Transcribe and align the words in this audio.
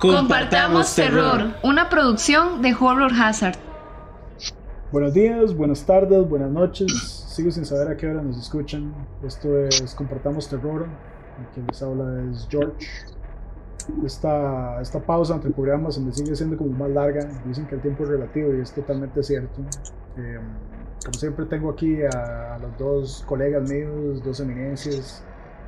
Compartamos 0.00 0.96
Terror, 0.96 1.52
una 1.62 1.90
producción 1.90 2.62
de 2.62 2.74
Horror 2.74 3.12
Hazard. 3.12 3.56
Buenos 4.90 5.12
días, 5.12 5.54
buenas 5.54 5.84
tardes, 5.84 6.26
buenas 6.26 6.50
noches. 6.50 6.90
Sigo 7.28 7.50
sin 7.50 7.66
saber 7.66 7.88
a 7.88 7.96
qué 7.98 8.06
hora 8.06 8.22
nos 8.22 8.38
escuchan. 8.38 8.94
Esto 9.22 9.58
es 9.66 9.94
Compartamos 9.94 10.48
Terror. 10.48 10.86
Quien 11.52 11.66
les 11.66 11.82
habla 11.82 12.24
es 12.30 12.48
George. 12.48 12.86
Esta, 14.02 14.80
esta 14.80 15.00
pausa 15.00 15.34
entre 15.34 15.50
programas 15.50 15.96
se 15.96 16.00
me 16.00 16.14
sigue 16.14 16.34
siendo 16.34 16.56
como 16.56 16.70
más 16.70 16.88
larga. 16.88 17.28
Dicen 17.44 17.66
que 17.66 17.74
el 17.74 17.82
tiempo 17.82 18.04
es 18.04 18.08
relativo 18.08 18.54
y 18.54 18.60
es 18.62 18.72
totalmente 18.72 19.22
cierto. 19.22 19.60
Em, 20.16 20.40
como 21.04 21.18
siempre 21.18 21.44
tengo 21.44 21.72
aquí 21.72 21.98
a, 22.04 22.56
los 22.58 22.78
dos 22.78 23.24
colegas 23.26 23.68
míos, 23.68 24.24
dos 24.24 24.40
eminencias 24.40 25.22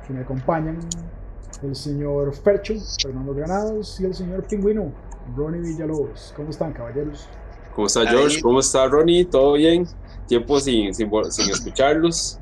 que 0.07 0.13
me 0.13 0.21
acompañan 0.21 0.79
el 1.63 1.75
señor 1.75 2.33
Fercho, 2.33 2.75
Fernando 3.01 3.33
Granados, 3.33 3.99
y 3.99 4.05
el 4.05 4.13
señor 4.13 4.43
Pingüino, 4.47 4.91
Ronnie 5.35 5.61
Villalobos. 5.61 6.33
¿Cómo 6.35 6.49
están, 6.49 6.73
caballeros? 6.73 7.27
¿Cómo 7.75 7.87
está 7.87 8.05
George? 8.07 8.41
¿Cómo 8.41 8.59
está 8.59 8.87
Ronnie? 8.87 9.25
¿Todo 9.25 9.53
bien? 9.53 9.87
Tiempo 10.27 10.59
sin, 10.59 10.93
sin, 10.93 11.09
escucharlos. 11.49 12.39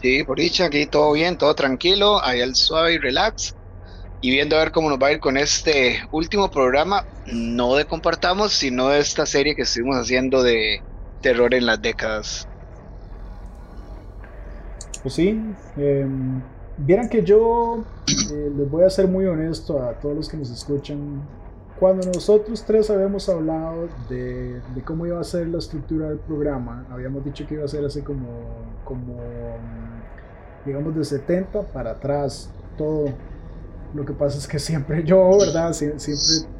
Sí, 0.00 0.24
por 0.24 0.38
dicha, 0.38 0.66
aquí 0.66 0.86
todo 0.86 1.12
bien, 1.12 1.38
todo 1.38 1.54
tranquilo, 1.54 2.22
ahí 2.22 2.40
el 2.40 2.54
suave 2.54 2.94
y 2.94 2.98
relax. 2.98 3.54
Y 4.20 4.30
viendo 4.30 4.56
a 4.56 4.60
ver 4.60 4.72
cómo 4.72 4.88
nos 4.88 5.00
va 5.00 5.08
a 5.08 5.12
ir 5.12 5.20
con 5.20 5.36
este 5.36 6.00
último 6.12 6.50
programa, 6.50 7.04
no 7.26 7.74
de 7.74 7.84
Compartamos, 7.84 8.52
sino 8.52 8.88
de 8.88 9.00
esta 9.00 9.26
serie 9.26 9.56
que 9.56 9.62
estuvimos 9.62 9.96
haciendo 9.96 10.42
de 10.42 10.80
terror 11.20 11.54
en 11.54 11.66
las 11.66 11.82
décadas. 11.82 12.46
Pues 15.02 15.14
sí, 15.14 15.40
eh, 15.76 16.06
Vieran 16.78 17.08
que 17.08 17.22
yo 17.22 17.84
eh, 18.32 18.52
les 18.56 18.70
voy 18.70 18.84
a 18.84 18.90
ser 18.90 19.06
muy 19.06 19.26
honesto 19.26 19.82
a 19.82 19.92
todos 20.00 20.16
los 20.16 20.28
que 20.28 20.36
nos 20.36 20.50
escuchan. 20.50 21.20
Cuando 21.78 22.06
nosotros 22.06 22.64
tres 22.64 22.88
habíamos 22.90 23.28
hablado 23.28 23.88
de, 24.08 24.60
cómo 24.84 25.04
iba 25.06 25.20
a 25.20 25.24
ser 25.24 25.48
la 25.48 25.58
estructura 25.58 26.08
del 26.08 26.18
programa, 26.18 26.86
habíamos 26.90 27.24
dicho 27.24 27.46
que 27.46 27.54
iba 27.54 27.64
a 27.64 27.68
ser 27.68 27.84
así 27.84 28.02
como, 28.02 28.26
como 28.84 29.16
digamos, 30.64 30.94
de 30.94 31.04
70 31.04 31.62
para 31.72 31.90
atrás, 31.90 32.50
todo. 32.78 33.06
Lo 33.94 34.06
que 34.06 34.14
pasa 34.14 34.38
es 34.38 34.48
que 34.48 34.58
siempre 34.58 35.04
yo, 35.04 35.38
¿verdad? 35.38 35.74
siempre 35.74 35.98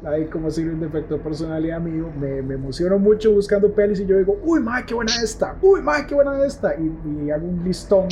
hay 0.05 0.25
como 0.25 0.49
así 0.49 0.63
un 0.63 0.79
defecto 0.79 1.15
de 1.15 1.23
personalidad 1.23 1.79
mío. 1.79 2.11
Me, 2.19 2.43
me, 2.43 2.53
emociono 2.53 2.99
mucho 2.99 3.31
buscando 3.31 3.71
pelis 3.73 3.99
y 4.01 4.05
yo 4.05 4.17
digo, 4.19 4.37
uy, 4.43 4.59
ma, 4.59 4.85
qué 4.85 4.93
buena 4.93 5.11
esta, 5.23 5.57
uy, 5.61 5.81
ma, 5.81 6.05
qué 6.05 6.13
buena 6.13 6.45
esta. 6.45 6.75
Y, 6.75 7.25
y 7.25 7.31
hago 7.31 7.47
un 7.47 7.63
listón 7.63 8.09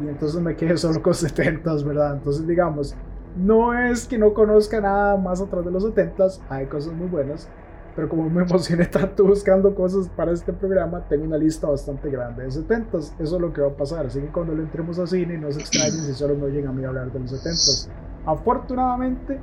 y 0.00 0.08
entonces 0.08 0.40
me 0.40 0.56
quedé 0.56 0.76
solo 0.76 1.02
con 1.02 1.14
70, 1.14 1.74
¿verdad? 1.84 2.14
Entonces, 2.14 2.46
digamos, 2.46 2.94
no 3.36 3.78
es 3.78 4.06
que 4.06 4.18
no 4.18 4.32
conozca 4.34 4.80
nada 4.80 5.16
más 5.16 5.40
atrás 5.40 5.64
de 5.64 5.70
los 5.70 5.84
70, 5.84 6.26
hay 6.48 6.66
cosas 6.66 6.92
muy 6.92 7.06
buenas, 7.06 7.48
pero 7.94 8.08
como 8.08 8.28
me 8.28 8.42
emocioné 8.48 8.86
tanto 8.86 9.24
buscando 9.24 9.74
cosas 9.74 10.08
para 10.08 10.32
este 10.32 10.52
programa, 10.52 11.06
tengo 11.08 11.24
una 11.24 11.38
lista 11.38 11.66
bastante 11.66 12.10
grande 12.10 12.44
de 12.44 12.50
70, 12.50 12.98
eso 12.98 13.14
es 13.18 13.30
lo 13.32 13.52
que 13.52 13.60
va 13.60 13.68
a 13.68 13.76
pasar, 13.76 14.06
así 14.06 14.20
que 14.20 14.28
cuando 14.28 14.54
lo 14.54 14.62
entremos 14.62 14.98
a 14.98 15.06
cine 15.06 15.38
no 15.38 15.50
se 15.50 15.60
extrañen 15.60 15.92
si 15.92 16.14
solo 16.14 16.34
no 16.34 16.48
llegan 16.48 16.70
a 16.70 16.72
mí 16.72 16.84
a 16.84 16.88
hablar 16.88 17.12
de 17.12 17.20
los 17.20 17.30
70. 17.30 17.94
Afortunadamente, 18.26 19.38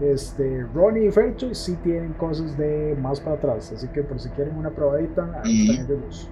este, 0.00 0.66
Ronnie 0.74 1.06
y 1.06 1.10
Fercho 1.12 1.54
sí 1.54 1.76
tienen 1.82 2.14
cosas 2.14 2.56
de 2.58 2.96
más 3.00 3.20
para 3.20 3.36
atrás, 3.36 3.72
así 3.74 3.86
que 3.88 4.02
por 4.02 4.18
si 4.18 4.28
quieren 4.30 4.56
una 4.56 4.70
probadita, 4.70 5.40
ahí 5.44 5.70
están 5.70 5.96
ellos. 5.96 6.30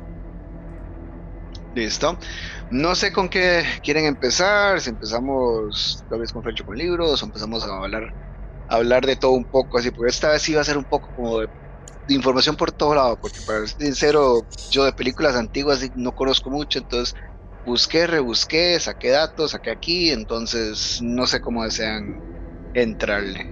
Listo. 1.75 2.19
No 2.69 2.95
sé 2.95 3.13
con 3.13 3.29
qué 3.29 3.65
quieren 3.83 4.05
empezar, 4.05 4.81
si 4.81 4.91
empezamos 4.91 6.05
tal 6.09 6.21
vez 6.21 6.31
con 6.31 6.43
Fercho 6.43 6.65
con 6.65 6.77
libros 6.77 7.23
o 7.23 7.27
empezamos 7.27 7.65
a 7.65 7.77
hablar, 7.79 8.15
hablar 8.69 9.07
de 9.07 9.17
todo 9.17 9.33
un 9.33 9.47
poco 9.47 9.79
así, 9.79 9.91
porque 9.91 10.11
esta 10.11 10.31
vez 10.31 10.43
sí 10.43 10.55
va 10.55 10.61
a 10.61 10.65
ser 10.65 10.77
un 10.77 10.85
poco 10.85 11.11
como 11.15 11.41
de, 11.41 11.49
información 12.09 12.57
por 12.57 12.73
todo 12.73 12.95
lado, 12.95 13.19
porque 13.21 13.41
para 13.47 13.67
ser 13.67 13.87
sincero, 13.87 14.43
yo 14.71 14.85
de 14.85 14.93
películas 14.93 15.35
antiguas 15.35 15.81
no 15.95 16.13
conozco 16.13 16.51
mucho, 16.51 16.79
entonces 16.79 17.15
busqué, 17.65 18.07
rebusqué, 18.07 18.79
saqué 18.79 19.11
datos, 19.11 19.53
saqué 19.53 19.71
aquí, 19.71 20.11
entonces 20.11 20.99
no 21.01 21.27
sé 21.27 21.41
cómo 21.41 21.65
desean 21.65 22.05
entrarle. 22.75 23.47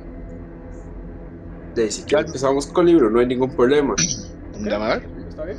De 1.74 1.90
si 1.90 2.04
ya 2.04 2.18
empezamos 2.18 2.66
con 2.66 2.84
libro, 2.84 3.08
no 3.08 3.20
hay 3.20 3.26
ningún 3.26 3.54
problema. 3.54 3.94
¿Está 5.28 5.44
bien? 5.44 5.58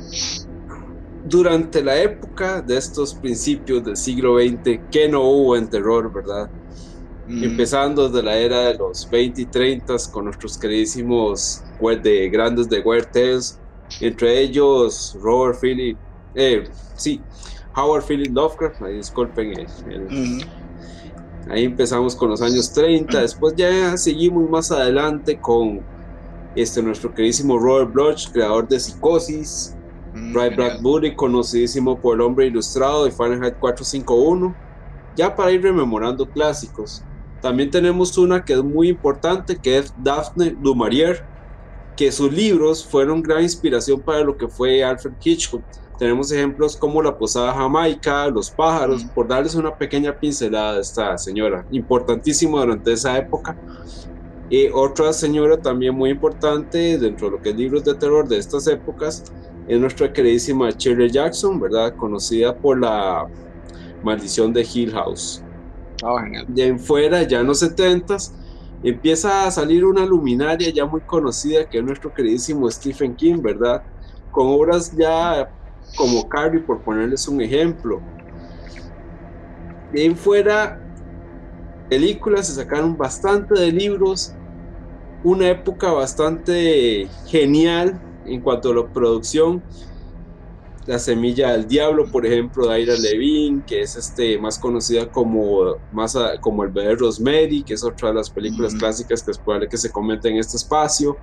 Durante 1.24 1.82
la 1.82 1.96
época 2.00 2.60
de 2.60 2.76
estos 2.76 3.14
principios 3.14 3.84
del 3.84 3.96
siglo 3.96 4.38
XX, 4.38 4.80
que 4.90 5.08
no 5.08 5.22
hubo 5.22 5.56
en 5.56 5.68
terror, 5.68 6.12
¿verdad? 6.12 6.50
Mm. 7.28 7.44
Empezando 7.44 8.08
desde 8.08 8.22
la 8.22 8.36
era 8.36 8.60
de 8.60 8.74
los 8.74 9.08
20 9.08 9.42
y 9.42 9.46
30 9.46 9.94
con 10.10 10.24
nuestros 10.24 10.58
queridísimos 10.58 11.62
de 12.02 12.28
grandes 12.30 12.68
de 12.68 12.80
Weird 12.80 13.10
Tales, 13.12 13.58
entre 14.00 14.40
ellos 14.40 15.16
Robert 15.20 15.58
Philip, 15.60 15.96
eh, 16.34 16.64
sí, 16.96 17.20
Howard 17.76 18.04
Philip 18.04 18.34
Lovecraft, 18.34 18.82
ahí 18.82 18.96
disculpen, 18.96 19.66
ahí 21.48 21.64
empezamos 21.64 22.14
con 22.14 22.30
los 22.30 22.42
años 22.42 22.72
30, 22.72 23.20
después 23.20 23.54
ya 23.56 23.96
seguimos 23.96 24.48
más 24.48 24.70
adelante 24.70 25.38
con 25.40 25.80
este, 26.54 26.82
nuestro 26.82 27.14
queridísimo 27.14 27.58
Robert 27.58 27.92
Bloch, 27.92 28.30
creador 28.32 28.68
de 28.68 28.78
Psicosis, 28.78 29.74
Mm, 30.14 30.34
Ray 30.34 30.54
Bradbury, 30.54 31.14
conocidísimo 31.14 31.98
por 31.98 32.16
El 32.16 32.20
Hombre 32.22 32.46
Ilustrado 32.46 33.04
de 33.04 33.10
Fahrenheit 33.10 33.58
451, 33.58 34.54
ya 35.16 35.34
para 35.34 35.50
ir 35.52 35.62
rememorando 35.62 36.28
clásicos. 36.28 37.02
También 37.40 37.70
tenemos 37.70 38.16
una 38.18 38.44
que 38.44 38.52
es 38.52 38.62
muy 38.62 38.88
importante, 38.88 39.56
que 39.56 39.78
es 39.78 39.92
Daphne 39.98 40.56
du 40.60 40.74
Maurier, 40.74 41.24
que 41.96 42.12
sus 42.12 42.32
libros 42.32 42.84
fueron 42.84 43.22
gran 43.22 43.42
inspiración 43.42 44.00
para 44.00 44.22
lo 44.22 44.36
que 44.36 44.48
fue 44.48 44.84
Alfred 44.84 45.12
Hitchcock. 45.22 45.62
Tenemos 45.98 46.30
ejemplos 46.32 46.76
como 46.76 47.02
La 47.02 47.16
Posada 47.16 47.52
Jamaica, 47.52 48.28
Los 48.28 48.50
Pájaros, 48.50 49.04
mm. 49.04 49.08
por 49.08 49.28
darles 49.28 49.54
una 49.54 49.76
pequeña 49.76 50.18
pincelada 50.18 50.74
de 50.74 50.80
esta 50.82 51.16
señora, 51.16 51.66
importantísimo 51.70 52.58
durante 52.58 52.92
esa 52.92 53.16
época. 53.16 53.56
Y 54.50 54.68
otra 54.68 55.12
señora 55.12 55.56
también 55.56 55.94
muy 55.94 56.10
importante 56.10 56.98
dentro 56.98 57.28
de 57.28 57.36
lo 57.36 57.42
que 57.42 57.50
es 57.50 57.56
libros 57.56 57.84
de 57.84 57.94
terror 57.94 58.28
de 58.28 58.36
estas 58.36 58.66
épocas 58.66 59.24
es 59.72 59.80
nuestra 59.80 60.12
queridísima 60.12 60.68
Shirley 60.68 61.10
Jackson, 61.10 61.58
¿verdad? 61.58 61.96
Conocida 61.96 62.54
por 62.54 62.78
la 62.78 63.26
maldición 64.02 64.52
de 64.52 64.66
Hill 64.70 64.92
House. 64.92 65.42
Oh, 66.04 66.18
de 66.48 66.66
en 66.66 66.78
fuera, 66.78 67.22
ya 67.22 67.40
en 67.40 67.46
los 67.46 67.60
70 67.60 68.16
empieza 68.82 69.46
a 69.46 69.50
salir 69.50 69.84
una 69.86 70.04
luminaria 70.04 70.68
ya 70.70 70.84
muy 70.84 71.00
conocida 71.00 71.68
que 71.70 71.78
es 71.78 71.84
nuestro 71.84 72.12
queridísimo 72.12 72.70
Stephen 72.70 73.14
King, 73.14 73.40
¿verdad? 73.40 73.82
Con 74.30 74.48
obras 74.48 74.94
ya 74.94 75.50
como 75.96 76.28
Carrie, 76.28 76.60
por 76.60 76.80
ponerles 76.80 77.26
un 77.26 77.40
ejemplo. 77.40 78.00
De 79.90 80.04
en 80.04 80.16
fuera, 80.16 80.80
películas 81.88 82.48
se 82.48 82.54
sacaron 82.54 82.94
bastante 82.94 83.58
de 83.58 83.72
libros, 83.72 84.34
una 85.24 85.48
época 85.48 85.92
bastante 85.92 87.08
genial 87.26 87.98
en 88.26 88.40
cuanto 88.40 88.70
a 88.70 88.74
la 88.74 88.86
producción, 88.86 89.62
La 90.86 90.98
Semilla 90.98 91.52
del 91.52 91.66
Diablo, 91.68 92.10
por 92.10 92.26
ejemplo, 92.26 92.68
de 92.68 92.80
Ira 92.80 92.96
Levine, 92.96 93.62
que 93.66 93.82
es 93.82 93.96
este, 93.96 94.38
más 94.38 94.58
conocida 94.58 95.10
como, 95.10 95.76
más 95.92 96.16
como 96.40 96.64
El 96.64 96.70
bebé 96.70 96.96
Rosemary, 96.96 97.62
que 97.62 97.74
es 97.74 97.84
otra 97.84 98.08
de 98.08 98.14
las 98.14 98.30
películas 98.30 98.74
clásicas 98.74 99.22
que 99.22 99.30
es 99.30 99.38
probable 99.38 99.68
que 99.68 99.78
se 99.78 99.90
comente 99.90 100.28
en 100.28 100.36
este 100.36 100.56
espacio. 100.56 101.16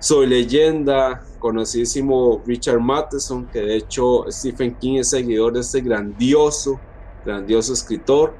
Soy 0.00 0.26
leyenda, 0.26 1.24
conocidísimo 1.38 2.42
Richard 2.46 2.78
Matheson, 2.78 3.46
que 3.46 3.60
de 3.60 3.76
hecho 3.76 4.24
Stephen 4.30 4.76
King 4.76 4.98
es 4.98 5.10
seguidor 5.10 5.54
de 5.54 5.60
este 5.60 5.80
grandioso, 5.80 6.78
grandioso 7.24 7.72
escritor. 7.72 8.34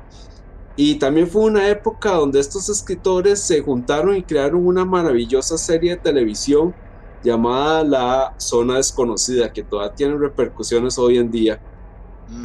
Y 0.76 0.94
también 0.96 1.26
fue 1.26 1.42
una 1.42 1.68
época 1.68 2.12
donde 2.12 2.38
estos 2.38 2.68
escritores 2.68 3.40
se 3.40 3.60
juntaron 3.60 4.16
y 4.16 4.22
crearon 4.22 4.64
una 4.64 4.84
maravillosa 4.84 5.58
serie 5.58 5.92
de 5.92 5.96
televisión 5.96 6.72
llamada 7.22 7.84
La 7.84 8.34
Zona 8.38 8.76
Desconocida, 8.76 9.52
que 9.52 9.62
todavía 9.62 9.94
tiene 9.94 10.16
repercusiones 10.16 10.98
hoy 10.98 11.18
en 11.18 11.30
día. 11.30 11.60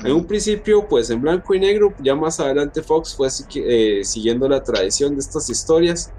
En 0.05 0.13
un 0.13 0.25
principio, 0.25 0.87
pues 0.87 1.09
en 1.09 1.21
blanco 1.21 1.53
y 1.53 1.59
negro, 1.59 1.93
ya 1.99 2.15
más 2.15 2.39
adelante 2.39 2.81
Fox 2.81 3.15
fue 3.15 3.27
eh, 3.55 4.01
siguiendo 4.05 4.47
la 4.47 4.63
tradición 4.63 5.13
de 5.13 5.19
estas 5.19 5.49
historias. 5.49 6.09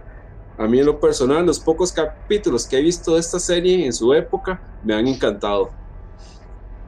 A 0.58 0.66
mí 0.66 0.80
en 0.80 0.86
lo 0.86 1.00
personal, 1.00 1.46
los 1.46 1.58
pocos 1.58 1.90
capítulos 1.90 2.66
que 2.66 2.76
he 2.76 2.82
visto 2.82 3.14
de 3.14 3.20
esta 3.20 3.38
serie 3.38 3.86
en 3.86 3.92
su 3.92 4.12
época 4.12 4.60
me 4.84 4.94
han 4.94 5.06
encantado. 5.08 5.70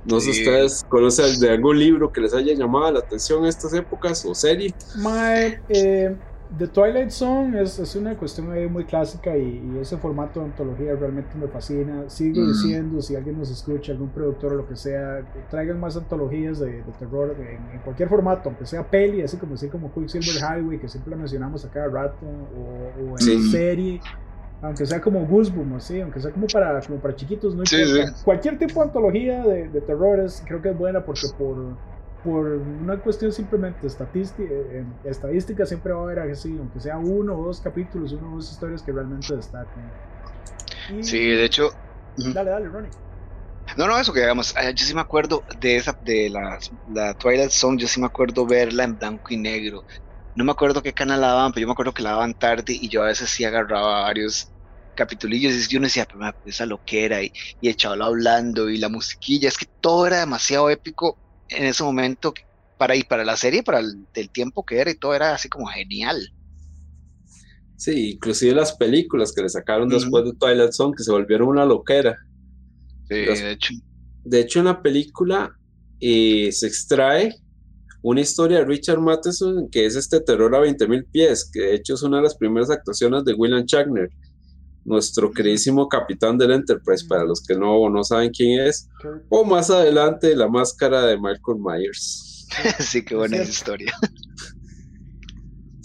No 0.05 0.21
sé 0.21 0.33
si 0.33 0.41
ustedes 0.43 0.85
conocen 0.89 1.41
de 1.41 1.51
algún 1.51 1.79
libro 1.79 2.13
que 2.13 2.21
les 2.21 2.33
haya 2.33 2.55
llamado 2.55 2.93
la 2.93 3.01
atención 3.01 3.43
en 3.43 3.49
estas 3.49 3.73
épocas 3.75 4.25
o 4.25 4.35
serie. 4.35 4.73
eh, 5.69 6.15
The 6.59 6.69
Twilight 6.69 7.11
Zone 7.11 7.61
es, 7.61 7.79
es 7.79 7.97
una 7.97 8.17
cuestión 8.17 8.51
ahí 8.53 8.69
muy 8.69 8.85
clásica 8.85 9.37
y, 9.37 9.79
ese 9.81 9.97
formato 9.99 10.41
de 10.41 10.47
antología 10.47 10.95
realmente 10.95 11.31
me 11.39 11.49
fascina. 11.49 12.09
Sigo 12.09 12.47
diciendo, 12.47 13.03
si 13.03 13.17
alguien 13.17 13.39
nos 13.39 13.51
escucha, 13.51 13.93
algún 13.93 14.09
productor 14.11 14.53
o 14.53 14.57
lo 14.57 14.69
que 14.69 14.77
sea, 14.77 15.23
traigan 15.51 15.81
más 15.81 15.97
antologías 15.97 16.59
de, 16.61 16.83
terror 16.99 17.37
en, 17.39 17.81
cualquier 17.81 18.09
formato, 18.09 18.49
aunque 18.49 18.65
sea 18.65 18.89
peli, 18.89 19.23
así 19.23 19.37
como 19.37 19.55
así 19.55 19.69
como 19.69 19.93
Quicksilver 19.93 20.37
Highway, 20.37 20.79
que 20.79 20.89
siempre 20.89 21.11
la 21.11 21.17
mencionamos 21.17 21.65
a 21.65 21.71
cada 21.71 21.89
rato, 21.89 22.25
o, 22.25 23.17
en 23.19 23.43
serie 23.51 24.01
aunque 24.63 24.87
sea 24.87 25.03
como 25.03 25.27
Goosebumps, 25.27 25.77
así, 25.77 26.01
aunque 26.01 26.19
sea 26.19 26.31
como 26.31 26.47
para, 26.47 26.81
como 26.81 26.99
para 26.99 27.15
chiquitos, 27.15 27.55
no 27.55 27.63
Cualquier 28.25 28.59
tipo 28.59 28.81
de 28.81 28.87
antología 28.87 29.43
de, 29.45 29.69
de 29.69 29.81
terrores 29.83 30.43
creo 30.47 30.63
que 30.63 30.71
es 30.71 30.79
buena 30.79 31.05
porque 31.05 31.27
por, 31.37 31.77
por 32.27 32.47
una 32.47 33.01
cuestión 33.01 33.33
simplemente 33.33 33.87
estadística, 33.87 34.53
en 34.53 34.99
estadística 35.05 35.65
siempre 35.65 35.93
va 35.93 36.01
a 36.01 36.05
haber 36.05 36.19
así, 36.33 36.57
aunque 36.59 36.81
sea 36.81 36.99
uno 36.99 37.39
o 37.39 37.47
dos 37.47 37.61
capítulos, 37.61 38.13
uno 38.13 38.33
o 38.33 38.35
dos 38.37 38.51
historias 38.53 38.83
que 38.83 38.93
realmente 38.93 39.37
destacan. 39.37 39.93
sí, 41.03 41.19
de 41.19 41.45
hecho. 41.45 41.71
Dale, 42.17 42.51
dale, 42.51 42.69
Ronnie. 42.69 42.91
No, 43.77 43.87
no, 43.87 43.99
eso 43.99 44.13
que 44.13 44.21
digamos, 44.21 44.55
ah, 44.57 44.71
yo 44.71 44.85
sí 44.85 44.95
me 44.95 45.01
acuerdo 45.01 45.45
de 45.59 45.77
esa, 45.77 45.97
de 46.01 46.31
la, 46.31 46.59
la 46.87 47.15
Twilight 47.15 47.51
Zone, 47.51 47.79
yo 47.81 47.89
sí 47.89 48.01
me 48.01 48.07
acuerdo 48.07 48.47
verla 48.47 48.85
en 48.85 48.97
blanco 48.97 49.35
y 49.35 49.37
negro 49.37 49.85
no 50.37 50.45
me 50.45 50.53
acuerdo 50.53 50.85
qué 50.85 50.95
canal 50.95 51.21
la 51.23 51.29
daban, 51.29 51.53
pero 51.53 51.63
yo 51.63 51.69
me 51.69 51.73
acuerdo 51.73 51.95
que 51.95 52.05
la 52.05 52.13
daban 52.13 52.35
tarde 52.37 52.75
y 52.75 52.91
yo 52.91 53.03
a 53.03 53.09
veces 53.09 53.31
sí 53.31 53.45
agarraba 53.45 54.03
varios 54.03 54.55
capitulillos 54.95 55.55
y 55.55 55.69
yo 55.69 55.81
no 55.81 55.87
decía, 55.89 56.07
pero 56.07 56.21
esa 56.45 56.67
loquera 56.67 57.25
y, 57.25 57.33
y 57.61 57.69
el 57.71 57.77
chaval 57.77 58.03
hablando 58.05 58.71
y 58.71 58.79
la 58.79 58.89
musiquilla, 58.91 59.49
es 59.49 59.59
que 59.59 59.67
todo 59.81 60.07
era 60.07 60.21
demasiado 60.21 60.71
épico 60.71 61.21
en 61.49 61.65
ese 61.65 61.83
momento 61.83 62.35
para 62.79 62.95
ir 62.95 63.07
para 63.07 63.25
la 63.25 63.37
serie, 63.37 63.63
para 63.63 63.81
el, 63.81 64.31
tiempo 64.31 64.65
que 64.65 64.79
era 64.79 64.91
y 64.91 64.97
todo 64.97 65.15
era 65.15 65.35
así 65.35 65.49
como 65.49 65.67
genial. 65.67 66.33
Sí, 67.77 68.13
inclusive 68.13 68.55
las 68.55 68.77
películas 68.77 69.33
que 69.33 69.43
le 69.43 69.49
sacaron 69.49 69.89
después 69.89 70.25
de 70.25 70.33
Twilight 70.35 70.73
Zone, 70.73 70.95
que 70.97 71.03
se 71.03 71.13
volvieron 71.13 71.49
una 71.49 71.65
loquera. 71.65 72.17
Sí, 73.09 73.15
de 73.15 73.51
hecho. 73.53 73.75
De 74.25 74.41
hecho, 74.41 74.59
en 74.59 74.65
la 74.65 74.83
película 74.83 75.57
eh, 76.01 76.51
se 76.51 76.67
extrae 76.67 77.35
una 78.03 78.21
historia 78.21 78.59
de 78.59 78.65
Richard 78.65 79.01
Matheson, 79.01 79.69
que 79.71 79.87
es 79.87 79.97
este 79.97 80.21
terror 80.21 80.55
a 80.55 80.61
20.000 80.61 81.07
pies, 81.11 81.51
que 81.53 81.61
de 81.61 81.75
hecho 81.75 81.95
es 81.95 82.03
una 82.03 82.19
de 82.19 82.25
las 82.25 82.37
primeras 82.37 82.71
actuaciones 82.71 83.25
de 83.25 83.35
William 83.35 83.65
Shatner, 83.65 84.11
nuestro 84.87 85.31
queridísimo 85.31 85.89
capitán 85.89 86.39
del 86.39 86.53
Enterprise, 86.53 87.05
para 87.07 87.25
los 87.25 87.43
que 87.43 87.55
no, 87.55 87.89
no 87.91 88.03
saben 88.05 88.31
quién 88.31 88.61
es, 88.67 88.89
o 89.29 89.45
más 89.45 89.71
adelante 89.71 90.35
la 90.35 90.49
máscara 90.49 91.03
de 91.07 91.17
Michael 91.17 91.59
Myers. 91.59 92.47
sí, 92.79 93.05
qué 93.05 93.15
buena 93.15 93.39
historia. 93.39 93.93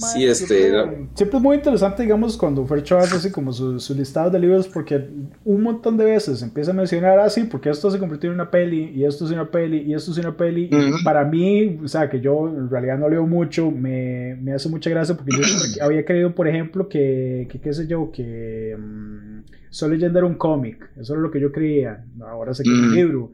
Sí, 0.02 0.26
este. 0.26 0.72
Siempre, 1.14 1.38
es 1.38 1.44
muy 1.44 1.56
interesante, 1.58 2.04
digamos, 2.04 2.38
cuando 2.38 2.66
Fercho 2.66 2.98
hace 2.98 3.16
así 3.16 3.32
como 3.32 3.54
su, 3.54 3.80
su, 3.80 3.94
listado 3.94 4.30
de 4.30 4.40
libros, 4.40 4.68
porque 4.68 5.08
un 5.46 5.62
montón 5.62 5.98
de 5.98 6.06
veces 6.06 6.42
empieza 6.42 6.72
a 6.72 6.74
mencionar 6.74 7.20
así, 7.20 7.42
ah, 7.42 7.48
porque 7.50 7.70
esto 7.70 7.90
se 7.92 8.00
convirtió 8.00 8.30
en 8.30 8.36
una 8.36 8.50
peli, 8.50 8.92
y 8.96 9.06
esto 9.06 9.26
es 9.26 9.32
una 9.32 9.50
peli, 9.50 9.84
y 9.84 9.94
esto 9.94 10.12
es 10.12 10.18
una 10.18 10.36
peli. 10.36 10.70
Y 10.72 11.04
para 11.04 11.24
mí, 11.26 11.80
o 11.84 11.88
sea, 11.88 12.10
que 12.10 12.20
yo 12.20 12.48
en 12.48 12.70
realidad 12.70 12.98
no 12.98 13.10
leo 13.10 13.28
mucho, 13.28 13.70
me, 13.70 14.36
me 14.42 14.54
hace 14.54 14.70
mucha 14.70 14.90
gracia, 14.90 15.16
porque 15.16 15.32
yo 15.38 15.84
había 15.84 16.04
creído, 16.06 16.34
por 16.34 16.48
ejemplo, 16.48 16.90
que, 16.90 17.48
que 17.50 17.60
qué 17.60 17.74
sé 17.74 17.88
yo, 17.88 18.12
que 18.12 18.76
um, 18.78 19.44
Soul 19.70 19.92
Legend 19.94 20.18
era 20.18 20.26
un 20.26 20.36
cómic, 20.36 20.90
eso 21.00 21.14
era 21.14 21.22
lo 21.22 21.32
que 21.32 21.40
yo 21.40 21.52
creía. 21.52 22.04
Ahora 22.22 22.54
sé 22.54 22.64
que 22.64 22.70
es 22.70 22.80
un 22.80 22.96
libro. 22.96 23.32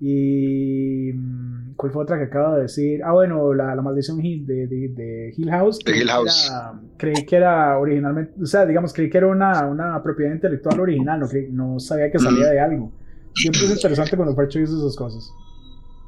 Y. 0.00 1.12
Mm, 1.14 1.45
¿Cuál 1.76 1.92
fue 1.92 2.02
otra 2.02 2.16
que 2.16 2.24
acabo 2.24 2.56
de 2.56 2.62
decir? 2.62 3.02
Ah, 3.04 3.12
bueno, 3.12 3.52
La, 3.52 3.74
la 3.74 3.82
Maldición 3.82 4.18
de, 4.18 4.66
de, 4.66 4.88
de, 4.88 5.34
Hill 5.36 5.50
House. 5.50 5.78
De 5.84 5.96
Hill 5.96 6.08
House. 6.08 6.50
creí 6.96 7.26
que 7.26 7.36
era 7.36 7.78
originalmente. 7.78 8.32
O 8.42 8.46
sea, 8.46 8.64
digamos, 8.64 8.94
creí 8.94 9.10
que 9.10 9.18
era 9.18 9.26
una, 9.26 9.66
una 9.66 10.02
propiedad 10.02 10.32
intelectual 10.32 10.80
original. 10.80 11.20
No, 11.20 11.28
no 11.52 11.80
sabía 11.80 12.10
que 12.10 12.18
salía 12.18 12.46
de 12.46 12.60
algo. 12.60 12.90
Siempre 13.34 13.60
es 13.64 13.70
interesante 13.70 14.16
cuando 14.16 14.34
Percho 14.34 14.58
dice 14.58 14.72
esas 14.72 14.96
cosas. 14.96 15.30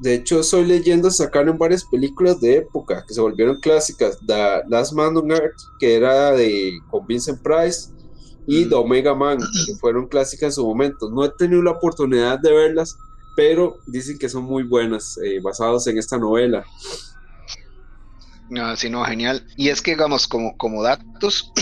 De 0.00 0.14
hecho, 0.14 0.42
soy 0.42 0.64
leyendo 0.64 1.10
sacaron 1.10 1.58
varias 1.58 1.84
películas 1.84 2.40
de 2.40 2.58
época 2.58 3.04
que 3.06 3.12
se 3.12 3.20
volvieron 3.20 3.60
clásicas. 3.60 4.18
The 4.26 4.62
Last 4.68 4.92
Man 4.94 5.16
on 5.16 5.30
Earth, 5.30 5.56
que 5.80 5.96
era 5.96 6.30
de 6.30 6.78
con 6.88 7.06
Vincent 7.06 7.42
Price, 7.42 7.90
y 8.46 8.64
The 8.64 8.76
Omega 8.76 9.14
Man, 9.14 9.38
que 9.66 9.74
fueron 9.74 10.06
clásicas 10.06 10.44
en 10.44 10.52
su 10.52 10.66
momento. 10.66 11.10
No 11.10 11.24
he 11.24 11.30
tenido 11.30 11.62
la 11.62 11.72
oportunidad 11.72 12.38
de 12.38 12.52
verlas, 12.52 12.96
pero 13.38 13.78
dicen 13.86 14.18
que 14.18 14.28
son 14.28 14.42
muy 14.42 14.64
buenas, 14.64 15.16
eh, 15.24 15.38
basados 15.40 15.86
en 15.86 15.96
esta 15.96 16.18
novela. 16.18 16.64
No, 18.50 18.74
sí, 18.74 18.90
no, 18.90 19.04
genial. 19.04 19.46
Y 19.56 19.68
es 19.68 19.80
que, 19.80 19.92
digamos, 19.92 20.26
como, 20.26 20.56
como 20.56 20.82
datos, 20.82 21.52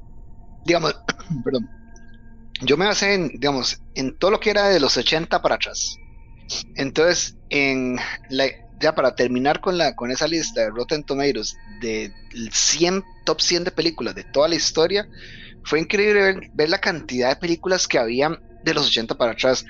digamos, 0.64 0.96
perdón, 1.44 1.68
yo 2.62 2.78
me 2.78 2.86
basé 2.86 3.12
en, 3.12 3.28
digamos, 3.28 3.82
en 3.96 4.16
todo 4.16 4.30
lo 4.30 4.40
que 4.40 4.48
era 4.48 4.68
de 4.68 4.80
los 4.80 4.96
80 4.96 5.42
para 5.42 5.56
atrás. 5.56 5.98
Entonces, 6.76 7.36
en 7.50 7.98
la, 8.30 8.46
ya 8.80 8.94
para 8.94 9.14
terminar 9.14 9.60
con, 9.60 9.76
la, 9.76 9.94
con 9.94 10.10
esa 10.10 10.26
lista 10.26 10.62
de 10.62 10.70
Rotten 10.70 11.04
Tomatoes 11.04 11.54
de 11.82 12.10
100, 12.50 13.04
top 13.26 13.42
100 13.42 13.64
de 13.64 13.70
películas 13.72 14.14
de 14.14 14.24
toda 14.24 14.48
la 14.48 14.54
historia, 14.54 15.06
fue 15.64 15.80
increíble 15.80 16.22
ver, 16.22 16.50
ver 16.54 16.70
la 16.70 16.80
cantidad 16.80 17.28
de 17.28 17.36
películas 17.36 17.86
que 17.86 17.98
había 17.98 18.40
de 18.64 18.72
los 18.72 18.86
80 18.86 19.18
para 19.18 19.32
atrás 19.32 19.66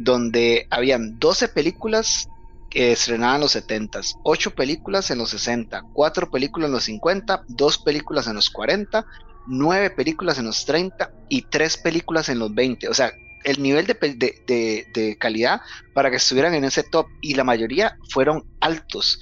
donde 0.00 0.66
habían 0.70 1.18
12 1.18 1.48
películas 1.48 2.28
que 2.70 2.92
estrenaban 2.92 3.36
en 3.36 3.40
los 3.42 3.52
70, 3.52 4.00
8 4.22 4.54
películas 4.54 5.10
en 5.10 5.18
los 5.18 5.30
60, 5.30 5.82
4 5.92 6.30
películas 6.30 6.68
en 6.68 6.72
los 6.72 6.84
50, 6.84 7.44
2 7.48 7.78
películas 7.78 8.26
en 8.26 8.34
los 8.34 8.48
40, 8.48 9.04
9 9.46 9.90
películas 9.90 10.38
en 10.38 10.46
los 10.46 10.64
30 10.64 11.12
y 11.28 11.42
3 11.42 11.76
películas 11.78 12.30
en 12.30 12.38
los 12.38 12.54
20. 12.54 12.88
O 12.88 12.94
sea, 12.94 13.12
el 13.44 13.62
nivel 13.62 13.86
de, 13.86 15.16
calidad 15.18 15.60
para 15.92 16.10
que 16.10 16.16
estuvieran 16.16 16.54
en 16.54 16.64
ese 16.64 16.82
top 16.82 17.06
y 17.20 17.34
la 17.34 17.44
mayoría 17.44 17.98
fueron 18.08 18.46
altos. 18.60 19.20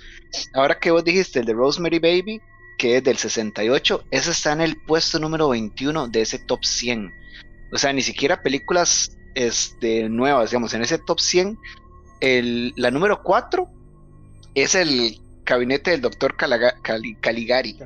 Ahora 0.54 0.78
que 0.78 0.92
vos 0.92 1.02
dijiste 1.02 1.40
el 1.40 1.46
de 1.46 1.54
Rosemary 1.54 1.98
Baby, 1.98 2.40
que 2.78 2.98
es 2.98 3.02
del 3.02 3.16
68, 3.16 4.04
ese 4.12 4.30
está 4.30 4.52
en 4.52 4.60
el 4.60 4.76
puesto 4.86 5.18
número 5.18 5.48
21 5.48 6.06
de 6.06 6.20
ese 6.20 6.38
top 6.38 6.64
100. 6.64 7.12
O 7.72 7.78
sea, 7.78 7.92
ni 7.92 8.02
siquiera 8.02 8.42
películas 8.42 9.17
este, 9.38 10.08
nuevas, 10.08 10.50
digamos, 10.50 10.74
en 10.74 10.82
ese 10.82 10.98
top 10.98 11.20
100, 11.20 11.56
el, 12.20 12.72
la 12.76 12.90
número 12.90 13.22
4 13.22 13.70
es 14.56 14.74
el 14.74 15.20
gabinete 15.44 15.92
del 15.92 16.00
doctor 16.00 16.34
Caligari, 16.36 17.78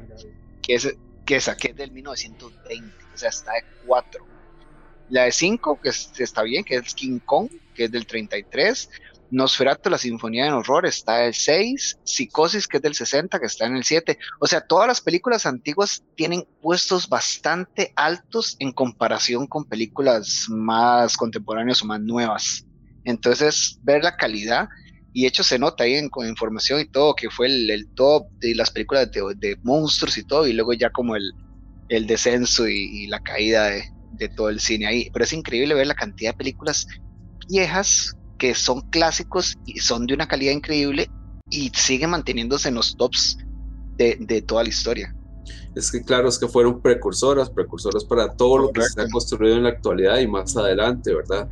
que 0.62 0.74
es, 0.74 0.96
que, 1.26 1.38
que 1.58 1.68
es 1.68 1.76
del 1.76 1.90
1920, 1.90 3.04
o 3.14 3.18
sea, 3.18 3.28
está 3.28 3.52
de 3.52 3.64
4. 3.86 4.26
La 5.10 5.24
de 5.24 5.32
5, 5.32 5.78
que 5.82 5.90
está 5.90 6.42
bien, 6.42 6.64
que 6.64 6.76
es 6.76 6.94
King 6.94 7.18
Kong, 7.18 7.50
que 7.74 7.84
es 7.84 7.92
del 7.92 8.06
33. 8.06 8.88
Nosferatu, 9.32 9.88
la 9.88 9.96
Sinfonía 9.96 10.44
del 10.44 10.52
Horror, 10.52 10.84
está 10.84 11.24
el 11.24 11.32
6, 11.32 12.00
Psicosis, 12.04 12.68
que 12.68 12.76
es 12.76 12.82
del 12.82 12.94
60, 12.94 13.40
que 13.40 13.46
está 13.46 13.64
en 13.64 13.76
el 13.76 13.82
7. 13.82 14.18
O 14.38 14.46
sea, 14.46 14.60
todas 14.60 14.86
las 14.86 15.00
películas 15.00 15.46
antiguas 15.46 16.04
tienen 16.16 16.44
puestos 16.60 17.08
bastante 17.08 17.94
altos 17.96 18.56
en 18.58 18.72
comparación 18.72 19.46
con 19.46 19.64
películas 19.64 20.46
más 20.50 21.16
contemporáneas 21.16 21.82
o 21.82 21.86
más 21.86 22.00
nuevas. 22.00 22.66
Entonces, 23.04 23.80
ver 23.82 24.04
la 24.04 24.16
calidad, 24.18 24.68
y 25.14 25.24
hecho 25.24 25.42
se 25.42 25.58
nota 25.58 25.84
ahí 25.84 25.94
en, 25.94 26.10
con 26.10 26.28
información 26.28 26.80
y 26.80 26.84
todo, 26.84 27.14
que 27.14 27.30
fue 27.30 27.46
el, 27.46 27.88
top 27.94 28.26
de 28.38 28.54
las 28.54 28.70
películas 28.70 29.10
de, 29.10 29.56
monstruos 29.62 30.18
y 30.18 30.24
todo, 30.24 30.46
y 30.46 30.52
luego 30.52 30.74
ya 30.74 30.90
como 30.90 31.16
el, 31.16 31.32
el 31.88 32.06
descenso 32.06 32.68
y, 32.68 33.06
la 33.06 33.20
caída 33.20 33.64
de, 33.64 33.84
de 34.12 34.28
todo 34.28 34.50
el 34.50 34.60
cine 34.60 34.86
ahí. 34.86 35.08
Pero 35.10 35.24
es 35.24 35.32
increíble 35.32 35.74
ver 35.74 35.86
la 35.86 35.94
cantidad 35.94 36.32
de 36.32 36.36
películas 36.36 36.86
viejas 37.48 38.14
que 38.42 38.56
son 38.56 38.80
clásicos 38.90 39.56
y 39.66 39.78
son 39.78 40.04
de 40.04 40.14
una 40.14 40.26
calidad 40.26 40.50
increíble 40.50 41.08
y 41.48 41.70
siguen 41.76 42.10
manteniéndose 42.10 42.70
en 42.70 42.74
los 42.74 42.96
tops 42.96 43.38
de, 43.96 44.42
toda 44.44 44.64
la 44.64 44.68
historia. 44.68 45.14
Es 45.76 45.92
que 45.92 46.02
claro, 46.02 46.28
es 46.28 46.40
que 46.40 46.48
fueron 46.48 46.80
precursoras, 46.80 47.48
precursoras 47.48 48.04
para 48.04 48.32
todo 48.32 48.58
lo 48.58 48.72
que 48.72 48.82
se 48.82 49.00
ha 49.00 49.08
construido 49.08 49.54
en 49.54 49.62
la 49.62 49.68
actualidad 49.68 50.18
y 50.18 50.26
más 50.26 50.56
adelante, 50.56 51.14
¿verdad? 51.14 51.48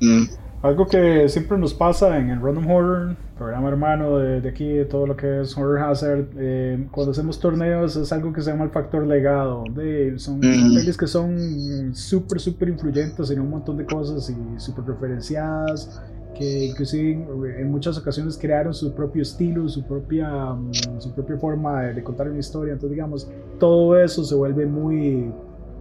Mm. 0.00 0.24
Algo 0.62 0.86
que 0.86 1.28
siempre 1.28 1.58
nos 1.58 1.74
pasa 1.74 2.16
en 2.16 2.30
el 2.30 2.40
Random 2.40 2.70
Horror, 2.70 3.16
programa 3.38 3.68
hermano 3.68 4.18
de, 4.18 4.46
aquí, 4.48 4.68
de 4.68 4.84
todo 4.84 5.06
lo 5.06 5.16
que 5.16 5.40
es 5.40 5.56
Horror 5.56 5.78
Hazard, 5.78 6.26
eh, 6.36 6.86
cuando 6.90 7.12
hacemos 7.12 7.38
torneos 7.38 7.96
es 7.96 8.12
algo 8.12 8.32
que 8.32 8.42
se 8.42 8.50
llama 8.50 8.64
el 8.64 8.70
factor 8.70 9.06
legado. 9.06 9.64
De, 9.74 10.18
son 10.18 10.38
mm. 10.38 10.98
que 10.98 11.06
son 11.06 11.94
súper, 11.94 12.40
súper 12.40 12.68
influyentes 12.68 13.30
en 13.30 13.40
un 13.40 13.50
montón 13.50 13.76
de 13.76 13.86
cosas 13.86 14.28
y 14.28 14.60
súper 14.60 14.84
referenciadas, 14.84 16.02
que 16.36 16.66
inclusive 16.66 17.26
en 17.60 17.70
muchas 17.70 17.96
ocasiones 17.96 18.36
crearon 18.36 18.74
su 18.74 18.92
propio 18.94 19.22
estilo, 19.22 19.68
su 19.68 19.86
propia, 19.86 20.28
mm, 20.28 20.72
su 20.98 21.14
propia 21.14 21.38
forma 21.38 21.82
de, 21.82 21.94
de 21.94 22.02
contar 22.02 22.28
una 22.28 22.40
historia. 22.40 22.74
Entonces, 22.74 22.94
digamos, 22.94 23.30
todo 23.58 23.98
eso 23.98 24.24
se 24.24 24.34
vuelve 24.34 24.66
muy 24.66 25.32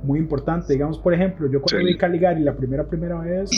muy 0.03 0.19
importante. 0.19 0.73
Digamos, 0.73 0.99
por 0.99 1.13
ejemplo, 1.13 1.49
yo 1.49 1.61
cuando 1.61 1.85
vi 1.85 1.97
Caligari 1.97 2.43
la 2.43 2.55
primera, 2.55 2.83
primera 2.85 3.19
vez, 3.19 3.49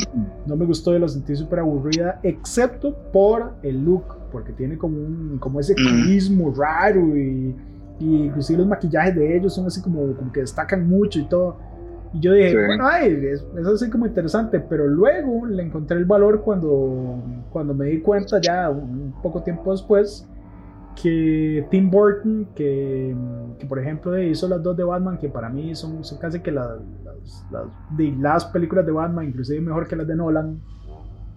no 0.46 0.56
me 0.56 0.66
gustó 0.66 0.96
y 0.96 1.00
lo 1.00 1.08
sentí 1.08 1.36
súper 1.36 1.60
aburrida, 1.60 2.20
excepto 2.24 2.96
por 3.12 3.54
el 3.64 3.84
look, 3.84 4.04
porque 4.32 4.54
tiene 4.54 4.78
como, 4.78 4.98
un, 4.98 5.38
como 5.40 5.60
ese 5.60 5.76
carisma 5.76 6.52
raro 6.56 7.18
y, 7.18 7.56
Y 8.00 8.24
inclusive 8.26 8.60
los 8.60 8.68
maquillajes 8.68 9.16
de 9.16 9.38
ellos 9.38 9.54
son 9.54 9.68
así 9.68 9.82
como, 9.82 10.14
como 10.16 10.32
que 10.32 10.42
destacan 10.42 10.88
mucho 10.88 11.20
y 11.20 11.28
todo. 11.28 11.58
Y 12.14 12.22
yo 12.22 12.34
dije, 12.34 12.56
bueno, 12.66 12.88
ay, 12.88 13.12
es, 13.24 13.46
es, 13.58 13.68
así 13.68 13.90
como 13.90 14.08
interesante, 14.08 14.60
pero 14.60 14.88
luego 14.88 15.46
le 15.46 15.64
encontré 15.64 15.98
el 15.98 16.06
valor 16.06 16.42
cuando, 16.42 17.22
cuando 17.52 17.74
me 17.74 17.88
di 17.88 18.00
cuenta 18.00 18.40
ya 18.42 18.70
un 18.70 19.14
poco 19.22 19.44
tiempo 19.44 19.72
después 19.72 20.29
que 21.02 21.66
Tim 21.72 21.90
Burton, 21.90 22.50
que, 22.56 23.16
que, 23.58 23.66
por 23.66 23.80
ejemplo 23.80 24.22
hizo 24.22 24.48
las 24.48 24.62
dos 24.62 24.76
de 24.76 24.84
Batman, 24.84 25.18
que 25.18 25.30
para 25.30 25.50
mí 25.50 25.76
son, 25.76 26.04
son 26.04 26.18
casi 26.18 26.40
que 26.42 26.52
las, 26.52 26.68
las, 27.52 27.64
de 27.92 28.14
las 28.20 28.46
películas 28.46 28.86
de 28.86 28.92
Batman, 28.92 29.30
inclusive 29.30 29.62
mejor 29.62 29.88
que 29.88 29.96
las 29.96 30.08
de 30.08 30.16
Nolan, 30.16 30.62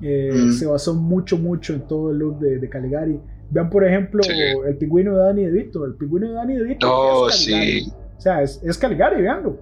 eh, 0.00 0.32
mm. 0.34 0.52
se 0.52 0.66
basó 0.66 0.94
mucho, 0.94 1.38
mucho 1.38 1.74
en 1.74 1.86
todo 1.86 2.10
el 2.10 2.18
look 2.18 2.38
de, 2.40 2.58
de 2.58 2.68
Caligari. 2.68 3.20
Vean, 3.50 3.70
por 3.70 3.84
ejemplo, 3.84 4.22
sí. 4.22 4.32
el 4.66 4.76
pingüino 4.78 5.16
de 5.16 5.24
Danny 5.24 5.44
DeVito. 5.44 5.84
El 5.84 5.94
pingüino 5.94 6.28
de 6.28 6.34
Danny 6.34 6.56
DeVito. 6.56 6.90
Oh, 6.90 7.28
es 7.28 7.36
sí. 7.36 7.92
O 8.16 8.20
sea, 8.20 8.42
es, 8.42 8.60
es 8.64 8.78
Caligari, 8.78 9.20
veanlo. 9.20 9.58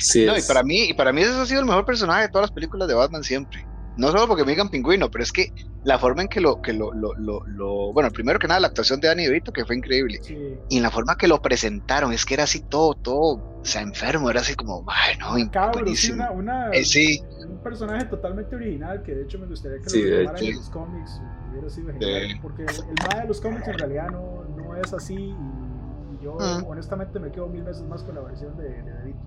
Sí, 0.00 0.26
no, 0.26 0.36
y 0.36 0.42
para 0.42 0.62
mí, 0.62 0.90
y 0.90 0.94
para 0.94 1.12
mí 1.12 1.22
ese 1.22 1.30
ha 1.30 1.46
sido 1.46 1.60
el 1.60 1.66
mejor 1.66 1.84
personaje 1.84 2.22
de 2.22 2.28
todas 2.28 2.48
las 2.48 2.50
películas 2.50 2.88
de 2.88 2.94
Batman 2.94 3.22
siempre. 3.22 3.64
No 3.98 4.12
solo 4.12 4.28
porque 4.28 4.44
me 4.44 4.52
digan 4.52 4.68
pingüino, 4.70 5.10
pero 5.10 5.24
es 5.24 5.32
que 5.32 5.52
la 5.82 5.98
forma 5.98 6.22
en 6.22 6.28
que 6.28 6.40
lo, 6.40 6.62
que 6.62 6.72
lo, 6.72 6.92
lo, 6.94 7.14
lo, 7.14 7.44
lo 7.46 7.92
bueno, 7.92 8.10
primero 8.12 8.38
que 8.38 8.46
nada, 8.46 8.60
la 8.60 8.68
actuación 8.68 9.00
de 9.00 9.08
Danny 9.08 9.24
DeVito, 9.24 9.52
que 9.52 9.64
fue 9.64 9.76
increíble. 9.76 10.20
Sí. 10.22 10.56
Y 10.68 10.76
en 10.76 10.82
la 10.84 10.90
forma 10.90 11.16
que 11.16 11.26
lo 11.26 11.42
presentaron, 11.42 12.12
es 12.12 12.24
que 12.24 12.34
era 12.34 12.44
así 12.44 12.60
todo, 12.60 12.94
todo, 12.94 13.58
o 13.60 13.64
sea, 13.64 13.82
enfermo, 13.82 14.30
era 14.30 14.40
así 14.40 14.54
como, 14.54 14.82
bueno, 14.82 15.50
buenísimo. 15.72 15.96
Sí, 15.96 16.12
una, 16.12 16.30
una, 16.30 16.70
eh, 16.70 16.84
sí. 16.84 17.20
Un 17.48 17.58
personaje 17.58 18.04
totalmente 18.04 18.54
original, 18.54 19.02
que 19.02 19.16
de 19.16 19.24
hecho 19.24 19.38
me 19.40 19.46
gustaría 19.46 19.78
que 19.82 19.90
sí, 19.90 20.02
lo 20.04 20.18
tomaran 20.18 20.44
en 20.44 20.56
los 20.56 20.70
cómics, 20.70 21.20
hubiera 21.50 21.68
sido 21.68 21.92
genial, 21.92 22.28
sí. 22.28 22.38
porque 22.40 22.62
el 22.62 23.06
mal 23.08 23.22
de 23.22 23.28
los 23.28 23.40
cómics 23.40 23.66
en 23.66 23.78
realidad 23.78 24.10
no, 24.12 24.44
no 24.56 24.76
es 24.76 24.92
así, 24.94 25.14
y, 25.14 26.14
y 26.14 26.22
yo 26.22 26.34
uh 26.34 26.38
-huh. 26.38 26.66
honestamente 26.68 27.18
me 27.18 27.32
quedo 27.32 27.48
mil 27.48 27.64
veces 27.64 27.82
más 27.82 28.04
con 28.04 28.14
la 28.14 28.20
versión 28.20 28.56
de, 28.56 28.68
de 28.68 28.92
DeVito. 28.92 29.18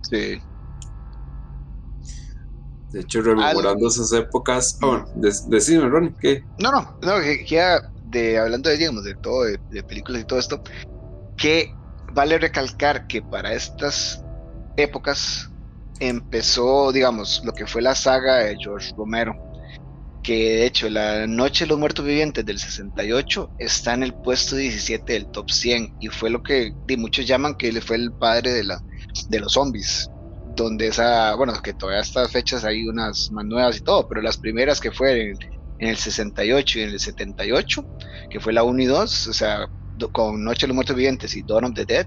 Sí. 0.00 0.40
De 2.92 3.00
hecho, 3.00 3.20
rememorando 3.20 3.86
Al... 3.86 3.92
esas 3.92 4.12
épocas. 4.12 4.78
Oh, 4.82 4.88
bueno, 4.88 5.08
decime, 5.48 5.88
Ronnie, 5.88 6.14
¿qué? 6.20 6.44
No, 6.58 6.70
no, 6.70 6.98
no, 7.02 7.20
que, 7.20 7.44
que 7.44 7.54
ya 7.56 7.90
de, 8.06 8.38
hablando 8.38 8.70
de, 8.70 8.76
digamos, 8.76 9.04
de 9.04 9.14
todo, 9.16 9.44
de, 9.44 9.58
de, 9.70 9.82
películas 9.82 10.22
y 10.22 10.24
todo 10.24 10.38
esto, 10.38 10.62
que 11.36 11.74
vale 12.12 12.38
recalcar 12.38 13.06
que 13.06 13.22
para 13.22 13.52
estas 13.52 14.22
épocas 14.76 15.50
empezó, 16.00 16.92
digamos, 16.92 17.42
lo 17.44 17.52
que 17.52 17.66
fue 17.66 17.82
la 17.82 17.94
saga 17.94 18.36
de 18.36 18.56
George 18.56 18.92
Romero, 18.96 19.34
que 20.22 20.32
de 20.32 20.66
hecho 20.66 20.88
La 20.88 21.26
Noche 21.26 21.64
de 21.64 21.68
los 21.68 21.78
Muertos 21.78 22.04
Vivientes 22.04 22.44
del 22.44 22.58
68 22.58 23.50
está 23.58 23.94
en 23.94 24.02
el 24.02 24.12
puesto 24.12 24.56
17 24.56 25.12
del 25.12 25.26
top 25.26 25.50
100 25.50 25.96
y 26.00 26.08
fue 26.08 26.30
lo 26.30 26.42
que 26.42 26.74
de, 26.86 26.96
muchos 26.96 27.26
llaman 27.26 27.54
que 27.54 27.68
él 27.68 27.80
fue 27.80 27.96
el 27.96 28.12
padre 28.12 28.52
de, 28.52 28.64
la, 28.64 28.82
de 29.28 29.40
los 29.40 29.52
zombies 29.52 30.10
donde 30.56 30.88
esa, 30.88 31.34
bueno, 31.34 31.52
que 31.62 31.74
todavía 31.74 32.00
estas 32.00 32.30
fechas 32.30 32.64
hay 32.64 32.88
unas 32.88 33.30
más 33.30 33.44
nuevas 33.44 33.76
y 33.76 33.80
todo, 33.80 34.08
pero 34.08 34.22
las 34.22 34.38
primeras 34.38 34.80
que 34.80 34.90
fue 34.90 35.30
en, 35.30 35.36
el 35.78 35.96
68 35.96 36.78
y 36.78 36.82
en 36.82 36.88
el 36.90 37.00
78, 37.00 37.84
que 38.30 38.40
fue 38.40 38.52
la 38.52 38.62
1 38.62 38.82
y 38.82 38.86
2, 38.86 39.26
o 39.28 39.32
sea, 39.32 39.68
con 40.12 40.42
Noche 40.42 40.62
de 40.62 40.68
los 40.68 40.74
Muertos 40.74 40.96
Vivientes 40.96 41.36
y 41.36 41.42
Dawn 41.42 41.64
of 41.64 41.74
the 41.74 41.84
Dead, 41.84 42.06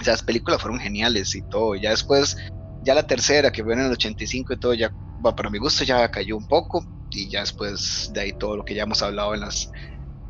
esas 0.00 0.22
películas 0.22 0.60
fueron 0.60 0.80
geniales 0.80 1.34
y 1.34 1.42
todo, 1.48 1.74
ya 1.74 1.90
después, 1.90 2.36
ya 2.84 2.94
la 2.94 3.06
tercera 3.06 3.50
que 3.50 3.64
fue 3.64 3.72
en 3.72 3.80
el 3.80 3.92
85 3.92 4.52
y 4.52 4.58
todo, 4.58 4.74
ya, 4.74 4.90
bueno, 5.20 5.34
para 5.36 5.50
mi 5.50 5.58
gusto 5.58 5.84
ya 5.84 6.10
cayó 6.10 6.36
un 6.36 6.46
poco, 6.46 6.84
y 7.10 7.30
ya 7.30 7.40
después 7.40 8.10
de 8.12 8.20
ahí 8.20 8.32
todo 8.32 8.56
lo 8.56 8.64
que 8.64 8.74
ya 8.74 8.84
hemos 8.84 9.02
hablado 9.02 9.34
en 9.34 9.40
las, 9.40 9.70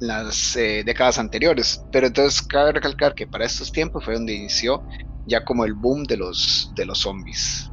las 0.00 0.56
eh, 0.56 0.82
décadas 0.84 1.18
anteriores, 1.18 1.82
pero 1.92 2.06
entonces 2.06 2.42
cabe 2.42 2.72
recalcar 2.72 3.14
que 3.14 3.26
para 3.26 3.46
estos 3.46 3.70
tiempos 3.70 4.04
fue 4.04 4.14
donde 4.14 4.34
inició 4.34 4.82
ya 5.26 5.44
como 5.44 5.64
el 5.64 5.74
boom 5.74 6.04
de 6.04 6.16
los, 6.16 6.72
de 6.74 6.84
los 6.84 6.98
zombies. 6.98 7.70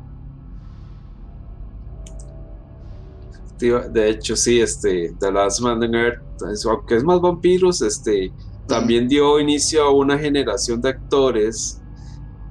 De 3.60 4.10
hecho, 4.10 4.38
sí, 4.38 4.62
este, 4.62 5.14
The 5.20 5.32
Last 5.32 5.60
Man 5.60 5.84
on 5.84 5.94
Earth, 5.94 6.22
aunque 6.66 6.96
es 6.96 7.04
más 7.04 7.20
vampiros, 7.20 7.82
este, 7.82 8.32
también 8.68 9.10
dio 9.10 9.38
inicio 9.38 9.84
a 9.84 9.94
una 9.94 10.18
generación 10.18 10.80
de 10.80 10.90
actores 10.90 11.82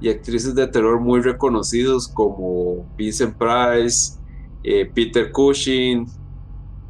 y 0.01 0.09
actrices 0.09 0.53
de 0.53 0.67
terror 0.67 0.99
muy 0.99 1.21
reconocidos 1.21 2.07
como 2.07 2.85
Vincent 2.95 3.35
Price, 3.37 4.19
eh, 4.63 4.85
Peter 4.93 5.31
Cushing, 5.31 6.05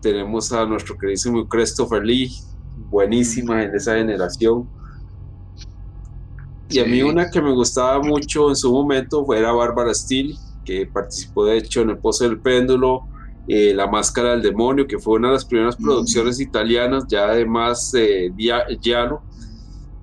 tenemos 0.02 0.52
a 0.52 0.66
nuestro 0.66 0.98
queridísimo 0.98 1.48
Christopher 1.48 2.04
Lee, 2.04 2.32
buenísima 2.90 3.64
en 3.64 3.76
esa 3.76 3.96
generación. 3.96 4.68
Y 6.70 6.80
a 6.80 6.86
mí 6.86 7.02
una 7.02 7.30
que 7.30 7.42
me 7.42 7.52
gustaba 7.52 8.00
mucho 8.02 8.50
en 8.50 8.56
su 8.56 8.72
momento 8.72 9.26
fue 9.26 9.40
era 9.40 9.52
Bárbara 9.52 9.94
Steele, 9.94 10.36
que 10.64 10.86
participó 10.86 11.46
de 11.46 11.58
hecho 11.58 11.82
en 11.82 11.90
El 11.90 11.98
Pozo 11.98 12.26
del 12.26 12.40
Péndulo, 12.40 13.08
eh, 13.48 13.74
La 13.74 13.88
Máscara 13.88 14.32
del 14.32 14.44
Demonio, 14.44 14.86
que 14.86 15.00
fue 15.00 15.16
una 15.16 15.30
de 15.30 15.34
las 15.34 15.46
primeras 15.46 15.76
producciones 15.76 16.40
italianas, 16.40 17.06
ya 17.08 17.26
además 17.26 17.92
eh, 17.96 18.32
llano. 18.82 19.24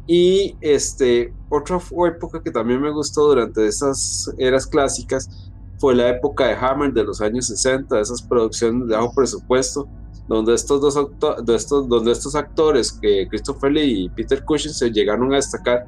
Y 0.08 0.56
este, 0.60 1.32
otra 1.48 1.80
época 2.08 2.42
que 2.42 2.50
también 2.50 2.80
me 2.80 2.90
gustó 2.90 3.28
durante 3.28 3.66
esas 3.66 4.32
eras 4.38 4.66
clásicas 4.66 5.50
fue 5.78 5.94
la 5.94 6.08
época 6.08 6.46
de 6.46 6.54
Hammer 6.54 6.92
de 6.92 7.04
los 7.04 7.20
años 7.20 7.46
60, 7.46 8.00
esas 8.00 8.22
producciones 8.22 8.88
de 8.88 8.96
bajo 8.96 9.12
presupuesto, 9.14 9.86
donde 10.28 10.54
estos 10.54 10.80
dos 10.80 10.96
de 11.44 11.54
estos, 11.54 11.88
donde 11.88 12.12
estos 12.12 12.34
actores, 12.34 12.92
que 12.92 13.28
Christopher 13.28 13.72
Lee 13.72 14.04
y 14.04 14.08
Peter 14.08 14.44
Cushing, 14.44 14.72
se 14.72 14.90
llegaron 14.90 15.32
a 15.32 15.36
destacar 15.36 15.86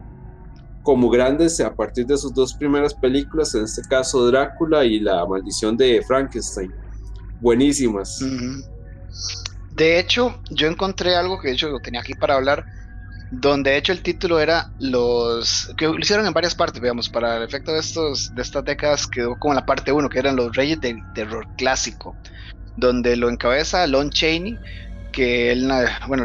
como 0.82 1.10
grandes 1.10 1.60
a 1.60 1.74
partir 1.74 2.06
de 2.06 2.16
sus 2.16 2.32
dos 2.32 2.54
primeras 2.54 2.94
películas, 2.94 3.54
en 3.54 3.64
este 3.64 3.82
caso 3.82 4.26
Drácula 4.26 4.84
y 4.84 5.00
La 5.00 5.26
maldición 5.26 5.76
de 5.76 6.02
Frankenstein. 6.06 6.72
Buenísimas. 7.40 8.24
De 9.74 9.98
hecho, 9.98 10.40
yo 10.50 10.66
encontré 10.66 11.14
algo 11.14 11.40
que 11.40 11.48
de 11.48 11.54
hecho 11.54 11.68
lo 11.68 11.80
tenía 11.80 12.00
aquí 12.00 12.14
para 12.14 12.34
hablar, 12.34 12.64
donde 13.30 13.70
de 13.70 13.76
hecho 13.76 13.92
el 13.92 14.02
título 14.02 14.40
era 14.40 14.72
los 14.80 15.72
que 15.76 15.86
lo 15.86 15.98
hicieron 15.98 16.26
en 16.26 16.32
varias 16.32 16.54
partes, 16.54 16.80
digamos, 16.80 17.08
para 17.08 17.36
el 17.36 17.42
efecto 17.42 17.72
de 17.72 17.80
estos 17.80 18.34
de 18.34 18.42
estas 18.42 18.64
décadas 18.64 19.06
quedó 19.06 19.38
como 19.38 19.54
la 19.54 19.66
parte 19.66 19.92
1, 19.92 20.08
que 20.08 20.18
eran 20.18 20.36
los 20.36 20.56
reyes 20.56 20.80
del 20.80 20.98
terror 21.14 21.46
clásico, 21.56 22.16
donde 22.76 23.16
lo 23.16 23.28
encabeza 23.28 23.86
Lon 23.86 24.10
Chaney 24.10 24.58
que 25.18 25.50
él, 25.50 25.68
bueno, 26.06 26.24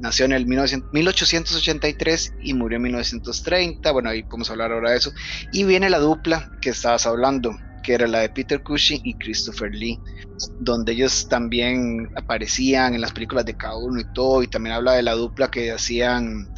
nació 0.00 0.24
en 0.24 0.32
el 0.32 0.46
1900, 0.46 0.94
1883 0.94 2.32
y 2.42 2.54
murió 2.54 2.76
en 2.76 2.84
1930, 2.84 3.92
bueno, 3.92 4.08
ahí 4.08 4.22
podemos 4.22 4.50
hablar 4.50 4.72
ahora 4.72 4.92
de 4.92 4.96
eso, 4.96 5.12
y 5.52 5.64
viene 5.64 5.90
la 5.90 5.98
dupla 5.98 6.50
que 6.62 6.70
estabas 6.70 7.04
hablando, 7.04 7.54
que 7.82 7.92
era 7.92 8.06
la 8.06 8.20
de 8.20 8.30
Peter 8.30 8.62
Cushing 8.62 9.02
y 9.04 9.12
Christopher 9.18 9.74
Lee, 9.74 10.00
donde 10.58 10.92
ellos 10.92 11.28
también 11.28 12.08
aparecían 12.16 12.94
en 12.94 13.02
las 13.02 13.12
películas 13.12 13.44
de 13.44 13.58
cada 13.58 13.74
y 13.74 14.14
todo, 14.14 14.42
y 14.42 14.46
también 14.46 14.76
habla 14.76 14.92
de 14.92 15.02
la 15.02 15.12
dupla 15.12 15.50
que 15.50 15.70
hacían 15.70 16.48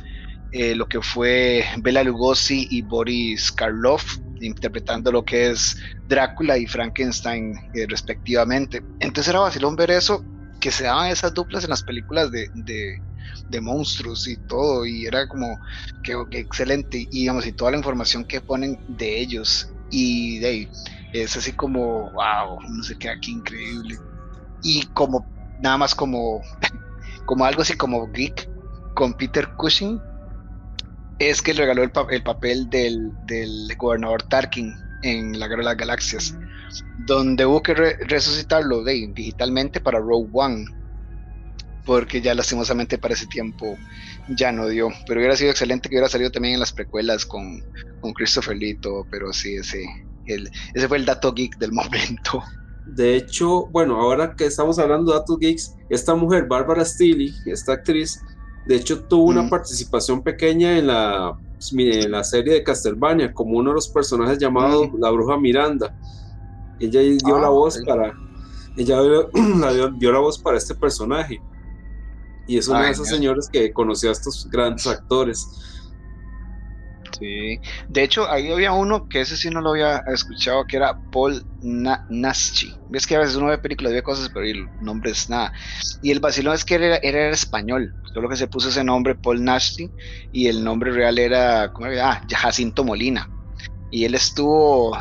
eh, 0.52 0.76
lo 0.76 0.87
que 0.87 1.02
fue 1.02 1.64
Bela 1.78 2.04
Lugosi 2.04 2.69
y 2.71 2.83
Boris 2.83 3.50
Karloff, 3.50 4.19
interpretando 4.40 5.11
lo 5.11 5.25
que 5.25 5.50
es 5.50 5.76
Drácula 6.07 6.57
y 6.59 6.66
Frankenstein 6.69 7.54
eh, 7.75 7.87
respectivamente. 7.88 8.80
Entonces 9.00 9.30
era 9.30 9.40
vacilón 9.40 9.75
ver 9.75 9.90
eso 9.90 10.25
que 10.61 10.71
se 10.71 10.85
daban 10.85 11.11
esas 11.11 11.35
duplas 11.35 11.64
en 11.64 11.71
las 11.71 11.83
películas 11.83 12.31
de, 12.31 12.49
de, 12.55 13.61
monstruos 13.61 14.29
y 14.29 14.37
todo, 14.37 14.87
y 14.87 15.07
era 15.07 15.26
como 15.26 15.59
que, 16.02 16.14
excelente, 16.33 17.09
y 17.11 17.21
digamos, 17.21 17.47
y 17.47 17.52
toda 17.52 17.73
la 17.73 17.79
información 17.79 18.25
que 18.25 18.40
ponen 18.40 18.79
de 18.87 19.19
ellos, 19.21 19.73
y 19.90 20.38
de 20.38 20.71
es 21.12 21.37
así 21.37 21.52
como, 21.52 22.11
wow, 22.12 22.61
no 22.69 22.83
sé 22.85 22.97
qué, 22.97 23.09
aquí 23.09 23.33
increíble. 23.33 23.99
Y 24.62 24.87
como, 24.88 25.26
nada 25.61 25.79
más 25.79 25.95
como, 25.95 26.40
como 27.26 27.45
algo 27.45 27.62
así 27.62 27.76
como 27.76 28.07
geek 28.12 28.49
con 28.95 29.14
Peter 29.14 29.49
Cushing, 29.57 30.00
es 31.19 31.43
que 31.43 31.52
le 31.52 31.62
regaló 31.62 31.83
el, 31.83 31.93
el 32.11 32.23
papel 32.23 32.71
del, 32.71 33.11
del 33.26 33.75
gobernador 33.76 34.23
Tarkin 34.23 34.73
en 35.02 35.38
la 35.38 35.49
Guerra 35.49 35.61
de 35.61 35.64
las 35.64 35.76
Galaxias 35.76 36.35
donde 37.07 37.47
hubo 37.47 37.62
que 37.62 37.75
re 37.75 37.97
resucitarlo 38.07 38.83
de, 38.83 39.11
digitalmente 39.15 39.81
para 39.81 39.99
Rogue 39.99 40.29
One, 40.33 40.67
porque 41.85 42.21
ya 42.21 42.35
lastimosamente 42.35 42.99
para 42.99 43.15
ese 43.15 43.27
tiempo 43.27 43.77
ya 44.29 44.53
no 44.53 44.69
dio, 44.69 44.91
pero 45.07 45.21
hubiera 45.21 45.37
sido 45.37 45.50
excelente 45.50 45.89
que 45.89 45.97
hubiera 45.97 46.09
salido 46.09 46.31
también 46.31 46.55
en 46.55 46.61
las 46.61 46.73
precuelas 46.73 47.27
con, 47.27 47.62
con 48.00 48.12
Christopher 48.12 48.57
Lito, 48.57 49.07
pero 49.11 49.33
sí, 49.33 49.57
ese, 49.57 49.85
el, 50.27 50.50
ese 50.75 50.89
fue 50.89 50.99
el 50.99 51.05
dato 51.05 51.33
geek 51.33 51.59
del 51.59 51.73
momento. 51.73 52.43
De 52.87 53.17
hecho, 53.17 53.67
bueno, 53.67 53.97
ahora 54.00 54.35
que 54.35 54.47
estamos 54.47 54.79
hablando 54.79 55.12
de 55.12 55.19
datos 55.19 55.39
geeks, 55.39 55.75
esta 55.89 56.15
mujer, 56.15 56.47
Barbara 56.47 56.85
Steele, 56.85 57.33
esta 57.47 57.75
actriz, 57.75 58.21
de 58.67 58.77
hecho 58.77 59.05
tuvo 59.05 59.25
una 59.25 59.43
mm. 59.43 59.50
participación 59.50 60.23
pequeña 60.23 60.79
en 60.79 60.87
la, 60.87 61.39
en 61.73 62.11
la 62.11 62.25
serie 62.25 62.55
de 62.55 62.62
Castlevania, 62.62 63.33
como 63.33 63.59
uno 63.59 63.71
de 63.71 63.75
los 63.75 63.89
personajes 63.89 64.39
llamado 64.39 64.89
mm. 64.89 65.00
la 65.00 65.11
bruja 65.11 65.37
Miranda 65.39 65.97
ella 66.81 67.01
dio 67.01 67.37
ah, 67.37 67.41
la 67.41 67.49
voz 67.49 67.77
okay. 67.77 67.87
para 67.87 68.15
ella 68.77 69.01
dio, 69.73 69.91
dio, 69.91 70.13
la 70.13 70.19
voz 70.19 70.39
para 70.39 70.57
este 70.57 70.75
personaje 70.75 71.41
y 72.47 72.59
es 72.59 72.69
una 72.69 72.81
Ay, 72.81 72.87
de 72.87 72.93
esas 72.93 73.09
señores 73.09 73.49
que 73.53 73.73
conoció 73.73 74.09
a 74.09 74.13
estos 74.13 74.49
grandes 74.51 74.87
actores 74.87 75.47
Sí, 77.21 77.61
de 77.89 78.03
hecho 78.03 78.31
ahí 78.31 78.51
había 78.51 78.73
uno 78.73 79.07
que 79.09 79.21
ese 79.21 79.37
sí 79.37 79.51
no 79.51 79.61
lo 79.61 79.71
había 79.71 79.99
escuchado, 80.07 80.65
que 80.67 80.77
era 80.77 80.99
Paul 81.11 81.45
Na 81.63 82.07
Naschi. 82.09 82.75
Ves 82.89 83.07
que 83.07 83.17
a 83.17 83.19
veces 83.19 83.37
uno 83.37 83.49
ve 83.49 83.59
películas, 83.59 83.93
ve 83.93 84.03
cosas, 84.03 84.31
pero 84.33 84.47
el 84.47 84.67
nombre 84.81 85.11
es 85.11 85.29
nada. 85.29 85.53
Y 86.03 86.13
el 86.13 86.21
vacilón 86.21 86.55
es 86.55 86.65
que 86.65 86.77
era, 86.77 86.97
era, 86.97 87.29
español, 87.29 87.95
solo 88.15 88.29
que 88.29 88.37
se 88.37 88.47
puso 88.47 88.71
ese 88.71 88.85
nombre 88.85 89.15
Paul 89.15 89.45
Naschi 89.45 89.91
y 90.33 90.47
el 90.47 90.65
nombre 90.65 90.93
real 90.93 91.19
era, 91.19 91.73
¿cómo 91.73 91.89
era? 91.89 92.11
Ah, 92.11 92.27
Jacinto 92.31 92.85
Molina. 92.85 93.29
Y 93.90 94.04
él 94.04 94.14
estuvo, 94.14 94.97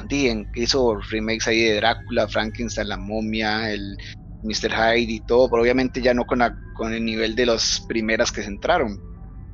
hizo 0.56 1.00
remakes 1.12 1.48
ahí 1.48 1.62
de 1.64 1.76
Drácula, 1.76 2.28
Frankenstein, 2.28 2.90
la 2.90 2.98
momia, 2.98 3.72
el 3.72 3.96
Mr. 4.42 4.72
Hyde 4.72 5.12
y 5.12 5.20
todo, 5.22 5.50
pero 5.50 5.62
obviamente 5.62 6.02
ya 6.02 6.14
no 6.14 6.26
con, 6.26 6.42
con 6.74 6.94
el 6.94 7.06
nivel 7.06 7.36
de 7.36 7.46
las 7.46 7.84
primeras 7.88 8.32
que 8.32 8.42
se 8.42 8.48
entraron 8.48 9.00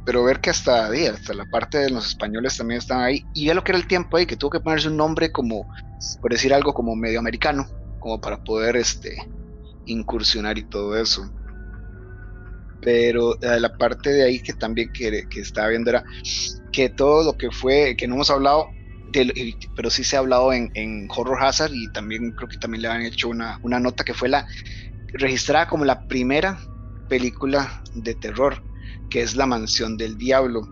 pero 0.06 0.24
ver 0.24 0.40
que 0.40 0.52
hasta, 0.52 0.88
hasta 0.88 1.34
la 1.34 1.46
parte 1.46 1.80
de 1.80 1.90
los 1.90 2.06
españoles 2.06 2.56
también 2.56 2.78
están 2.78 3.02
ahí, 3.02 3.26
y 3.34 3.48
ya 3.48 3.56
lo 3.56 3.64
que 3.64 3.72
era 3.72 3.80
el 3.80 3.88
tiempo 3.88 4.16
ahí, 4.16 4.28
que 4.28 4.38
tuvo 4.38 4.52
que 4.52 4.60
ponerse 4.60 4.88
un 4.88 4.98
nombre 4.98 5.32
como, 5.32 5.68
por 6.22 6.32
decir 6.32 6.54
algo, 6.54 6.74
como 6.74 6.96
medio 6.96 7.20
americano, 7.20 7.66
como 8.00 8.22
para 8.22 8.38
poder 8.38 8.78
este, 8.78 9.16
incursionar 9.86 10.60
y 10.60 10.70
todo 10.70 10.96
eso. 10.96 11.28
Pero 12.82 13.34
eh, 13.42 13.60
la 13.60 13.76
parte 13.76 14.12
de 14.12 14.24
ahí 14.24 14.40
que 14.40 14.54
también 14.54 14.92
que, 14.94 15.24
que 15.28 15.40
estaba 15.40 15.70
viendo 15.70 15.90
era 15.90 16.04
que 16.72 16.90
todo 16.90 17.24
lo 17.24 17.34
que 17.36 17.50
fue, 17.50 17.96
que 17.98 18.08
no 18.08 18.14
hemos 18.14 18.30
hablado, 18.30 18.68
pero 19.76 19.90
sí 19.90 20.04
se 20.04 20.16
ha 20.16 20.20
hablado 20.20 20.52
en, 20.54 21.08
Horror 21.10 21.44
Hazard 21.44 21.74
y 21.74 21.92
también 21.92 22.32
creo 22.32 22.50
que 22.50 22.58
también 22.58 22.82
le 22.84 22.88
han 22.88 23.02
hecho 23.02 23.30
una, 23.30 23.60
una 23.62 23.80
nota 23.80 24.04
que 24.04 24.14
fue 24.14 24.30
la 24.30 24.46
registrada 25.14 25.68
como 25.68 25.86
la 25.86 26.08
primera 26.08 26.60
película 27.08 27.82
de 27.94 28.16
terror 28.16 28.62
que 29.10 29.22
es 29.22 29.36
La 29.36 29.46
Mansión 29.46 29.98
del 29.98 30.18
Diablo, 30.18 30.68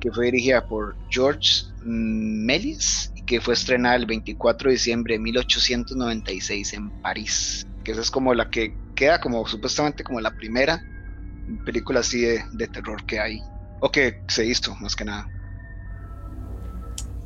que 0.00 0.10
fue 0.10 0.26
dirigida 0.26 0.66
por 0.66 0.96
George 1.10 1.64
Méliès 1.84 3.12
y 3.14 3.22
que 3.22 3.40
fue 3.40 3.54
estrenada 3.54 3.96
el 3.96 4.06
24 4.06 4.68
de 4.68 4.74
diciembre 4.74 5.14
de 5.14 5.20
1896 5.20 6.72
en 6.74 6.90
París. 7.02 7.66
Que 7.84 7.92
esa 7.92 8.00
es 8.00 8.10
como 8.10 8.34
la 8.34 8.50
que 8.50 8.74
queda 8.94 9.20
como 9.20 9.46
supuestamente 9.46 10.04
como 10.04 10.20
la 10.20 10.30
primera 10.32 10.80
película 11.64 12.00
así 12.00 12.20
de, 12.20 12.44
de 12.52 12.68
terror 12.68 13.04
que 13.06 13.20
hay, 13.20 13.40
o 13.80 13.90
que 13.90 14.22
se 14.28 14.46
hizo 14.46 14.74
más 14.76 14.96
que 14.96 15.04
nada. 15.04 15.26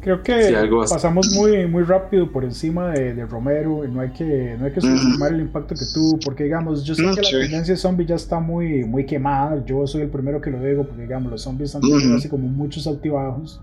Creo 0.06 0.22
que 0.22 0.54
pasamos 0.88 1.34
muy, 1.34 1.66
muy 1.66 1.82
rápido 1.82 2.30
por 2.30 2.44
encima 2.44 2.92
de, 2.92 3.26
Romero 3.26 3.84
y 3.84 3.90
no 3.90 4.00
hay 4.00 4.10
que, 4.10 4.54
no 4.56 4.66
hay 4.66 4.70
que 4.70 4.80
subestimar 4.80 5.32
el 5.32 5.40
impacto 5.40 5.74
que 5.74 5.84
tuvo, 5.92 6.16
porque 6.24 6.44
digamos, 6.44 6.84
yo 6.84 6.94
sé 6.94 7.02
que 7.02 7.22
la 7.22 7.40
tendencia 7.40 7.76
zombie 7.76 8.06
ya 8.06 8.14
está 8.14 8.38
muy, 8.38 8.84
muy 8.84 9.04
quemada, 9.04 9.64
yo 9.64 9.84
soy 9.84 10.02
el 10.02 10.08
primero 10.08 10.40
que 10.40 10.50
lo 10.50 10.62
digo, 10.62 10.86
porque 10.86 11.02
digamos, 11.02 11.32
los 11.32 11.42
zombies 11.42 11.74
han 11.74 11.80
tenido 11.80 12.14
así 12.14 12.28
como 12.28 12.46
muchos 12.46 12.86
altibajos. 12.86 13.60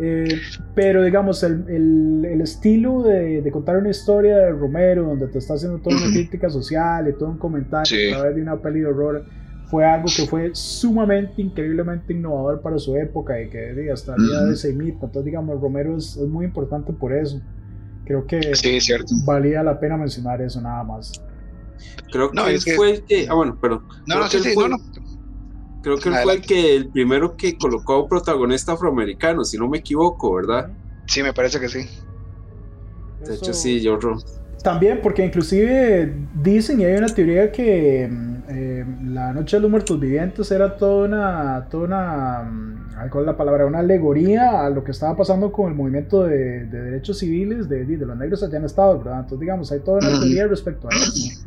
Eh, 0.00 0.40
pero 0.74 1.04
digamos, 1.04 1.42
el, 1.42 1.66
el, 1.68 2.24
el 2.32 2.40
estilo 2.40 3.02
de, 3.02 3.42
de, 3.42 3.50
contar 3.50 3.76
una 3.76 3.90
historia 3.90 4.38
de 4.38 4.52
Romero, 4.52 5.04
donde 5.04 5.26
te 5.26 5.36
está 5.36 5.52
haciendo 5.52 5.80
toda 5.80 5.98
una 5.98 6.06
crítica 6.06 6.48
social 6.48 7.08
y 7.10 7.12
todo 7.12 7.28
un 7.28 7.36
comentario 7.36 8.14
a 8.14 8.20
través 8.20 8.36
de 8.36 8.40
una 8.40 8.56
peli 8.56 8.80
de 8.80 8.86
horror, 8.86 9.22
fue 9.66 9.84
algo 9.84 10.06
que 10.14 10.26
fue 10.26 10.50
sumamente, 10.54 11.40
increíblemente 11.42 12.12
innovador 12.12 12.60
para 12.60 12.78
su 12.78 12.96
época 12.96 13.40
y 13.40 13.48
que 13.48 13.90
hasta 13.92 14.14
el 14.14 14.26
día 14.26 14.40
de 14.40 14.56
se 14.56 14.70
imita. 14.70 15.06
Entonces, 15.06 15.24
digamos, 15.24 15.60
Romero 15.60 15.96
es, 15.96 16.16
es, 16.16 16.28
muy 16.28 16.44
importante 16.44 16.92
por 16.92 17.12
eso. 17.12 17.40
Creo 18.04 18.26
que 18.26 18.54
sí, 18.54 18.80
cierto. 18.80 19.14
valía 19.24 19.62
la 19.62 19.80
pena 19.80 19.96
mencionar 19.96 20.42
eso 20.42 20.60
nada 20.60 20.84
más. 20.84 21.12
Creo 22.12 22.30
que 22.30 22.54
él 22.54 22.60
fue 22.76 22.90
el 22.92 23.04
que. 23.04 23.26
Ah, 23.28 23.34
bueno, 23.34 23.58
pero. 23.60 23.82
No, 24.06 24.18
no, 24.18 24.28
sí, 24.28 24.38
sí, 24.40 24.54
no, 24.56 24.68
no. 24.68 24.76
Creo 25.82 25.98
que 25.98 26.08
él 26.08 26.14
fue 26.22 26.34
el 26.34 26.40
que 26.42 26.76
el 26.76 26.88
primero 26.88 27.36
que 27.36 27.56
colocó 27.56 27.94
a 27.94 28.02
un 28.02 28.08
protagonista 28.08 28.72
afroamericano, 28.72 29.44
si 29.44 29.58
no 29.58 29.68
me 29.68 29.78
equivoco, 29.78 30.34
¿verdad? 30.34 30.70
Sí, 31.06 31.22
me 31.22 31.32
parece 31.32 31.60
que 31.60 31.68
sí. 31.68 31.80
De 33.26 33.34
hecho, 33.34 33.52
sí, 33.52 33.80
yo 33.80 33.98
también, 34.64 35.00
porque 35.02 35.22
inclusive 35.22 36.10
dicen 36.42 36.80
y 36.80 36.86
hay 36.86 36.96
una 36.96 37.08
teoría 37.08 37.52
que 37.52 38.08
mm, 38.10 38.33
eh, 38.48 38.84
la 39.04 39.32
Noche 39.32 39.56
de 39.56 39.62
los 39.62 39.70
Muertos 39.70 39.98
Vivientes 39.98 40.50
era 40.50 40.76
toda 40.76 41.06
una, 41.06 41.66
toda 41.70 41.84
una, 41.84 42.42
mm, 42.42 43.08
¿cuál 43.10 43.24
es 43.24 43.26
la 43.26 43.36
palabra? 43.36 43.66
Una 43.66 43.78
alegoría 43.78 44.64
a 44.64 44.70
lo 44.70 44.84
que 44.84 44.90
estaba 44.90 45.16
pasando 45.16 45.50
con 45.50 45.70
el 45.70 45.74
movimiento 45.74 46.24
de, 46.24 46.66
derechos 46.66 47.18
civiles 47.18 47.68
de, 47.68 47.84
de, 47.84 48.06
los 48.06 48.16
negros 48.16 48.42
allá 48.42 48.58
en 48.58 48.64
Estados, 48.64 49.02
¿verdad? 49.02 49.20
Entonces, 49.20 49.40
digamos, 49.40 49.72
hay 49.72 49.80
toda 49.80 49.98
una 49.98 50.20
teoría 50.20 50.46
respecto 50.46 50.88
a 50.88 50.94
eso. 50.94 51.44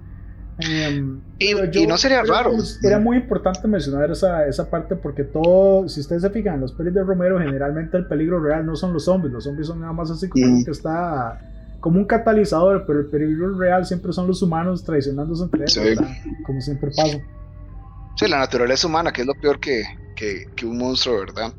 Em, 0.59 1.21
y, 1.37 1.85
no 1.85 1.97
sería 1.97 2.23
raro. 2.23 2.51
Era 2.81 2.97
muy 2.97 3.17
importante 3.17 3.67
mencionar 3.67 4.09
esa, 4.09 4.47
esa 4.47 4.69
parte 4.69 4.95
porque 4.95 5.23
todo, 5.23 5.87
si 5.87 5.99
ustedes 5.99 6.23
se 6.23 6.29
fijan 6.31 6.55
en 6.55 6.61
los 6.61 6.71
pelis 6.71 6.95
de 6.95 7.03
Romero, 7.03 7.39
generalmente 7.39 7.95
el 7.97 8.07
peligro 8.07 8.39
real 8.39 8.65
no 8.65 8.75
son 8.75 8.91
los 8.91 9.05
zombies, 9.05 9.31
los 9.31 9.43
zombies 9.43 9.67
son 9.67 9.81
nada 9.81 9.93
más 9.93 10.09
así 10.09 10.27
como 10.27 10.65
que 10.65 10.71
está 10.71 11.39
como 11.79 11.99
un 11.99 12.05
catalizador, 12.05 12.85
pero 12.85 12.99
el 12.99 13.07
peligro 13.07 13.57
real 13.57 13.85
siempre 13.85 14.11
son 14.13 14.27
los 14.27 14.41
humanos 14.41 14.83
traicionándose 14.83 15.43
entre 15.43 15.63
ellos, 15.63 16.05
como 16.45 16.61
siempre 16.61 16.91
pasa. 16.95 17.19
Sí, 18.15 18.27
la 18.27 18.39
naturaleza 18.39 18.87
humana, 18.87 19.11
que 19.11 19.21
es 19.21 19.27
lo 19.27 19.35
peor 19.35 19.59
que, 19.59 19.83
que, 20.15 20.47
que, 20.55 20.65
un 20.65 20.79
monstruo, 20.79 21.19
¿verdad? 21.19 21.53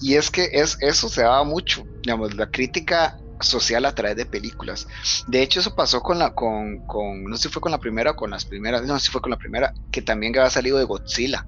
Y 0.00 0.14
es 0.14 0.30
que 0.30 0.48
es, 0.52 0.76
eso 0.80 1.08
se 1.08 1.22
daba 1.22 1.44
mucho, 1.44 1.86
digamos, 2.02 2.34
la 2.34 2.50
crítica 2.50 3.16
social 3.40 3.84
a 3.84 3.94
través 3.94 4.16
de 4.16 4.26
películas. 4.26 4.88
De 5.28 5.40
hecho, 5.40 5.60
eso 5.60 5.74
pasó 5.74 6.00
con 6.02 6.18
la, 6.18 6.34
con, 6.34 6.84
con 6.86 7.24
no 7.24 7.36
sé 7.36 7.44
si 7.44 7.48
fue 7.48 7.62
con 7.62 7.70
la 7.70 7.78
primera 7.78 8.10
o 8.10 8.16
con 8.16 8.30
las 8.30 8.44
primeras, 8.44 8.84
no 8.84 8.98
sé 8.98 9.06
si 9.06 9.12
fue 9.12 9.20
con 9.20 9.30
la 9.30 9.38
primera, 9.38 9.72
que 9.92 10.02
también 10.02 10.36
había 10.36 10.50
salido 10.50 10.78
de 10.78 10.84
Godzilla 10.84 11.46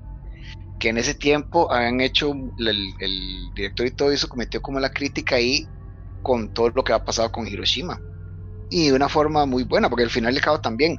que 0.79 0.89
en 0.89 0.99
ese 0.99 1.15
tiempo 1.15 1.71
habían 1.71 2.01
hecho, 2.01 2.33
el, 2.59 2.93
el, 2.99 3.55
director 3.55 3.87
y 3.87 3.93
todo 3.93 4.11
eso 4.11 4.29
cometió 4.29 4.61
como 4.61 4.81
la 4.81 4.91
crítica 4.91 5.37
ahí 5.37 5.69
con 6.23 6.53
todo 6.53 6.71
lo 6.71 6.83
que 6.83 6.93
ha 6.93 7.05
pasado 7.05 7.31
con 7.31 7.47
Hiroshima 7.47 8.01
y 8.73 8.87
de 8.87 8.95
una 8.95 9.11
forma 9.11 9.45
muy 9.45 9.65
buena, 9.65 9.91
porque 9.91 10.05
al 10.05 10.11
final 10.11 10.35
y 10.35 10.41
al 10.49 10.61
también 10.63 10.97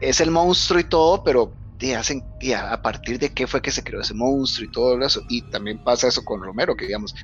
es 0.00 0.20
el 0.22 0.30
monstruo 0.30 0.80
y 0.80 0.84
todo, 0.84 1.22
pero 1.22 1.54
te 1.76 1.94
hacen 1.94 2.24
a, 2.56 2.80
partir 2.80 3.18
de 3.18 3.28
qué 3.28 3.46
fue 3.46 3.60
que 3.60 3.70
se 3.70 3.82
creó 3.82 4.00
ese 4.00 4.14
monstruo 4.14 4.66
y 4.66 4.72
todo 4.72 4.98
eso, 5.04 5.20
y 5.28 5.42
también 5.50 5.78
pasa 5.84 6.08
eso 6.08 6.24
con 6.24 6.42
Romero, 6.42 6.74
que 6.74 6.86
digamos, 6.86 7.14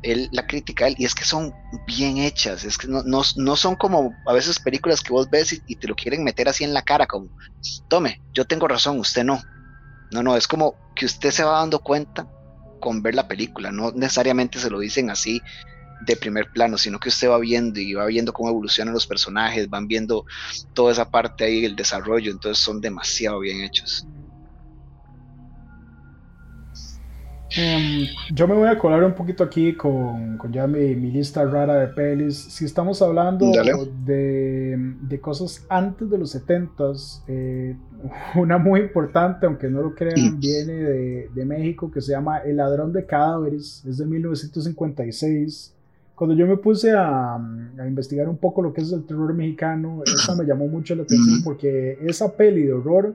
él, 0.00 0.30
la 0.32 0.46
crítica 0.46 0.86
él, 0.86 0.94
y 0.96 1.04
es 1.04 1.14
que 1.14 1.26
son 1.26 1.52
bien 1.86 2.16
hechas, 2.16 2.64
es 2.64 2.78
que 2.78 2.88
no, 2.88 3.02
no, 3.04 3.20
no 3.36 3.56
son 3.56 3.76
como 3.76 4.14
a 4.26 4.32
veces 4.32 4.58
películas 4.58 5.02
que 5.02 5.12
vos 5.12 5.28
ves 5.28 5.62
y, 5.66 5.76
te 5.76 5.88
lo 5.88 5.94
quieren 5.94 6.24
meter 6.24 6.48
así 6.48 6.64
en 6.64 6.72
la 6.72 6.80
cara, 6.80 7.06
como, 7.06 7.28
tome, 7.88 8.22
yo 8.32 8.46
tengo 8.46 8.66
razón, 8.66 8.98
usted 8.98 9.24
no. 9.24 9.42
No, 10.10 10.22
no, 10.22 10.36
es 10.36 10.48
como 10.48 10.76
que 10.96 11.04
usted 11.04 11.30
se 11.32 11.44
va 11.44 11.58
dando 11.58 11.80
cuenta 11.80 12.26
con 12.80 13.02
ver 13.02 13.14
la 13.14 13.28
película, 13.28 13.70
no 13.72 13.92
necesariamente 13.92 14.58
se 14.58 14.70
lo 14.70 14.78
dicen 14.78 15.10
así 15.10 15.42
de 16.02 16.16
primer 16.16 16.50
plano, 16.50 16.78
sino 16.78 16.98
que 16.98 17.08
usted 17.08 17.28
va 17.28 17.38
viendo 17.38 17.80
y 17.80 17.94
va 17.94 18.06
viendo 18.06 18.32
cómo 18.32 18.50
evolucionan 18.50 18.94
los 18.94 19.06
personajes, 19.06 19.68
van 19.68 19.86
viendo 19.86 20.24
toda 20.72 20.92
esa 20.92 21.10
parte 21.10 21.44
ahí, 21.44 21.64
el 21.64 21.76
desarrollo, 21.76 22.30
entonces 22.30 22.62
son 22.62 22.80
demasiado 22.80 23.40
bien 23.40 23.62
hechos. 23.62 24.06
Em, 27.56 28.06
yo 28.32 28.48
me 28.48 28.54
voy 28.54 28.66
a 28.66 28.76
colar 28.76 29.04
un 29.04 29.14
poquito 29.14 29.44
aquí 29.44 29.74
con, 29.74 30.36
con 30.38 30.52
ya 30.52 30.66
mi, 30.66 30.96
mi, 30.96 31.12
lista 31.12 31.44
rara 31.44 31.74
de 31.76 31.88
pelis. 31.88 32.36
Si 32.36 32.64
estamos 32.64 33.00
hablando 33.00 33.48
de, 34.04 34.94
de, 35.02 35.20
cosas 35.20 35.64
antes 35.68 36.10
de 36.10 36.18
los 36.18 36.34
70s, 36.34 37.22
eh, 37.28 37.76
una 38.34 38.58
muy 38.58 38.80
importante, 38.80 39.46
aunque 39.46 39.68
no 39.68 39.82
lo 39.82 39.94
crean, 39.94 40.40
viene 40.40 40.72
de, 40.72 41.30
de, 41.32 41.44
México 41.44 41.92
que 41.92 42.00
se 42.00 42.12
llama 42.12 42.38
El 42.38 42.56
ladrón 42.56 42.92
de 42.92 43.06
cadáveres, 43.06 43.84
es 43.86 43.98
de 43.98 44.06
1956. 44.06 45.73
Cuando 46.14 46.36
yo 46.36 46.46
me 46.46 46.56
puse 46.56 46.92
a, 46.92 47.34
a, 47.34 47.86
investigar 47.86 48.28
un 48.28 48.36
poco 48.36 48.62
lo 48.62 48.72
que 48.72 48.82
es 48.82 48.92
el 48.92 49.04
terror 49.04 49.34
mexicano, 49.34 50.02
esa 50.04 50.34
me 50.36 50.44
llamó 50.44 50.68
mucho 50.68 50.94
la 50.94 51.02
atención 51.02 51.42
porque 51.42 51.98
esa 52.02 52.32
peli 52.32 52.62
de 52.62 52.72
horror 52.72 53.14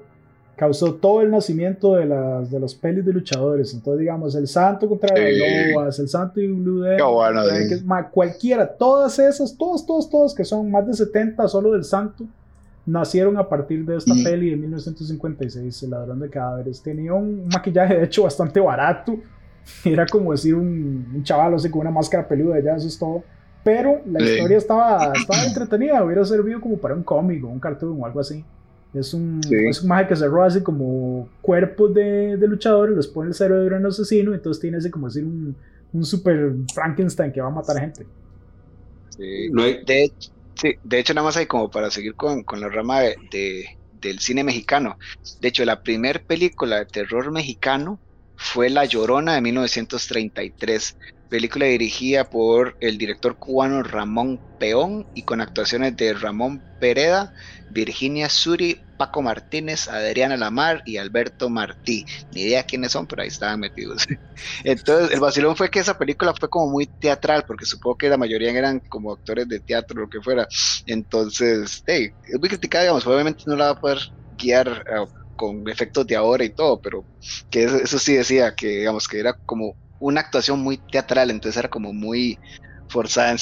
causó 0.59 0.95
todo 0.95 1.21
el 1.21 1.31
nacimiento 1.31 1.95
de 1.95 2.05
las, 2.05 2.51
de 2.51 2.59
los 2.59 2.75
pelis 2.75 3.05
de 3.05 3.13
luchadores. 3.13 3.73
Entonces, 3.73 4.01
digamos, 4.01 4.35
el 4.35 4.45
Santo 4.45 4.89
contra 4.89 5.15
sí. 5.15 5.71
Lobas, 5.73 5.97
el 5.99 6.09
Santo 6.09 6.41
y 6.41 6.47
Blue 6.47 6.81
Demon, 6.81 7.13
bueno, 7.13 7.41
que, 7.47 8.09
cualquiera, 8.11 8.67
todas 8.67 9.17
esas, 9.19 9.55
todas, 9.55 9.85
todas, 9.85 10.09
todas, 10.09 10.33
que 10.33 10.43
son 10.43 10.69
más 10.69 10.85
de 10.85 10.93
70 10.93 11.47
solo 11.47 11.71
del 11.71 11.85
Santo, 11.85 12.25
nacieron 12.85 13.37
a 13.37 13.47
partir 13.47 13.85
de 13.85 13.95
esta 13.95 14.13
peli 14.21 14.49
de 14.49 14.57
1956, 14.57 15.83
El 15.83 15.91
Ladrón 15.91 16.19
de 16.19 16.29
Cadáveres. 16.29 16.81
Tenía 16.81 17.13
un 17.13 17.47
maquillaje, 17.47 17.95
de 17.97 18.03
hecho, 18.03 18.23
bastante 18.23 18.59
barato 18.59 19.17
Era 19.85 20.05
como 20.05 20.31
decir 20.31 20.55
un, 20.55 21.11
un 21.13 21.23
chaval 21.23 21.53
así 21.53 21.69
con 21.69 21.81
una 21.81 21.91
máscara 21.91 22.27
peluda, 22.27 22.59
ya 22.59 22.75
eso 22.75 22.87
es 22.87 22.97
todo. 22.97 23.23
Pero 23.63 24.01
la 24.05 24.21
historia 24.23 24.57
estaba, 24.57 25.11
estaba 25.15 25.43
entretenida, 25.43 26.03
hubiera 26.03 26.23
servido 26.25 26.61
como 26.61 26.77
para 26.77 26.95
un 26.95 27.03
cómic 27.03 27.43
o 27.43 27.47
un 27.47 27.59
cartoon 27.59 28.01
o 28.01 28.05
algo 28.05 28.19
así. 28.19 28.43
Es 28.93 29.13
un, 29.13 29.39
es 29.51 29.83
un 29.83 29.87
mago 29.87 30.07
que 30.07 30.15
se 30.15 30.27
roba 30.27 30.47
así 30.47 30.63
como 30.63 31.29
cuerpos 31.41 31.93
de, 31.93 32.37
de 32.37 32.47
luchadores, 32.47 32.95
les 32.95 33.07
pone 33.07 33.29
el 33.29 33.35
cerebro 33.35 33.75
en 33.75 33.83
un 33.83 33.91
asesino, 33.91 34.33
entonces 34.33 34.59
tiene 34.59 34.77
así 34.77 34.89
como 34.89 35.07
decir 35.07 35.25
un, 35.25 35.55
un 35.93 36.05
super 36.05 36.53
Frankenstein 36.73 37.31
que 37.31 37.39
va 37.41 37.49
a 37.49 37.51
matar 37.51 37.77
a 37.77 37.81
gente. 37.81 38.05
Sí. 39.09 39.49
No 39.51 39.63
hay... 39.63 39.83
de, 39.85 40.05
hecho, 40.05 40.31
sí, 40.55 40.75
de 40.83 40.99
hecho, 40.99 41.13
nada 41.13 41.25
más 41.25 41.37
hay 41.37 41.45
como 41.45 41.69
para 41.69 41.91
seguir 41.91 42.15
con, 42.15 42.43
con 42.43 42.61
la 42.61 42.69
rama 42.69 43.01
de, 43.01 43.65
del 44.01 44.19
cine 44.19 44.43
mexicano. 44.43 44.97
De 45.39 45.49
hecho, 45.49 45.65
la 45.65 45.83
primera 45.83 46.19
película 46.19 46.77
de 46.77 46.85
terror 46.85 47.31
mexicano 47.31 47.99
fue 48.39 48.69
La 48.69 48.85
Llorona 48.85 49.35
de 49.35 49.41
1933, 49.41 50.97
película 51.27 51.65
dirigida 51.65 52.23
por 52.25 52.77
el 52.79 52.97
director 52.97 53.37
cubano 53.37 53.83
Ramón 53.83 54.41
Peón 54.57 55.07
y 55.13 55.23
con 55.23 55.41
actuaciones 55.41 55.95
de 55.97 56.13
Ramón 56.13 56.63
Pereda, 56.79 57.33
Virginia 57.67 58.29
Suri, 58.29 58.85
Paco 58.95 59.21
Martínez, 59.21 59.87
Adriana 59.89 60.37
Lamar 60.37 60.81
y 60.85 60.97
Alberto 60.97 61.49
Martí. 61.49 62.05
Ni 62.31 62.43
idea 62.43 62.63
quiénes 62.63 62.93
son, 62.93 63.07
pero 63.07 63.21
ahí 63.21 63.27
estaban 63.27 63.59
metidos. 63.59 64.05
Entonces, 64.63 65.11
el 65.13 65.19
vacilón 65.19 65.55
fue 65.57 65.69
que 65.69 65.79
esa 65.79 65.97
película 65.97 66.33
fue 66.37 66.49
como 66.49 66.71
muy 66.71 66.87
teatral, 66.99 67.43
porque 67.45 67.65
supongo 67.65 67.97
que 67.97 68.09
la 68.09 68.17
mayoría 68.17 68.51
eran 68.51 68.81
como 68.89 69.11
actores 69.13 69.47
de 69.49 69.59
teatro 69.61 69.99
lo 70.01 70.09
que 70.09 70.21
fuera. 70.21 70.47
Entonces, 70.85 71.81
hey, 71.85 72.09
es 72.23 72.39
muy 72.39 72.49
criticada, 72.49 72.85
digamos, 72.85 73.05
obviamente 73.07 73.43
no 73.47 73.55
la 73.57 73.65
va 73.65 73.71
a 73.71 73.75
poder 73.79 73.99
guiar 74.31 74.83
con 75.39 75.69
efectos 75.69 76.05
de 76.05 76.17
ahora 76.17 76.43
y 76.43 76.49
todo, 76.49 76.81
pero 76.81 77.05
que 77.49 77.63
eso, 77.63 77.77
eso 77.77 77.97
sí 77.97 78.15
decía 78.15 78.53
que, 78.55 78.67
digamos, 78.67 79.07
que 79.07 79.21
era 79.21 79.33
como 79.45 79.73
una 80.01 80.19
actuación 80.19 80.59
muy 80.59 80.77
teatral, 80.91 81.31
entonces 81.31 81.57
era 81.57 81.69
como 81.69 81.93
muy 81.93 82.37
forzada 82.89 83.31
en, 83.31 83.37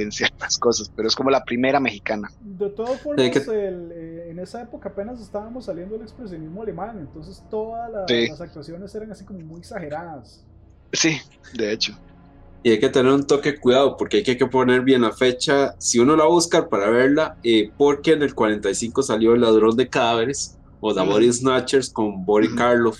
en 0.00 0.12
ciertas 0.12 0.56
cosas, 0.56 0.90
pero 0.96 1.08
es 1.08 1.14
como 1.14 1.28
la 1.28 1.44
primera 1.44 1.78
mexicana. 1.78 2.30
De 2.40 2.70
todas 2.70 2.98
formas, 3.02 3.26
eh, 3.26 4.26
en 4.30 4.38
esa 4.38 4.62
época 4.62 4.88
apenas 4.88 5.20
estábamos 5.20 5.66
saliendo 5.66 5.94
del 5.94 6.04
expresionismo 6.04 6.62
alemán, 6.62 6.98
entonces 6.98 7.42
todas 7.50 7.90
las 7.90 8.40
actuaciones 8.40 8.94
eran 8.94 9.12
así 9.12 9.26
como 9.26 9.40
muy 9.40 9.60
exageradas. 9.60 10.42
Sí, 10.90 11.18
de 11.52 11.72
hecho. 11.72 11.92
Y 12.62 12.70
hay 12.70 12.80
que 12.80 12.88
tener 12.88 13.12
un 13.12 13.26
toque 13.26 13.52
de 13.52 13.60
cuidado 13.60 13.96
porque 13.98 14.22
hay 14.26 14.36
que 14.36 14.46
poner 14.46 14.82
bien 14.82 15.02
la 15.02 15.12
fecha, 15.12 15.74
si 15.78 15.98
uno 15.98 16.16
la 16.16 16.24
busca 16.24 16.66
para 16.68 16.88
verla, 16.88 17.36
eh, 17.42 17.70
porque 17.76 18.12
en 18.12 18.22
el 18.22 18.34
45 18.34 19.02
salió 19.02 19.34
El 19.34 19.42
ladrón 19.42 19.76
de 19.76 19.88
cadáveres 19.88 20.61
o 20.82 20.92
The 20.92 21.00
Body 21.00 21.32
Snatchers 21.32 21.88
con 21.88 22.26
Boris 22.26 22.50
Karloff 22.54 22.98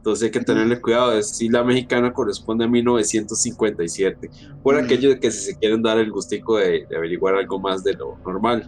entonces 0.00 0.24
hay 0.24 0.30
que 0.30 0.40
tenerle 0.40 0.80
cuidado. 0.80 1.22
Si 1.22 1.50
la 1.50 1.62
mexicana 1.62 2.10
corresponde 2.10 2.64
a 2.64 2.68
1957. 2.68 4.30
Por 4.62 4.74
aquello 4.76 5.10
de 5.10 5.20
que 5.20 5.30
si 5.30 5.52
se 5.52 5.58
quieren 5.58 5.82
dar 5.82 5.98
el 5.98 6.10
gustico 6.10 6.56
de, 6.56 6.86
averiguar 6.96 7.34
algo 7.34 7.60
más 7.60 7.84
de 7.84 7.92
lo 7.92 8.16
normal. 8.24 8.66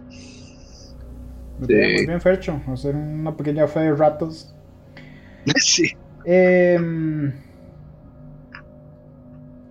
Muy 1.57 1.67
bien, 1.67 1.93
muy 1.95 2.05
bien, 2.05 2.21
Fercho. 2.21 2.61
Hacer 2.67 2.95
una 2.95 3.35
pequeña 3.35 3.67
fe 3.67 3.79
de 3.79 3.95
ratos. 3.95 4.53
Sí. 5.57 5.91
Em, 6.23 7.33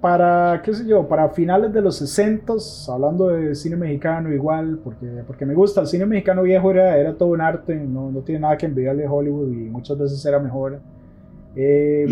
para, 0.02 0.60
qué 0.64 0.74
sé 0.74 0.84
yo, 0.84 1.06
para 1.06 1.28
finales 1.28 1.72
de 1.72 1.80
los 1.80 1.96
60, 1.96 2.54
hablando 2.88 3.28
de 3.28 3.54
cine 3.54 3.76
mexicano 3.76 4.32
igual, 4.32 4.80
porque, 4.82 5.06
porque 5.24 5.46
me 5.46 5.54
gusta, 5.54 5.80
el 5.80 5.86
cine 5.86 6.04
mexicano 6.06 6.42
viejo 6.42 6.72
era, 6.72 6.98
era 6.98 7.14
todo 7.14 7.28
un 7.28 7.40
arte, 7.40 7.76
no, 7.76 8.10
no 8.10 8.20
tiene 8.22 8.40
nada 8.40 8.58
que 8.58 8.66
envidiarle 8.66 9.06
a 9.06 9.12
Hollywood 9.12 9.52
y 9.52 9.70
muchas 9.70 9.96
veces 9.96 10.26
era 10.26 10.40
mejor. 10.40 10.80
Eh, 11.54 12.06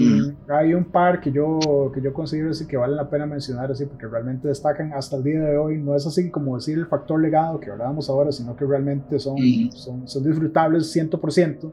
hay 0.49 0.73
un 0.73 0.85
par 0.85 1.21
que 1.21 1.33
yo, 1.33 1.59
que 1.93 2.01
yo 2.01 2.13
considero 2.13 2.51
así 2.51 2.65
que 2.67 2.77
vale 2.77 2.95
la 2.95 3.11
pena 3.11 3.27
mencionar 3.27 3.73
así 3.73 3.87
porque 3.87 4.07
realmente 4.07 4.47
destacan 4.47 4.93
hasta 4.93 5.17
el 5.17 5.25
día 5.25 5.41
de 5.41 5.59
hoy. 5.59 5.79
No 5.79 5.97
es 5.97 6.07
así 6.07 6.31
como 6.31 6.55
decir 6.55 6.79
el 6.79 6.87
factor 6.87 7.21
legado 7.21 7.59
que 7.59 7.73
hablábamos 7.73 8.09
ahora, 8.09 8.31
sino 8.31 8.55
que 8.55 8.67
realmente 8.67 9.19
son, 9.19 9.37
son, 9.73 10.07
son, 10.07 10.23
disfrutables 10.23 10.95
100%. 10.95 11.73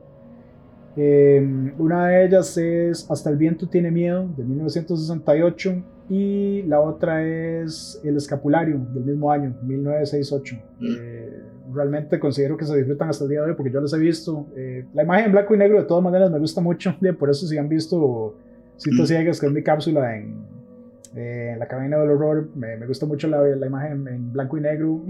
Eh, 0.99 1.73
una 1.77 2.07
de 2.07 2.25
ellas 2.25 2.57
es 2.57 3.05
Hasta 3.11 3.29
el 3.29 3.37
viento 3.37 3.67
tiene 3.67 3.91
miedo 3.91 4.27
de 4.35 4.43
1968 4.43 5.83
y 6.09 6.63
la 6.63 6.79
otra 6.79 7.25
es 7.25 7.99
El 8.03 8.15
escapulario 8.15 8.79
del 8.93 9.03
mismo 9.03 9.31
año, 9.31 9.55
1968 9.61 10.57
realmente 11.73 12.19
considero 12.19 12.57
que 12.57 12.65
se 12.65 12.75
disfrutan 12.75 13.09
hasta 13.09 13.23
el 13.25 13.29
día 13.29 13.41
de 13.41 13.51
hoy 13.51 13.55
porque 13.55 13.71
yo 13.71 13.81
los 13.81 13.93
he 13.93 13.99
visto. 13.99 14.47
Eh, 14.55 14.85
la 14.93 15.03
imagen 15.03 15.25
en 15.25 15.31
blanco 15.31 15.55
y 15.55 15.57
negro 15.57 15.79
de 15.79 15.85
todas 15.85 16.03
maneras 16.03 16.31
me 16.31 16.39
gusta 16.39 16.61
mucho, 16.61 16.95
por 17.19 17.29
eso 17.29 17.47
si 17.47 17.57
han 17.57 17.69
visto 17.69 18.37
Citas 18.77 19.01
mm. 19.01 19.05
Ciegas, 19.05 19.39
que 19.39 19.47
es 19.47 19.51
mi 19.51 19.63
cápsula 19.63 20.15
en, 20.15 20.35
eh, 21.15 21.55
la 21.57 21.67
cabina 21.67 21.97
del 21.97 22.11
horror, 22.11 22.49
me, 22.55 22.77
gusta 22.85 23.05
mucho 23.05 23.27
la, 23.27 23.41
la, 23.41 23.65
imagen 23.65 24.07
en 24.07 24.31
blanco 24.31 24.57
y 24.57 24.61
negro. 24.61 25.01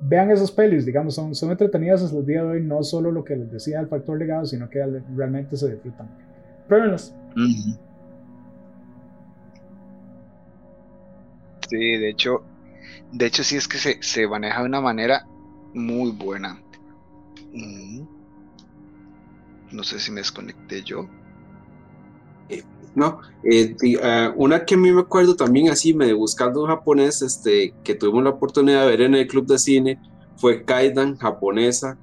vean 0.00 0.30
esas 0.30 0.50
pelis, 0.50 0.86
digamos, 0.86 1.14
son, 1.14 1.34
son 1.34 1.50
entretenidas 1.50 2.02
hasta 2.02 2.18
el 2.18 2.26
día 2.26 2.42
de 2.42 2.48
hoy, 2.48 2.62
no 2.62 2.82
solo 2.82 3.12
lo 3.12 3.22
que 3.24 3.36
les 3.36 3.50
decía 3.50 3.80
el 3.80 3.86
factor 3.86 4.18
legado, 4.18 4.46
sino 4.46 4.68
que 4.70 4.82
realmente 5.14 5.56
se 5.56 5.70
disfrutan. 5.70 6.08
Pruébenlas. 6.68 7.14
Sí, 11.72 11.96
de 11.96 12.10
hecho, 12.10 12.42
de 13.12 13.24
hecho 13.24 13.42
sí 13.42 13.56
es 13.56 13.66
que 13.66 13.78
se, 13.78 14.02
se 14.02 14.28
maneja 14.28 14.60
de 14.60 14.66
una 14.66 14.82
manera 14.82 15.26
muy 15.72 16.10
buena. 16.10 16.60
Mm. 17.54 18.02
No 19.72 19.82
sé 19.82 19.98
si 19.98 20.10
me 20.10 20.20
desconecté 20.20 20.82
yo. 20.82 21.08
Eh, 22.50 22.62
no, 22.94 23.20
eh, 23.42 23.74
ah, 24.02 24.34
una 24.36 24.66
que 24.66 24.74
a 24.74 24.76
mí 24.76 24.92
me 24.92 25.00
acuerdo 25.00 25.34
también 25.34 25.70
así, 25.70 25.94
me 25.94 26.12
buscando 26.12 26.60
un 26.60 26.68
japonés, 26.68 27.22
este, 27.22 27.72
que 27.82 27.94
tuvimos 27.94 28.24
la 28.24 28.30
oportunidad 28.30 28.82
de 28.82 28.88
ver 28.88 29.00
en 29.00 29.14
el 29.14 29.26
club 29.26 29.46
de 29.46 29.58
cine, 29.58 29.98
fue 30.36 30.62
Kaidan, 30.66 31.16
japonesa. 31.16 31.96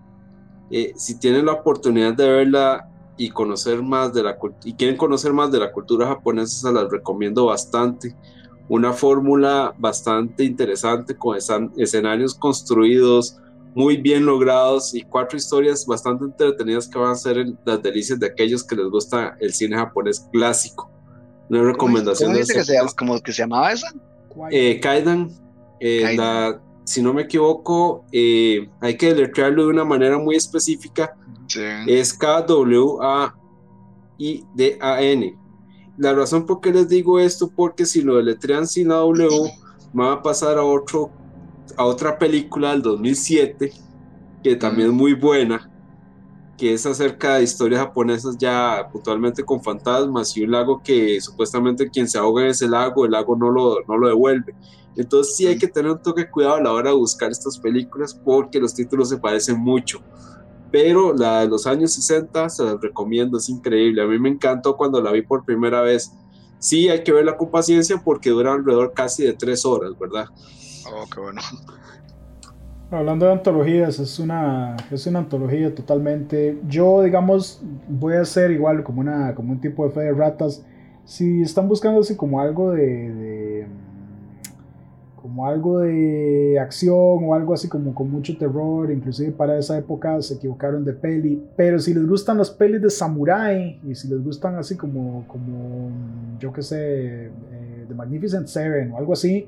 Eh, 0.72 0.94
si 0.96 1.20
tienen 1.20 1.46
la 1.46 1.54
oportunidad 1.54 2.16
de 2.16 2.28
verla 2.28 2.90
y 3.18 3.30
conocer 3.30 3.84
más 3.84 4.16
de 4.16 4.24
la 4.24 4.36
y 4.64 4.74
quieren 4.74 4.98
conocer 4.98 5.32
más 5.32 5.52
de 5.52 5.60
la 5.60 5.72
cultura 5.72 6.08
japonesa, 6.08 6.70
se 6.70 6.74
las 6.74 6.90
recomiendo 6.90 7.46
bastante. 7.46 8.16
Una 8.70 8.94
fórmula 8.94 9.74
bastante 9.78 10.44
interesante 10.44 11.16
con 11.16 11.36
escenarios 11.76 12.36
construidos, 12.36 13.38
muy 13.74 13.98
bien 13.98 14.26
logrados 14.26 14.94
y 14.94 15.02
cuatro 15.02 15.38
historias 15.38 15.86
bastante 15.86 16.26
entretenidas 16.26 16.88
que 16.88 16.98
van 17.00 17.12
a 17.12 17.16
ser 17.16 17.46
las 17.66 17.82
delicias 17.82 18.20
de 18.20 18.28
aquellos 18.28 18.64
que 18.64 18.76
les 18.76 18.86
gusta 18.88 19.36
el 19.40 19.54
cine 19.54 19.76
japonés 19.76 20.28
clásico. 20.32 20.90
Una 21.50 21.64
recomendación. 21.64 22.32
¿Cómo, 22.32 22.46
que 22.46 22.64
se, 22.64 22.74
llama, 22.74 23.20
que 23.22 23.32
se 23.32 23.42
llamaba 23.42 23.72
esa? 23.72 23.92
Eh, 24.52 24.80
Kaidan. 24.80 25.32
Eh, 25.80 26.18
si 26.84 27.02
no 27.02 27.14
me 27.14 27.24
equivoco, 27.24 28.06
eh, 28.12 28.70
hay 28.82 28.98
que 28.98 29.14
deletrearlo 29.14 29.64
de 29.64 29.70
una 29.70 29.86
manera 29.86 30.18
muy 30.18 30.36
específica. 30.36 31.16
Es 31.88 32.14
K-W-A-I-D-A-N. 32.14 33.40
La 36.00 36.14
razón 36.14 36.46
por 36.46 36.62
qué 36.62 36.72
les 36.72 36.88
digo 36.88 37.20
esto, 37.20 37.52
porque 37.54 37.86
si 37.86 38.02
lo 38.02 38.16
deletrean 38.16 38.66
sin 38.66 38.88
la 38.88 38.96
W, 38.96 39.52
va 39.98 40.14
a 40.14 40.24
pasar 40.24 40.58
a 40.58 40.64
otro 40.64 41.12
a 41.76 41.84
otra 41.84 42.18
película 42.18 42.72
del 42.72 42.82
2007, 42.82 43.74
que 44.42 44.56
también 44.56 44.90
es 44.90 44.94
muy 44.94 45.14
buena, 45.14 45.70
que 46.58 46.74
es 46.74 46.86
acerca 46.86 47.36
de 47.36 47.44
historias 47.44 47.82
japonesas 47.82 48.38
ya 48.38 48.88
puntualmente 48.92 49.44
con 49.44 49.62
fantasmas 49.62 50.36
y 50.38 50.44
un 50.44 50.52
lago 50.52 50.82
que 50.82 51.20
supuestamente 51.20 51.90
quien 51.90 52.08
se 52.08 52.18
ahoga 52.18 52.44
en 52.44 52.50
ese 52.50 52.70
lago, 52.70 53.04
el 53.04 53.12
lago 53.12 53.36
no 53.36 53.52
lo, 53.52 53.76
no 53.86 53.98
lo 53.98 54.08
devuelve. 54.08 54.56
Entonces 54.96 55.36
sí 55.36 55.48
hay 55.48 55.58
que 55.58 55.68
tener 55.68 55.92
un 55.92 56.02
toque 56.02 56.24
de 56.24 56.32
cuidado 56.32 56.56
a 56.56 56.62
la 56.62 56.72
hora 56.72 56.92
de 56.92 56.96
buscar 56.96 57.30
estas 57.30 57.60
películas 57.60 58.14
porque 58.14 58.60
los 58.60 58.74
títulos 58.74 59.10
se 59.10 59.18
parecen 59.18 59.60
mucho. 59.60 60.02
Pero 60.72 61.14
la 61.14 61.42
de 61.42 61.48
los 61.48 61.66
años 61.66 61.94
60 61.94 62.50
se 62.50 62.64
las 62.64 62.80
recomiendo, 62.80 63.38
es 63.38 63.50
increíble. 63.50 64.02
A 64.02 64.06
mí 64.06 64.20
me 64.20 64.30
encantó 64.30 64.78
cuando 64.78 65.02
la 65.02 65.12
vi 65.12 65.22
por 65.22 65.44
primera 65.44 65.82
vez. 65.82 66.12
Sí, 66.60 66.90
hay 66.90 67.04
que 67.04 67.12
verla 67.12 67.38
con 67.38 67.50
paciencia 67.50 68.02
porque 68.04 68.30
dura 68.30 68.54
alrededor 68.54 68.94
casi 68.94 69.24
de 69.24 69.34
tres 69.34 69.66
horas, 69.66 69.98
¿verdad? 69.98 70.26
Oh, 70.92 71.06
qué 71.14 71.22
bueno. 71.22 71.42
Hablando 72.92 73.28
de 73.28 73.34
antologías, 73.34 74.00
es 74.00 74.18
una, 74.18 74.76
es 74.90 75.06
una 75.06 75.20
antología 75.20 75.74
totalmente. 75.74 76.60
Yo, 76.68 77.04
digamos, 77.04 77.62
voy 77.88 78.16
a 78.16 78.22
hacer 78.22 78.50
igual 78.50 78.84
como, 78.84 79.02
una, 79.02 79.36
como 79.36 79.52
un 79.52 79.62
tipo 79.62 79.86
de 79.86 79.92
fe 79.92 80.00
de 80.02 80.12
ratas. 80.12 80.66
Si 81.06 81.42
están 81.42 81.68
buscando 81.68 82.02
así 82.02 82.16
como 82.16 82.42
algo 82.42 82.72
de, 82.72 83.10
como 85.30 85.46
algo 85.46 85.80
de 85.82 86.58
acción 86.60 87.24
o 87.24 87.36
algo 87.36 87.54
así 87.54 87.68
como 87.68 87.94
con 87.94 88.10
mucho 88.10 88.36
terror, 88.36 88.92
inclusive 88.92 89.32
para 89.32 89.60
esa 89.60 89.78
época 89.78 90.20
se 90.24 90.34
equivocaron 90.34 90.84
de 90.84 90.94
peli. 90.94 91.44
Pero 91.56 91.78
si 91.78 91.94
les 91.94 92.08
gustan 92.08 92.40
las 92.40 92.50
pelis 92.50 92.82
de 92.82 92.90
samurai 92.90 93.80
y 93.88 93.94
si 93.94 94.08
les 94.08 94.24
gustan 94.24 94.56
así 94.56 94.76
como, 94.76 95.26
como 95.28 95.92
yo 96.40 96.52
qué 96.52 96.64
sé, 96.64 97.26
eh, 97.28 97.86
The 97.88 97.94
Magnificent 97.94 98.48
Seven 98.48 98.92
o 98.92 98.98
algo 98.98 99.14
así 99.14 99.46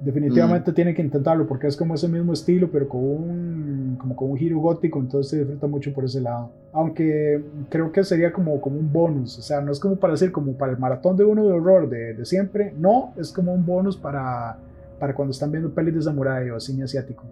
definitivamente 0.00 0.72
tiene 0.72 0.94
que 0.94 1.02
intentarlo 1.02 1.46
porque 1.46 1.66
es 1.66 1.76
como 1.76 1.94
ese 1.94 2.06
mismo 2.06 2.32
estilo 2.32 2.70
pero 2.70 2.88
con 2.88 3.00
un 3.00 3.96
como 3.98 4.14
con 4.14 4.30
un 4.30 4.36
giro 4.36 4.60
gótico 4.60 5.00
entonces 5.00 5.28
se 5.28 5.38
disfruta 5.38 5.66
mucho 5.66 5.92
por 5.92 6.04
ese 6.04 6.20
lado 6.20 6.50
aunque 6.72 7.42
creo 7.68 7.90
que 7.90 8.04
sería 8.04 8.32
como, 8.32 8.60
como 8.60 8.78
un 8.78 8.92
bonus 8.92 9.36
o 9.40 9.42
sea 9.42 9.60
no 9.60 9.72
es 9.72 9.80
como 9.80 9.96
para 9.96 10.12
decir 10.12 10.30
como 10.30 10.52
para 10.52 10.70
el 10.70 10.78
maratón 10.78 11.16
de 11.16 11.24
uno 11.24 11.44
de 11.44 11.50
horror 11.50 11.88
de, 11.88 12.14
de 12.14 12.24
siempre 12.24 12.72
no 12.78 13.12
es 13.16 13.32
como 13.32 13.52
un 13.52 13.66
bonus 13.66 13.96
para 13.96 14.58
para 14.98 15.14
cuando 15.14 15.32
están 15.32 15.50
viendo 15.50 15.72
pelis 15.72 15.94
de 15.94 16.02
samurai 16.02 16.50
o 16.50 16.60
cine 16.60 16.84
asiático. 16.84 17.24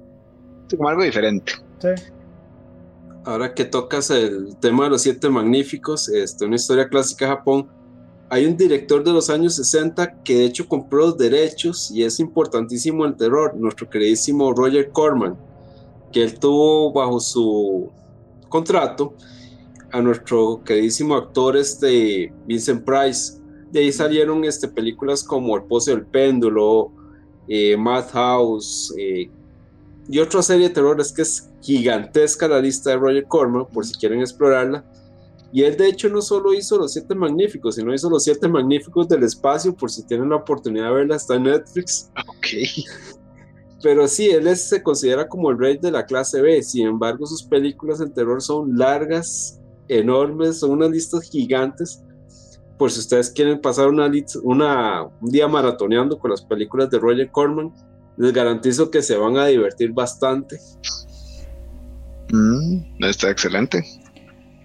Como 0.76 0.88
algo 0.88 1.02
diferente. 1.02 1.52
Sí. 1.79 1.88
Ahora 3.24 3.52
que 3.52 3.64
tocas 3.64 4.11
el 4.11 4.57
tema 4.57 4.85
de 4.85 4.90
los 4.90 5.02
siete 5.02 5.29
magníficos 5.29 6.09
este 6.09 6.44
una 6.44 6.57
historia 6.57 6.88
clásica 6.88 7.24
de 7.26 7.33
Japón. 7.33 7.68
Hay 8.29 8.44
un 8.44 8.57
director 8.57 9.05
de 9.05 9.12
los 9.12 9.31
años 9.31 9.55
60 9.55 10.22
que 10.22 10.38
de 10.38 10.44
hecho 10.46 10.68
compró 10.68 10.98
los 10.98 11.18
derechos 11.18 11.90
y 11.92 12.02
es 12.02 12.18
importantísimo 12.18 13.05
el 13.05 13.16
terror, 13.16 13.55
nuestro 13.57 13.88
queridísimo 13.88 14.52
Roger 14.52 14.90
Corman, 14.90 15.37
que 16.12 16.24
él 16.24 16.38
tuvo 16.38 16.92
bajo 16.92 17.20
su 17.20 17.90
contrato 18.48 19.14
a 19.92 20.00
nuestro 20.00 20.62
queridísimo 20.64 21.14
actor 21.14 21.57
este 21.57 22.33
Vincent 22.46 22.85
Price. 22.85 23.40
De 23.70 23.81
ahí 23.81 23.92
salieron 23.92 24.44
este, 24.44 24.68
películas 24.68 25.22
como 25.22 25.57
El 25.57 25.64
Pozo 25.64 25.90
del 25.92 26.07
Péndulo, 26.07 26.92
eh, 27.49 27.77
Madhouse 27.77 28.95
eh, 28.99 29.31
y 30.09 30.19
otra 30.19 30.43
serie 30.43 30.69
de 30.69 30.75
terrores 30.75 31.13
que 31.13 31.23
es 31.23 31.51
gigantesca 31.63 32.47
la 32.47 32.61
lista 32.61 32.91
de 32.91 32.97
Roger 32.97 33.25
Corman, 33.27 33.67
por 33.67 33.85
si 33.85 33.95
quieren 33.95 34.21
explorarla. 34.21 34.85
Y 35.53 35.63
él 35.63 35.77
de 35.77 35.89
hecho 35.89 36.09
no 36.09 36.21
solo 36.21 36.53
hizo 36.53 36.77
Los 36.77 36.93
Siete 36.93 37.15
Magníficos, 37.15 37.77
sino 37.77 37.95
hizo 37.95 38.11
Los 38.11 38.25
Siete 38.25 38.49
Magníficos 38.49 39.09
del 39.09 39.23
Espacio, 39.23 39.75
por 39.75 39.91
si 39.91 40.05
tienen 40.07 40.31
la 40.31 40.37
oportunidad 40.37 40.89
de 40.89 40.95
verla, 40.95 41.17
está 41.17 41.37
en 41.37 41.45
Netflix. 41.45 42.11
Ok. 42.29 42.47
Pero 43.83 44.09
sí, 44.09 44.29
él 44.29 44.55
se 44.57 44.83
considera 44.83 45.29
como 45.29 45.51
el 45.51 45.59
rey 45.59 45.79
de 45.79 45.91
la 45.91 46.07
clase 46.07 46.41
B, 46.41 46.63
sin 46.63 46.87
embargo 46.87 47.27
sus 47.27 47.43
películas 47.43 48.01
en 48.01 48.13
terror 48.13 48.43
son 48.43 48.77
largas, 48.77 49.61
enormes, 49.89 50.61
son 50.61 50.71
unas 50.71 50.91
listas 50.91 51.23
gigantes. 51.31 52.03
Por 52.79 52.91
si 52.91 53.01
ustedes 53.01 53.31
quieren 53.31 53.61
pasar 53.61 53.89
una, 53.89 54.11
una, 54.43 55.05
un 55.05 55.31
día 55.31 55.49
maratoneando 55.49 56.19
con 56.19 56.31
las 56.31 56.43
películas 56.43 56.91
de 56.91 56.99
Roger 56.99 57.31
Corman, 57.31 57.73
les 58.17 58.33
garantizo 58.33 58.91
que 58.91 59.03
se 59.03 59.17
van 59.17 59.37
a 59.37 59.47
divertir 59.47 59.93
bastante. 59.93 60.59
Mm, 62.33 63.05
está 63.05 63.31
excelente. 63.31 63.85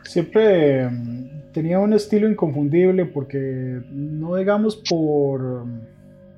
Siempre 0.04 0.89
mm, 0.89 1.52
tenía 1.52 1.80
un 1.80 1.93
estilo 1.93 2.30
inconfundible 2.30 3.06
porque 3.06 3.82
no 3.91 4.36
digamos 4.36 4.82
por, 4.89 5.65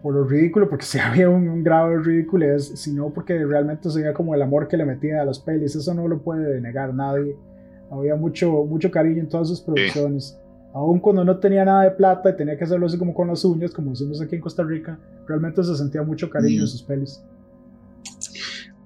por 0.02 0.14
lo 0.14 0.24
ridículo, 0.26 0.70
porque 0.70 0.86
si 0.86 1.00
había 1.00 1.30
un, 1.30 1.48
un 1.48 1.64
grave 1.64 1.98
ridículo, 2.00 2.60
sino 2.60 3.12
porque 3.12 3.44
realmente 3.46 3.90
se 3.90 4.00
veía 4.00 4.14
como 4.14 4.36
el 4.36 4.42
amor 4.42 4.68
que 4.68 4.78
le 4.78 4.86
metía 4.86 5.22
a 5.22 5.26
las 5.26 5.40
pelis. 5.40 5.76
Eso 5.76 5.94
no 5.94 6.08
lo 6.08 6.22
puede 6.22 6.60
negar 6.62 6.94
nadie. 6.94 7.36
Había 7.90 8.16
mucho, 8.16 8.66
mucho 8.66 8.90
cariño 8.90 9.22
en 9.22 9.30
todas 9.30 9.48
sus 9.48 9.62
producciones. 9.62 10.40
Aún 10.74 11.00
cuando 11.00 11.24
no 11.24 11.38
tenía 11.38 11.64
nada 11.64 11.84
de 11.84 11.92
plata 11.92 12.32
y 12.32 12.36
tenía 12.36 12.58
que 12.58 12.64
hacerlo 12.64 12.88
así 12.88 12.98
como 12.98 13.14
con 13.14 13.28
las 13.28 13.46
uñas, 13.46 13.72
como 13.72 13.92
decimos 13.92 14.20
aquí 14.22 14.36
en 14.36 14.42
Costa 14.42 14.64
Rica, 14.64 15.00
realmente 15.28 15.64
se 15.64 15.76
sentía 15.76 16.02
mucho 16.02 16.30
cariño 16.30 16.62
en 16.62 16.68
sus 16.68 16.82
pelis. 16.82 17.24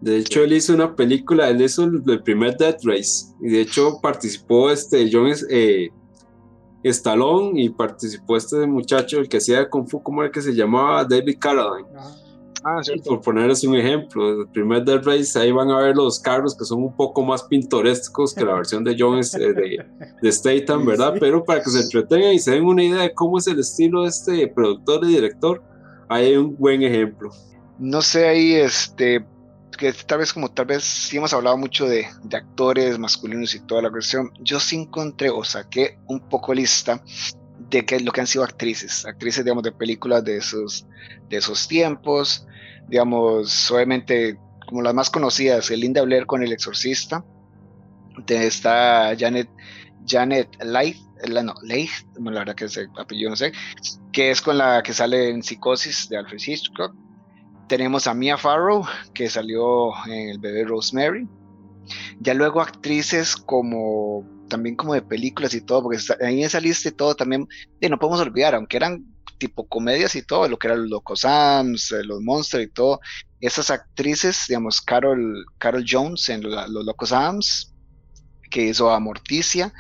De 0.01 0.17
hecho, 0.17 0.43
él 0.43 0.53
hizo 0.53 0.73
una 0.73 0.95
película, 0.95 1.49
él 1.49 1.61
hizo 1.61 1.85
el, 1.85 2.21
primer 2.23 2.57
Death 2.57 2.83
Race, 2.83 3.33
y 3.41 3.49
de 3.49 3.61
hecho 3.61 3.99
participó 4.01 4.69
este 4.69 5.09
John 5.11 5.31
eh, 5.49 5.89
Stallone 6.83 7.59
y 7.61 7.69
participó 7.69 8.35
este 8.37 8.67
muchacho, 8.67 9.19
el 9.19 9.29
que 9.29 9.37
hacía 9.37 9.69
Kung 9.69 9.87
Fu, 9.87 10.03
¿cómo 10.03 10.21
era 10.21 10.31
que 10.31 10.41
se 10.41 10.53
llamaba? 10.53 11.05
David 11.05 11.37
Carradine. 11.39 11.87
Ah, 12.69 12.81
Por 13.05 13.21
ponerles 13.21 13.63
un 13.63 13.77
ejemplo, 13.77 14.41
el 14.41 14.47
primer 14.49 14.83
Dead 14.83 15.01
Race, 15.01 15.39
ahí 15.39 15.53
van 15.53 15.71
a 15.71 15.77
ver 15.77 15.95
los 15.95 16.19
carros 16.19 16.53
que 16.53 16.65
son 16.65 16.83
un 16.83 16.93
poco 16.93 17.23
más 17.23 17.43
pintorescos 17.43 18.33
que 18.33 18.43
la 18.43 18.55
versión 18.55 18.83
de 18.83 18.93
Jones 18.99 19.33
eh, 19.35 19.53
de, 19.53 19.85
de 20.21 20.31
Statham, 20.33 20.85
¿verdad? 20.85 21.13
Pero 21.17 21.45
para 21.45 21.63
que 21.63 21.69
se 21.69 21.79
entretengan 21.79 22.33
y 22.33 22.39
se 22.39 22.51
den 22.51 22.65
una 22.65 22.83
idea 22.83 23.03
de 23.03 23.13
cómo 23.13 23.37
es 23.37 23.47
el 23.47 23.59
estilo 23.59 24.01
de 24.01 24.09
este 24.09 24.47
productor 24.49 25.05
y 25.05 25.13
director, 25.13 25.63
ahí 26.09 26.25
hay 26.25 26.35
un 26.35 26.57
buen 26.57 26.83
ejemplo. 26.83 27.31
No 27.79 28.01
sé, 28.01 28.27
ahí 28.27 28.55
este, 28.55 29.25
que 29.77 29.93
tal 29.93 30.17
vez 30.17 30.33
como 30.33 30.51
tal 30.51 30.65
vez 30.65 30.83
sí 30.83 31.15
hemos 31.15 31.31
hablado 31.31 31.55
mucho 31.55 31.85
de, 31.85 32.05
de, 32.23 32.35
actores 32.35 32.99
masculinos 32.99 33.55
y 33.55 33.61
toda 33.61 33.81
la 33.81 33.89
cuestión, 33.89 34.29
yo 34.41 34.59
sí 34.59 34.75
encontré 34.75 35.29
o 35.29 35.41
saqué 35.45 35.97
un 36.07 36.19
poco 36.19 36.53
lista 36.53 37.01
de 37.69 37.85
qué 37.85 37.95
es 37.95 38.01
lo 38.01 38.11
que 38.11 38.19
han 38.19 38.27
sido 38.27 38.43
actrices, 38.43 39.05
actrices 39.05 39.45
digamos 39.45 39.63
de 39.63 39.71
películas 39.71 40.25
de 40.25 40.35
esos, 40.35 40.85
de 41.29 41.37
esos 41.37 41.65
tiempos, 41.69 42.45
digamos, 42.87 43.71
obviamente 43.71 44.37
como 44.67 44.81
las 44.81 44.93
más 44.93 45.09
conocidas, 45.09 45.71
el 45.71 45.79
Linda 45.79 46.01
Blair 46.01 46.25
con 46.25 46.43
El 46.43 46.51
Exorcista, 46.51 47.23
está 48.27 49.15
Janet, 49.17 49.49
Janet 50.05 50.49
Leigh, 50.63 50.95
la, 51.25 51.43
no, 51.43 51.53
Leigh, 51.63 51.89
la 52.19 52.39
verdad 52.39 52.55
que 52.55 52.65
ese 52.65 52.87
apellido 52.97 53.29
no 53.29 53.35
sé, 53.35 53.51
que 54.11 54.31
es 54.31 54.41
con 54.41 54.57
la 54.57 54.83
que 54.83 54.93
sale 54.93 55.29
en 55.29 55.43
Psicosis 55.43 56.09
de 56.09 56.17
Alfred 56.17 56.39
Hitchcock. 56.45 56.93
Tenemos 57.67 58.07
a 58.07 58.13
Mia 58.13 58.37
Farrow, 58.37 58.85
que 59.13 59.29
salió 59.29 59.91
en 60.07 60.29
El 60.29 60.39
bebé 60.39 60.63
Rosemary. 60.63 61.27
Ya 62.19 62.33
luego 62.33 62.61
actrices 62.61 63.35
como 63.35 64.25
también 64.47 64.75
como 64.75 64.93
de 64.93 65.01
películas 65.01 65.53
y 65.53 65.61
todo, 65.61 65.83
porque 65.83 65.97
ahí 66.21 66.39
en 66.39 66.45
esa 66.45 66.61
lista 66.61 66.89
y 66.89 66.93
todo 66.93 67.15
también, 67.15 67.47
y 67.81 67.89
no 67.89 67.99
podemos 67.99 68.21
olvidar, 68.21 68.55
aunque 68.55 68.77
eran 68.77 69.05
tipo 69.37 69.67
comedias 69.67 70.15
y 70.15 70.21
todo, 70.21 70.47
lo 70.47 70.57
que 70.57 70.67
eran 70.67 70.81
los 70.81 70.89
Locos 70.89 71.21
Sams, 71.21 71.91
eh, 71.91 72.03
los 72.03 72.21
Monsters 72.21 72.65
y 72.65 72.69
todo, 72.69 72.99
esas 73.39 73.69
actrices, 73.69 74.45
digamos, 74.47 74.81
Carol, 74.81 75.45
Carol 75.57 75.85
Jones 75.87 76.29
en 76.29 76.43
Los 76.43 76.85
Locos 76.85 77.09
Sams, 77.09 77.73
que 78.49 78.63
hizo 78.63 78.89
a 78.89 78.99
Morticia, 78.99 79.73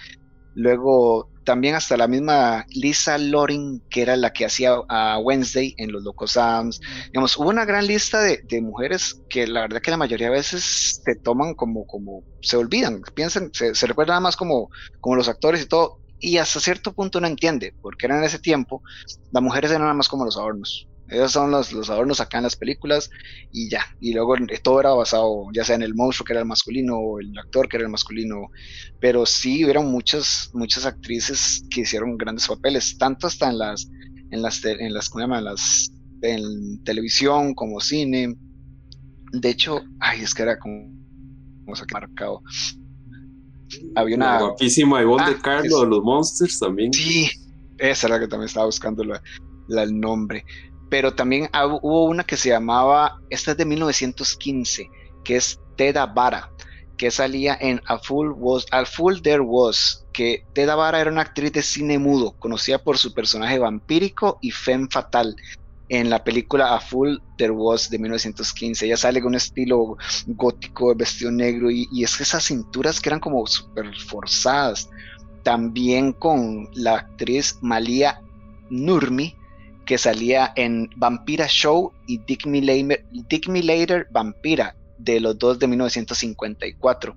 luego 0.53 1.29
también 1.47 1.75
hasta 1.75 1.95
la 1.95 2.09
misma 2.09 2.65
Lisa 2.71 3.17
Loring, 3.17 3.81
que 3.89 4.01
era 4.01 4.17
la 4.17 4.33
que 4.33 4.45
hacía 4.45 4.75
a 4.89 5.17
Wednesday 5.19 5.73
en 5.77 5.93
Los 5.93 6.03
Locos 6.03 6.31
Sams. 6.31 6.81
Digamos, 7.05 7.37
hubo 7.37 7.49
una 7.49 7.63
gran 7.63 7.87
lista 7.87 8.21
de, 8.21 8.61
mujeres 8.61 9.21
que 9.29 9.47
la 9.47 9.61
verdad 9.61 9.81
que 9.81 9.91
la 9.91 9.97
mayoría 9.97 10.27
de 10.27 10.33
veces 10.33 11.01
se 11.05 11.15
toman 11.15 11.53
como, 11.53 11.87
como, 11.87 12.21
se 12.41 12.57
olvidan, 12.57 13.01
piensan, 13.15 13.49
se, 13.53 13.73
se 13.75 13.87
recuerdan 13.87 14.15
nada 14.15 14.21
más 14.21 14.35
como, 14.35 14.69
como 14.99 15.15
los 15.15 15.29
actores 15.29 15.61
y 15.61 15.67
todo, 15.67 16.01
y 16.19 16.37
hasta 16.37 16.59
cierto 16.59 16.93
punto 16.93 17.19
no 17.21 17.27
entiende, 17.27 17.73
porque 17.81 18.05
era 18.07 18.17
en 18.17 18.23
ese 18.23 18.39
tiempo, 18.39 18.81
las 19.31 19.43
mujeres 19.43 19.71
eran 19.71 19.83
nada 19.83 19.93
más 19.93 20.09
como 20.09 20.25
los 20.25 20.37
adornos. 20.37 20.87
Ellos 21.09 21.31
son 21.31 21.51
los, 21.51 21.71
los 21.71 21.89
adornos 21.89 22.19
acá 22.19 22.37
en 22.37 22.43
las 22.43 22.57
películas 22.57 23.09
y 23.51 23.69
ya. 23.69 23.85
Y 24.01 24.13
luego 24.13 24.35
todo 24.61 24.81
era 24.81 24.91
basado 24.91 25.45
ya 25.53 25.63
sea 25.63 25.75
en 25.75 25.81
el 25.81 25.95
monstruo 25.95 26.25
que 26.25 26.33
era 26.33 26.41
el 26.41 26.47
masculino 26.47 26.97
o 26.97 27.19
el 27.19 27.37
actor 27.37 27.69
que 27.69 27.77
era 27.77 27.85
el 27.85 27.91
masculino. 27.91 28.49
Pero 28.99 29.25
sí 29.25 29.63
hubieron 29.63 29.89
muchas, 29.89 30.49
muchas 30.53 30.85
actrices 30.85 31.63
que 31.69 31.81
hicieron 31.81 32.17
grandes 32.17 32.47
papeles, 32.47 32.97
tanto 32.97 33.27
hasta 33.27 33.49
en 33.49 33.57
las, 33.57 33.89
en 34.31 34.41
las, 34.41 34.63
en 34.65 34.93
las, 34.93 35.09
¿cómo 35.09 35.23
llaman? 35.23 35.45
En 36.21 36.83
televisión 36.83 37.53
como 37.53 37.79
cine. 37.79 38.35
De 39.31 39.49
hecho, 39.49 39.83
ay, 39.99 40.21
es 40.23 40.33
que 40.33 40.43
era 40.43 40.59
como, 40.59 40.91
como 41.63 41.75
se 41.75 41.83
ha 41.83 41.85
marcado 41.93 42.41
había 43.95 44.15
una. 44.15 44.39
guapísima 44.39 45.01
Ivonne 45.01 45.23
ah, 45.25 45.29
de 45.29 45.37
Carlo 45.39 45.81
de 45.81 45.87
los 45.87 46.03
Monsters 46.03 46.59
también. 46.59 46.93
Sí, 46.93 47.29
esa 47.77 48.07
era 48.07 48.15
la 48.15 48.21
que 48.21 48.27
también 48.27 48.47
estaba 48.47 48.65
buscando 48.65 49.03
el 49.03 49.99
nombre. 49.99 50.45
Pero 50.89 51.13
también 51.13 51.49
hubo 51.81 52.05
una 52.05 52.23
que 52.23 52.37
se 52.37 52.49
llamaba, 52.49 53.19
esta 53.29 53.51
es 53.51 53.57
de 53.57 53.65
1915, 53.65 54.89
que 55.23 55.35
es 55.35 55.59
Teda 55.75 56.05
Vara, 56.05 56.49
que 56.97 57.11
salía 57.11 57.57
en 57.59 57.81
A 57.87 57.99
Fool, 57.99 58.33
Was, 58.37 58.65
A 58.71 58.85
Fool 58.85 59.21
There 59.21 59.41
Was, 59.41 60.05
que 60.13 60.45
Teda 60.53 60.75
Vara 60.75 61.01
era 61.01 61.11
una 61.11 61.21
actriz 61.21 61.51
de 61.51 61.61
cine 61.61 61.99
mudo, 61.99 62.35
conocida 62.39 62.77
por 62.79 62.97
su 62.97 63.13
personaje 63.13 63.59
vampírico 63.59 64.39
y 64.41 64.51
femme 64.51 64.87
fatal 64.89 65.35
en 65.89 66.09
la 66.09 66.23
película 66.23 66.75
A 66.75 66.79
Full 66.79 67.17
There 67.37 67.51
Was 67.51 67.89
de 67.89 67.99
1915. 67.99 68.85
Ella 68.85 68.97
sale 68.97 69.21
con 69.21 69.29
un 69.29 69.35
estilo 69.35 69.97
gótico, 70.27 70.93
vestido 70.95 71.31
negro, 71.31 71.71
y, 71.71 71.87
es 72.03 72.17
que 72.17 72.23
esas 72.23 72.43
cinturas 72.43 72.99
que 72.99 73.09
eran 73.09 73.19
como 73.19 73.45
súper 73.47 73.95
forzadas. 73.95 74.89
También 75.43 76.11
con 76.11 76.69
la 76.73 76.95
actriz 76.95 77.57
Malia 77.61 78.21
Nurmi, 78.69 79.35
que 79.85 79.97
salía 79.97 80.51
en 80.55 80.89
Vampira 80.97 81.47
Show 81.47 81.93
y 82.05 82.17
Dick 82.17 82.45
Me, 82.45 82.61
Later, 82.61 84.07
Vampira, 84.11 84.75
de 84.97 85.21
los 85.21 85.37
dos 85.39 85.57
de 85.59 85.67
1954. 85.67 87.15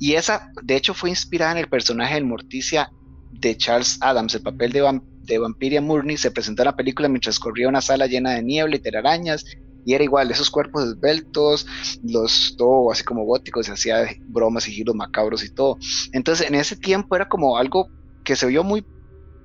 Y 0.00 0.14
esa, 0.14 0.50
de 0.62 0.74
hecho, 0.74 0.94
fue 0.94 1.10
inspirada 1.10 1.52
en 1.52 1.58
el 1.58 1.68
personaje 1.68 2.14
de 2.14 2.22
Morticia 2.22 2.90
de 3.30 3.56
Charles 3.56 3.98
Adams, 4.00 4.34
el 4.34 4.42
papel 4.42 4.72
de, 4.72 4.80
de 5.28 5.38
Vampiria 5.38 5.80
Murney 5.80 6.16
se 6.16 6.30
presentó 6.30 6.62
en 6.62 6.66
la 6.66 6.76
película 6.76 7.08
mientras 7.08 7.38
corría 7.38 7.68
una 7.68 7.80
sala 7.80 8.06
llena 8.06 8.32
de 8.32 8.42
niebla 8.42 8.76
y 8.76 8.80
telarañas, 8.80 9.44
y 9.84 9.94
era 9.94 10.04
igual, 10.04 10.30
esos 10.30 10.50
cuerpos 10.50 10.84
esbeltos, 10.84 11.66
los 12.02 12.54
todo 12.58 12.90
así 12.90 13.04
como 13.04 13.24
góticos, 13.24 13.68
hacía 13.68 14.06
bromas 14.26 14.68
y 14.68 14.72
giros 14.72 14.94
macabros 14.94 15.44
y 15.44 15.50
todo. 15.50 15.78
Entonces, 16.12 16.46
en 16.46 16.54
ese 16.54 16.76
tiempo 16.76 17.16
era 17.16 17.28
como 17.28 17.56
algo 17.56 17.88
que 18.24 18.36
se 18.36 18.46
vio 18.46 18.64
muy 18.64 18.84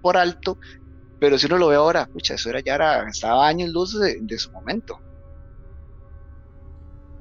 por 0.02 0.18
alto, 0.18 0.58
pero 1.20 1.38
si 1.38 1.46
uno 1.46 1.58
lo 1.58 1.68
ve 1.68 1.76
ahora, 1.76 2.08
pucha, 2.08 2.34
eso 2.34 2.50
era 2.50 2.60
ya 2.60 3.06
estaba 3.08 3.48
años 3.48 3.70
luz 3.70 3.98
de 4.00 4.38
su 4.38 4.52
momento. 4.52 5.00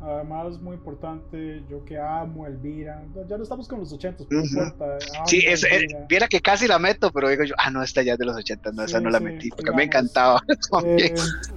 Además, 0.03 0.61
muy 0.61 0.75
importante, 0.75 1.63
yo 1.71 1.85
que 1.85 1.97
amo 1.97 2.45
Elvira. 2.47 3.05
Ya 3.29 3.37
no 3.37 3.45
estamos 3.45 3.69
con 3.69 3.79
los 3.79 3.93
80, 3.93 4.25
pero 4.29 4.43
importa. 4.43 4.99
Sí, 5.27 5.45
es, 5.47 5.65
viera 6.09 6.27
que 6.27 6.41
casi 6.41 6.67
la 6.67 6.81
meto, 6.81 7.13
pero 7.13 7.29
digo 7.29 7.45
yo, 7.45 7.55
ah, 7.57 7.71
no, 7.71 7.85
esta 7.85 8.03
ya 8.03 8.15
es 8.15 8.19
de 8.19 8.25
los 8.25 8.37
80, 8.37 8.73
no, 8.73 8.83
esa 8.83 9.01
no 9.01 9.11
la 9.11 9.21
metí, 9.21 9.51
porque 9.51 9.71
me 9.73 9.85
encantaba. 9.85 10.43
Eh, 10.85 11.15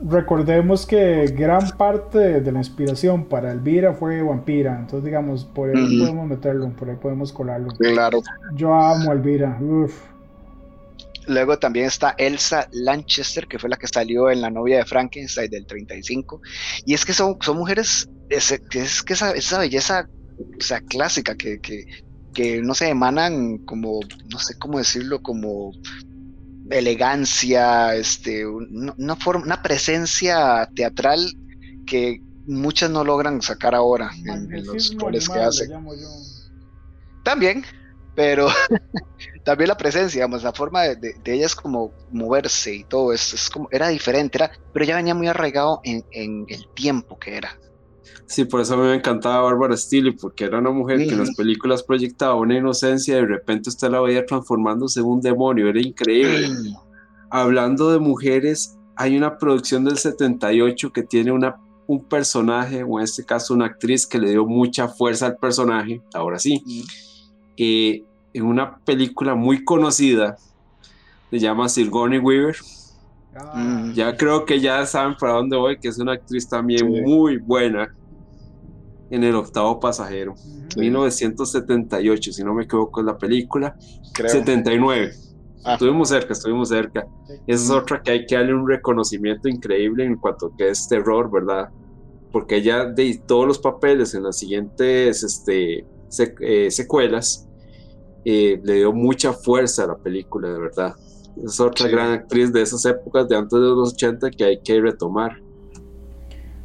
recordemos 0.08 0.86
que 0.86 1.26
gran 1.28 1.70
parte 1.78 2.42
de 2.42 2.52
la 2.52 2.60
inspiración 2.60 3.26
para 3.26 3.52
Elvira 3.52 3.94
fue 3.94 4.22
Vampira, 4.22 4.78
entonces, 4.80 5.06
digamos, 5.06 5.46
por 5.46 5.70
ahí 5.70 6.00
podemos 6.00 6.28
meterlo, 6.28 6.70
por 6.72 6.90
ahí 6.90 6.96
podemos 6.98 7.32
colarlo. 7.32 7.70
Claro. 7.80 8.22
Yo 8.54 8.74
amo 8.74 9.14
Elvira, 9.14 9.58
uff. 9.62 10.15
Luego 11.28 11.58
también 11.58 11.88
está 11.88 12.16
Elsa 12.18 12.68
Lanchester, 12.72 13.48
que 13.48 13.60
fue 13.60 13.70
la 13.70 13.78
que 13.78 13.88
salió 13.88 14.30
en 14.30 14.42
La 14.42 14.50
novia 14.50 14.78
de 14.78 14.86
Frankenstein 14.86 15.50
del 15.50 15.66
35. 15.66 16.42
Y 16.86 16.94
es 16.94 17.06
que 17.06 17.14
son, 17.14 17.38
son 17.42 17.58
mujeres, 17.58 18.10
es, 18.30 18.52
es 18.52 19.04
que 19.04 19.14
esa, 19.14 19.32
esa 19.32 19.60
belleza 19.60 20.08
o 20.38 20.62
sea, 20.62 20.82
clásica 20.82 21.36
que, 21.36 21.60
que, 21.60 21.86
que, 22.34 22.62
no 22.62 22.74
se 22.74 22.90
emanan 22.90 23.60
como, 23.60 24.00
no 24.30 24.40
sé 24.40 24.58
cómo 24.58 24.78
decirlo, 24.78 25.22
como 25.22 25.72
elegancia, 26.70 27.96
este, 27.96 28.46
una, 28.46 29.16
forma, 29.16 29.46
una 29.46 29.62
presencia 29.62 30.68
teatral 30.76 31.32
que 31.86 32.20
muchas 32.48 32.90
no 32.90 33.04
logran 33.04 33.42
sacar 33.42 33.76
ahora 33.76 34.12
en, 34.26 34.66
los 34.66 34.96
roles 34.98 35.30
que 35.30 35.40
hace. 35.40 35.70
También, 37.24 37.64
pero 38.16 38.48
también 39.46 39.68
la 39.70 39.78
presencia, 39.78 40.18
digamos, 40.18 40.44
la 40.44 40.52
forma 40.52 40.82
de, 40.82 40.96
de, 40.96 41.34
ella 41.34 41.46
es 41.46 41.56
como 41.56 41.94
moverse 42.12 42.76
y 42.76 42.84
todo, 42.84 43.14
es, 43.14 43.32
es, 43.34 43.50
como, 43.50 43.70
era 43.72 43.90
diferente, 43.90 44.40
era, 44.40 44.52
pero 44.74 44.86
ya 44.86 44.96
venía 44.96 45.14
muy 45.14 45.28
arraigado 45.28 45.82
en, 45.84 46.04
en 46.12 46.46
el 46.50 46.68
tiempo 46.74 47.18
que 47.20 47.38
era. 47.38 47.58
Sí, 48.26 48.46
por 48.46 48.62
eso 48.62 48.74
a 48.74 48.78
mí 48.78 48.84
me 48.84 48.96
encantaba 48.96 49.44
Bárbara 49.44 49.78
Steele, 49.78 50.14
porque 50.14 50.46
era 50.46 50.58
una 50.58 50.72
mujer 50.72 50.98
que 50.98 51.12
en 51.12 51.20
las 51.20 51.36
películas 51.36 51.84
proyectaba 51.84 52.34
una 52.36 52.58
inocencia 52.58 53.18
y 53.18 53.22
de 53.22 53.28
repente 53.28 53.70
usted 53.70 53.90
la 53.90 54.02
veía 54.02 54.26
transformándose 54.26 55.00
en 55.00 55.06
un 55.06 55.22
demonio, 55.22 55.70
era 55.70 55.80
increíble. 55.80 56.50
Hablando 57.30 57.92
de 57.92 58.00
mujeres, 58.00 58.76
hay 58.96 59.16
una 59.16 59.38
producción 59.38 59.86
del 59.86 60.00
78 60.00 60.92
que 60.92 61.04
tiene 61.04 61.32
una, 61.32 61.58
un 61.86 62.04
personaje, 62.04 62.84
o 62.84 62.98
en 62.98 63.04
este 63.04 63.24
caso 63.24 63.54
una 63.54 63.68
actriz 63.68 64.08
que 64.08 64.18
le 64.18 64.32
dio 64.32 64.48
mucha 64.48 64.88
fuerza 64.88 65.28
al 65.28 65.38
personaje, 65.38 66.02
ahora 66.16 66.40
sí, 66.40 66.64
eh, 67.58 68.04
en 68.36 68.44
una 68.44 68.78
película 68.80 69.34
muy 69.34 69.64
conocida, 69.64 70.38
se 71.30 71.40
llama 71.40 71.70
Sigourney 71.70 72.20
Weaver. 72.20 72.58
Ah. 73.34 73.92
Ya 73.96 74.16
creo 74.18 74.44
que 74.44 74.60
ya 74.60 74.86
saben 74.86 75.16
para 75.18 75.34
dónde 75.34 75.56
voy, 75.56 75.80
que 75.80 75.88
es 75.88 75.98
una 76.00 76.14
actriz 76.14 76.48
también 76.48 76.86
muy 76.86 77.38
buena 77.38 77.96
en 79.10 79.24
el 79.24 79.36
octavo 79.36 79.80
pasajero. 79.80 80.36
1978, 80.76 82.34
si 82.34 82.44
no 82.44 82.54
me 82.54 82.64
equivoco, 82.64 83.00
es 83.00 83.06
la 83.06 83.18
película. 83.18 83.78
79. 84.14 85.14
Ah. 85.64 85.74
Estuvimos 85.74 86.10
cerca, 86.10 86.34
estuvimos 86.34 86.68
cerca. 86.68 87.08
Esa 87.48 87.64
es 87.64 87.70
otra 87.70 88.02
que 88.02 88.12
hay 88.12 88.26
que 88.26 88.36
darle 88.36 88.54
un 88.54 88.68
reconocimiento 88.68 89.48
increíble 89.48 90.04
en 90.04 90.18
cuanto 90.18 90.48
a 90.48 90.58
que 90.58 90.72
es 90.72 90.90
terror, 90.90 91.32
¿verdad? 91.32 91.70
Porque 92.34 92.58
ella 92.58 92.84
de 92.84 93.22
todos 93.26 93.48
los 93.48 93.60
papeles 93.60 94.14
en 94.14 94.24
las 94.24 94.38
siguientes 94.38 95.24
este, 95.24 95.86
eh, 96.42 96.70
secuelas 96.70 97.48
eh, 98.26 98.60
le 98.64 98.74
dio 98.74 98.92
mucha 98.92 99.32
fuerza 99.34 99.84
a 99.84 99.88
la 99.88 99.98
película, 99.98 100.50
de 100.50 100.60
verdad. 100.60 100.96
Es 101.44 101.60
otra 101.60 101.88
gran 101.88 102.12
actriz 102.12 102.52
de 102.52 102.62
esas 102.62 102.84
épocas 102.86 103.28
de 103.30 103.36
antes 103.36 103.60
de 103.60 103.66
los 103.66 103.94
80 103.94 104.32
que 104.32 104.44
hay 104.44 104.60
que 104.62 104.82
retomar. 104.82 105.40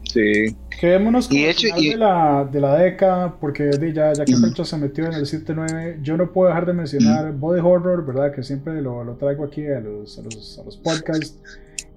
Sí. 0.05 0.57
Quedémonos 0.81 1.29
con 1.29 1.37
el 1.37 1.55
final 1.55 1.83
de, 1.83 1.97
la, 1.97 2.49
de 2.51 2.61
la 2.61 2.75
década, 2.77 3.37
porque 3.39 3.71
ya, 3.95 4.13
ya 4.13 4.25
que 4.25 4.35
Pecho 4.43 4.65
se 4.65 4.77
metió 4.79 5.05
en 5.05 5.13
el 5.13 5.27
7-9, 5.27 6.03
yo 6.03 6.17
no 6.17 6.33
puedo 6.33 6.49
dejar 6.49 6.67
de 6.67 6.73
mencionar 6.73 7.33
Body 7.33 7.61
Horror, 7.61 8.07
¿verdad? 8.07 8.33
Que 8.33 8.43
siempre 8.43 8.81
lo, 8.81 9.05
lo 9.05 9.17
traigo 9.17 9.45
aquí 9.45 9.67
a 9.67 9.81
los, 9.81 10.19
a 10.19 10.23
los, 10.23 10.59
a 10.59 10.65
los 10.65 10.77
podcasts. 10.79 11.39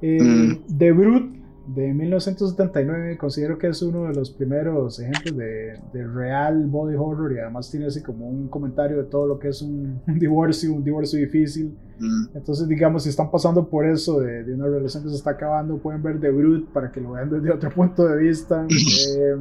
Eh, 0.01 0.59
The 0.77 0.91
Brute 0.91 1.42
de 1.67 1.93
1979 1.93 3.17
considero 3.17 3.57
que 3.57 3.67
es 3.67 3.81
uno 3.81 4.05
de 4.05 4.13
los 4.13 4.31
primeros 4.31 4.99
ejemplos 4.99 5.37
de, 5.37 5.79
de, 5.93 6.07
real 6.07 6.65
body 6.67 6.95
horror 6.95 7.33
y 7.33 7.39
además 7.39 7.71
tiene 7.71 7.85
así 7.85 8.01
como 8.01 8.27
un 8.27 8.49
comentario 8.49 8.97
de 8.97 9.03
todo 9.05 9.27
lo 9.27 9.39
que 9.39 9.47
es 9.47 9.61
un, 9.61 10.01
divorcio, 10.07 10.73
un 10.73 10.83
divorcio 10.83 11.19
difícil. 11.19 11.73
Mm. 11.99 12.35
Entonces 12.35 12.67
digamos 12.67 13.03
si 13.03 13.09
están 13.09 13.31
pasando 13.31 13.69
por 13.69 13.85
eso 13.85 14.19
de, 14.19 14.43
de, 14.43 14.53
una 14.53 14.67
relación 14.67 15.03
que 15.03 15.09
se 15.09 15.15
está 15.15 15.31
acabando 15.31 15.77
pueden 15.77 16.03
ver 16.03 16.19
The 16.19 16.31
Brute 16.31 16.67
para 16.73 16.91
que 16.91 16.99
lo 16.99 17.11
vean 17.13 17.29
desde 17.29 17.51
otro 17.51 17.69
punto 17.69 18.07
de 18.07 18.17
vista. 18.17 18.67
eh, 19.17 19.35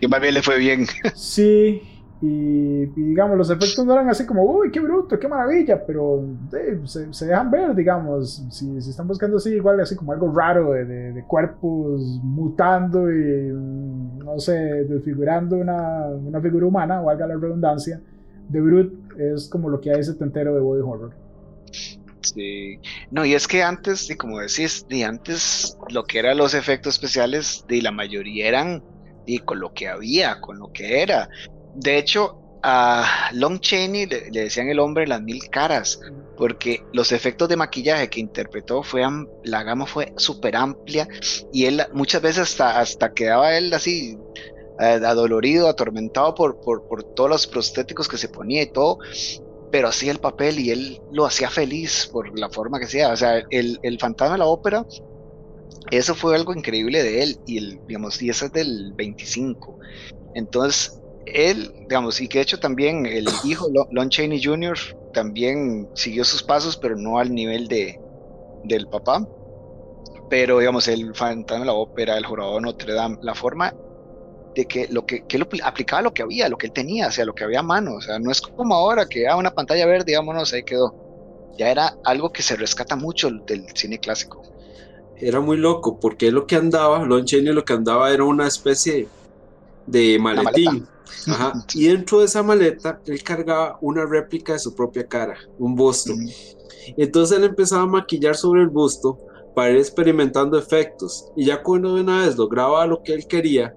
que 0.00 0.08
más 0.08 0.20
bien 0.20 0.34
le 0.34 0.42
fue 0.42 0.58
bien. 0.58 0.86
sí, 1.14 1.82
y, 2.22 2.84
digamos, 2.86 3.38
los 3.38 3.50
efectos 3.50 3.86
no 3.86 3.94
eran 3.94 4.10
así 4.10 4.26
como, 4.26 4.44
uy, 4.44 4.70
qué 4.70 4.78
bruto, 4.78 5.18
qué 5.18 5.26
maravilla, 5.26 5.82
pero 5.86 6.22
se, 6.84 7.26
dejan 7.26 7.50
ver, 7.50 7.74
digamos, 7.74 8.44
si, 8.50 8.80
si, 8.82 8.90
están 8.90 9.08
buscando 9.08 9.38
así, 9.38 9.54
igual 9.54 9.80
así 9.80 9.96
como 9.96 10.12
algo 10.12 10.30
raro 10.30 10.72
de, 10.72 10.84
de, 10.84 11.24
cuerpos 11.24 12.20
mutando 12.22 13.10
y, 13.10 13.52
mm, 13.52 14.18
no 14.18 14.38
sé, 14.38 14.52
desfigurando 14.84 15.56
una, 15.56 16.08
una 16.08 16.40
figura 16.42 16.66
humana, 16.66 17.00
valga 17.00 17.26
la 17.26 17.36
redundancia, 17.36 18.02
The 18.52 18.60
Brute 18.60 19.32
es 19.32 19.48
como 19.48 19.70
lo 19.70 19.80
que 19.80 19.90
hay 19.90 20.04
setentero 20.04 20.54
de 20.54 20.60
body 20.60 20.82
horror. 20.82 21.14
Sí, 22.20 22.78
no, 23.10 23.24
y 23.24 23.32
es 23.32 23.48
que 23.48 23.62
antes, 23.62 24.10
y 24.10 24.16
como 24.16 24.40
decís, 24.40 24.84
y 24.90 25.04
antes 25.04 25.78
lo 25.90 26.04
que 26.04 26.18
eran 26.18 26.36
los 26.36 26.52
efectos 26.52 26.94
especiales, 26.94 27.64
de 27.66 27.80
la 27.80 27.92
mayoría 27.92 28.46
eran 28.46 28.82
y 29.24 29.38
con 29.38 29.58
lo 29.58 29.72
que 29.72 29.88
había, 29.88 30.38
con 30.40 30.58
lo 30.58 30.70
que 30.70 31.02
era 31.02 31.30
de 31.74 31.98
hecho, 31.98 32.40
a 32.62 33.30
Long 33.32 33.60
Chaney 33.60 34.06
le, 34.06 34.30
decían 34.30 34.68
el 34.68 34.78
hombre 34.78 35.06
las 35.06 35.22
mil 35.22 35.48
caras, 35.48 36.00
porque 36.36 36.84
los 36.92 37.12
efectos 37.12 37.48
de 37.48 37.56
maquillaje 37.56 38.08
que 38.08 38.20
interpretó 38.20 38.82
fue 38.82 39.02
la 39.44 39.62
gama 39.62 39.86
fue 39.86 40.12
súper 40.16 40.56
amplia 40.56 41.08
y 41.52 41.66
él 41.66 41.82
muchas 41.92 42.22
veces 42.22 42.42
hasta, 42.42 42.80
hasta 42.80 43.12
quedaba 43.12 43.56
él 43.56 43.72
así 43.72 44.18
eh, 44.78 45.00
adolorido, 45.04 45.68
atormentado 45.68 46.34
por, 46.34 46.60
por, 46.60 46.86
por, 46.86 47.02
todos 47.02 47.30
los 47.30 47.46
prostéticos 47.46 48.08
que 48.08 48.18
se 48.18 48.28
ponía 48.28 48.62
y 48.62 48.72
todo, 48.72 48.98
pero 49.70 49.88
hacía 49.88 50.12
el 50.12 50.18
papel 50.18 50.58
y 50.58 50.70
él 50.70 51.00
lo 51.12 51.26
hacía 51.26 51.50
feliz 51.50 52.08
por 52.10 52.38
la 52.38 52.48
forma 52.48 52.80
que 52.80 52.86
sea. 52.86 53.12
O 53.12 53.16
sea, 53.16 53.42
el, 53.50 53.78
el 53.82 53.98
fantasma 53.98 54.34
de 54.34 54.38
la 54.38 54.46
ópera, 54.46 54.86
eso 55.90 56.14
fue 56.14 56.34
algo 56.34 56.54
increíble 56.54 57.02
de 57.02 57.22
él 57.22 57.38
y, 57.46 57.58
el, 57.58 57.80
digamos, 57.86 58.20
y 58.22 58.30
ese 58.30 58.46
es 58.46 58.52
del 58.52 58.92
25. 58.94 59.78
Entonces, 60.34 60.99
él, 61.34 61.72
digamos, 61.88 62.20
y 62.20 62.28
que 62.28 62.38
de 62.38 62.42
hecho 62.42 62.58
también 62.58 63.06
el 63.06 63.26
hijo, 63.44 63.68
Lon 63.90 64.10
Chaney 64.10 64.42
Jr., 64.42 64.76
también 65.12 65.88
siguió 65.94 66.24
sus 66.24 66.42
pasos, 66.42 66.76
pero 66.76 66.96
no 66.96 67.18
al 67.18 67.34
nivel 67.34 67.68
de, 67.68 68.00
del 68.64 68.86
papá. 68.86 69.26
Pero, 70.28 70.58
digamos, 70.60 70.86
el 70.86 71.14
fantasma 71.14 71.60
de 71.60 71.66
la 71.66 71.72
ópera, 71.72 72.16
el 72.16 72.24
jorobado 72.24 72.56
de 72.56 72.60
Notre 72.62 72.94
Dame, 72.94 73.18
la 73.22 73.34
forma 73.34 73.74
de 74.54 74.64
que 74.66 74.86
lo 74.88 75.06
que, 75.06 75.24
que 75.26 75.44
aplicaba 75.62 76.02
lo 76.02 76.14
que 76.14 76.22
había, 76.22 76.48
lo 76.48 76.56
que 76.56 76.66
él 76.66 76.72
tenía, 76.72 77.08
o 77.08 77.10
sea, 77.10 77.24
lo 77.24 77.34
que 77.34 77.44
había 77.44 77.60
a 77.60 77.64
mano, 77.64 77.94
o 77.94 78.00
sea, 78.00 78.18
no 78.18 78.30
es 78.30 78.40
como 78.40 78.74
ahora 78.74 79.06
que 79.06 79.28
ah, 79.28 79.36
una 79.36 79.52
pantalla 79.52 79.86
verde, 79.86 80.06
digamos, 80.06 80.52
ahí 80.52 80.62
quedó. 80.62 80.94
Ya 81.58 81.70
era 81.70 81.96
algo 82.04 82.32
que 82.32 82.42
se 82.42 82.56
rescata 82.56 82.96
mucho 82.96 83.28
del 83.30 83.66
cine 83.74 83.98
clásico. 83.98 84.42
Era 85.16 85.40
muy 85.40 85.56
loco, 85.56 85.98
porque 86.00 86.30
lo 86.30 86.46
que 86.46 86.56
andaba, 86.56 87.04
Lon 87.04 87.24
Chaney 87.26 87.52
lo 87.52 87.64
que 87.64 87.74
andaba 87.74 88.12
era 88.12 88.24
una 88.24 88.46
especie 88.46 89.08
maletín. 90.18 90.86
Y 91.74 91.88
dentro 91.88 92.20
de 92.20 92.26
esa 92.26 92.42
maleta, 92.42 93.00
él 93.06 93.22
cargaba 93.22 93.78
una 93.80 94.06
réplica 94.06 94.54
de 94.54 94.58
su 94.58 94.74
propia 94.74 95.06
cara, 95.06 95.36
un 95.58 95.74
busto. 95.74 96.12
Entonces 96.96 97.38
él 97.38 97.44
empezaba 97.44 97.82
a 97.82 97.86
maquillar 97.86 98.36
sobre 98.36 98.62
el 98.62 98.68
busto 98.68 99.18
para 99.54 99.70
ir 99.70 99.76
experimentando 99.78 100.58
efectos. 100.58 101.30
Y 101.36 101.46
ya 101.46 101.62
cuando 101.62 101.94
de 101.94 102.02
una 102.02 102.26
vez 102.26 102.36
lograba 102.36 102.86
lo 102.86 103.02
que 103.02 103.14
él 103.14 103.26
quería, 103.26 103.74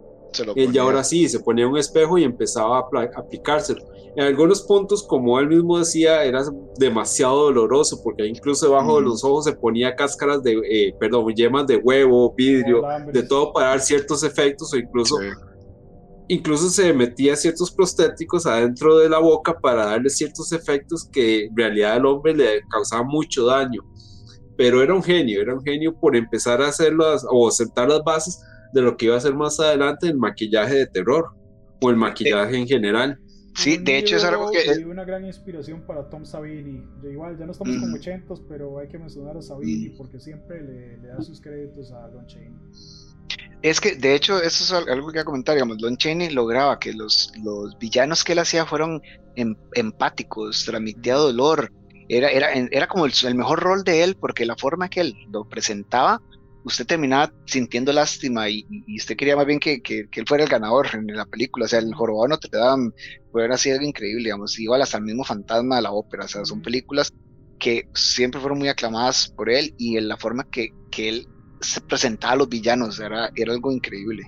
él 0.56 0.72
ya 0.72 0.82
ahora 0.82 1.04
sí 1.04 1.30
se 1.30 1.40
ponía 1.40 1.68
un 1.68 1.78
espejo 1.78 2.18
y 2.18 2.24
empezaba 2.24 2.80
a 2.80 3.02
aplicárselo. 3.16 3.84
En 4.16 4.26
algunos 4.26 4.62
puntos, 4.62 5.04
como 5.04 5.40
él 5.40 5.48
mismo 5.48 5.80
decía, 5.80 6.24
era 6.24 6.44
demasiado 6.78 7.46
doloroso 7.46 8.00
porque 8.04 8.28
incluso 8.28 8.68
debajo 8.68 8.98
de 8.98 9.04
los 9.04 9.24
ojos 9.24 9.46
se 9.46 9.54
ponía 9.54 9.96
cáscaras 9.96 10.44
de, 10.44 10.54
eh, 10.70 10.96
perdón, 11.00 11.34
yemas 11.34 11.66
de 11.66 11.78
huevo, 11.78 12.32
vidrio, 12.36 12.84
de 13.12 13.24
todo 13.24 13.52
para 13.54 13.70
dar 13.70 13.80
ciertos 13.82 14.24
efectos 14.24 14.72
o 14.74 14.78
incluso 14.78 15.18
incluso 16.28 16.70
se 16.70 16.94
metía 16.94 17.36
ciertos 17.36 17.72
prostéticos 17.72 18.46
adentro 18.46 18.98
de 18.98 19.10
la 19.10 19.20
boca 19.20 19.58
para 19.60 19.86
darle 19.86 20.10
ciertos 20.10 20.52
efectos 20.52 21.08
que 21.12 21.46
en 21.46 21.56
realidad 21.56 21.94
al 21.94 22.06
hombre 22.06 22.36
le 22.36 22.62
causaban 22.70 23.08
mucho 23.08 23.46
daño. 23.46 23.82
Pero 24.58 24.82
era 24.82 24.94
un 24.94 25.04
genio, 25.04 25.42
era 25.42 25.54
un 25.54 25.64
genio 25.64 25.94
por 26.00 26.16
empezar 26.16 26.62
a 26.62 26.68
hacerlo 26.68 27.06
o 27.30 27.52
sentar 27.52 27.90
las 27.90 28.04
bases 28.04 28.44
de 28.74 28.82
lo 28.82 28.96
que 28.98 29.06
iba 29.06 29.18
a 29.18 29.20
ser 29.20 29.34
más 29.34 29.60
adelante 29.60 30.08
el 30.08 30.18
maquillaje 30.18 30.76
de 30.76 30.88
terror 30.88 31.32
o 31.82 31.90
el 31.90 31.96
maquillaje 31.96 32.58
en 32.58 32.68
general. 32.68 33.20
Sí, 33.56 33.78
de 33.78 34.00
hecho 34.00 34.18
es 34.18 34.24
algo 34.24 34.50
que... 34.50 34.62
Es 34.62 34.80
una 34.80 35.06
gran 35.06 35.26
inspiración 35.26 35.86
para 35.86 36.10
Tom 36.10 36.26
Savini. 36.26 36.84
igual, 37.04 37.38
ya 37.38 37.46
no 37.46 37.52
estamos 37.52 37.78
con 37.78 37.94
ochentos, 37.94 38.42
pero 38.50 38.80
hay 38.80 38.88
que 38.88 38.98
mencionar 38.98 39.38
a 39.38 39.42
Savini 39.42 39.90
porque 39.92 40.20
siempre 40.20 40.64
le, 40.64 40.98
le 40.98 41.08
da 41.10 41.22
sus 41.22 41.40
créditos 41.40 41.92
a 41.92 42.08
Don 42.10 42.26
Chaney. 42.26 42.52
Es 43.64 43.80
que, 43.80 43.96
de 43.96 44.14
hecho, 44.14 44.42
eso 44.42 44.64
es 44.64 44.72
algo 44.74 45.08
que 45.08 45.14
voy 45.14 45.20
a 45.20 45.24
comentar, 45.24 45.58
Lon 45.58 45.96
Chaney 45.96 46.32
lograba 46.32 46.78
que 46.80 46.92
los, 46.92 47.32
los 47.42 47.80
villanos 47.80 48.26
que 48.26 48.34
él 48.34 48.40
hacía 48.40 48.66
fueron 48.66 49.02
em, 49.38 49.56
empáticos, 49.74 50.66
transmitía 50.66 51.16
dolor, 51.16 51.72
era, 52.10 52.30
era, 52.30 52.52
era 52.52 52.88
como 52.88 53.06
el, 53.06 53.36
mejor 53.36 53.62
rol 53.62 53.86
de 53.86 54.04
él, 54.04 54.18
porque 54.20 54.46
la 54.46 54.58
forma 54.58 54.90
que 54.90 55.00
él 55.00 55.16
lo 55.32 55.48
presentaba, 55.48 56.22
usted 56.66 56.86
terminaba 56.86 57.32
sintiendo 57.46 57.94
lástima 57.94 58.50
y, 58.50 58.68
usted 58.98 59.16
quería 59.16 59.38
más 59.38 59.46
bien 59.46 59.62
que, 59.62 59.82
que, 59.82 60.10
él 60.12 60.26
fuera 60.28 60.44
el 60.44 60.50
ganador 60.50 60.88
en 60.92 61.08
la 61.16 61.26
película, 61.26 61.64
o 61.64 61.70
sea, 61.70 61.80
el 61.80 61.96
jorobado 61.96 62.28
Notre 62.28 62.58
Dame 62.58 62.92
fue 63.32 63.46
así 63.48 63.72
algo 63.72 63.86
increíble, 63.86 64.26
digamos, 64.26 64.60
igual 64.60 64.82
hasta 64.82 64.98
el 64.98 65.06
mismo 65.06 65.24
fantasma 65.24 65.78
de 65.78 65.84
la 65.84 65.94
ópera, 65.94 66.26
o 66.26 66.28
sea, 66.28 66.44
son 66.44 66.62
películas 66.62 67.14
que 67.60 67.88
siempre 67.94 68.42
fueron 68.42 68.60
muy 68.60 68.68
aclamadas 68.68 69.30
por 69.30 69.50
él 69.50 69.74
y 69.78 69.96
en 69.96 70.10
la 70.10 70.18
forma 70.18 70.44
que, 70.52 70.74
que 70.92 71.08
él 71.08 71.28
presentaba 71.88 72.34
a 72.34 72.38
los 72.38 72.50
villanos, 72.50 73.00
era, 73.00 73.32
era 73.36 73.54
algo 73.54 73.72
increíble. 73.72 74.24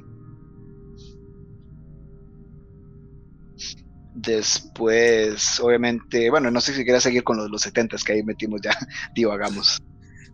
Después, 4.13 5.59
obviamente, 5.59 6.29
bueno, 6.29 6.49
no 6.49 6.61
sé 6.61 6.73
si 6.73 6.83
quieres 6.83 7.03
seguir 7.03 7.23
con 7.23 7.37
los, 7.37 7.49
los 7.49 7.61
70 7.61 7.97
que 8.05 8.13
ahí 8.13 8.23
metimos 8.23 8.61
ya, 8.61 8.71
divagamos. 9.15 9.81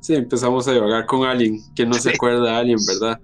Sí, 0.02 0.16
empezamos 0.16 0.68
a 0.68 0.74
divagar 0.74 1.06
con 1.06 1.28
Alien. 1.28 1.60
que 1.76 1.86
no 1.86 1.93
se 1.93 2.10
acuerda 2.10 2.43
de 2.43 2.49
Alien, 2.49 2.80
verdad? 2.88 3.20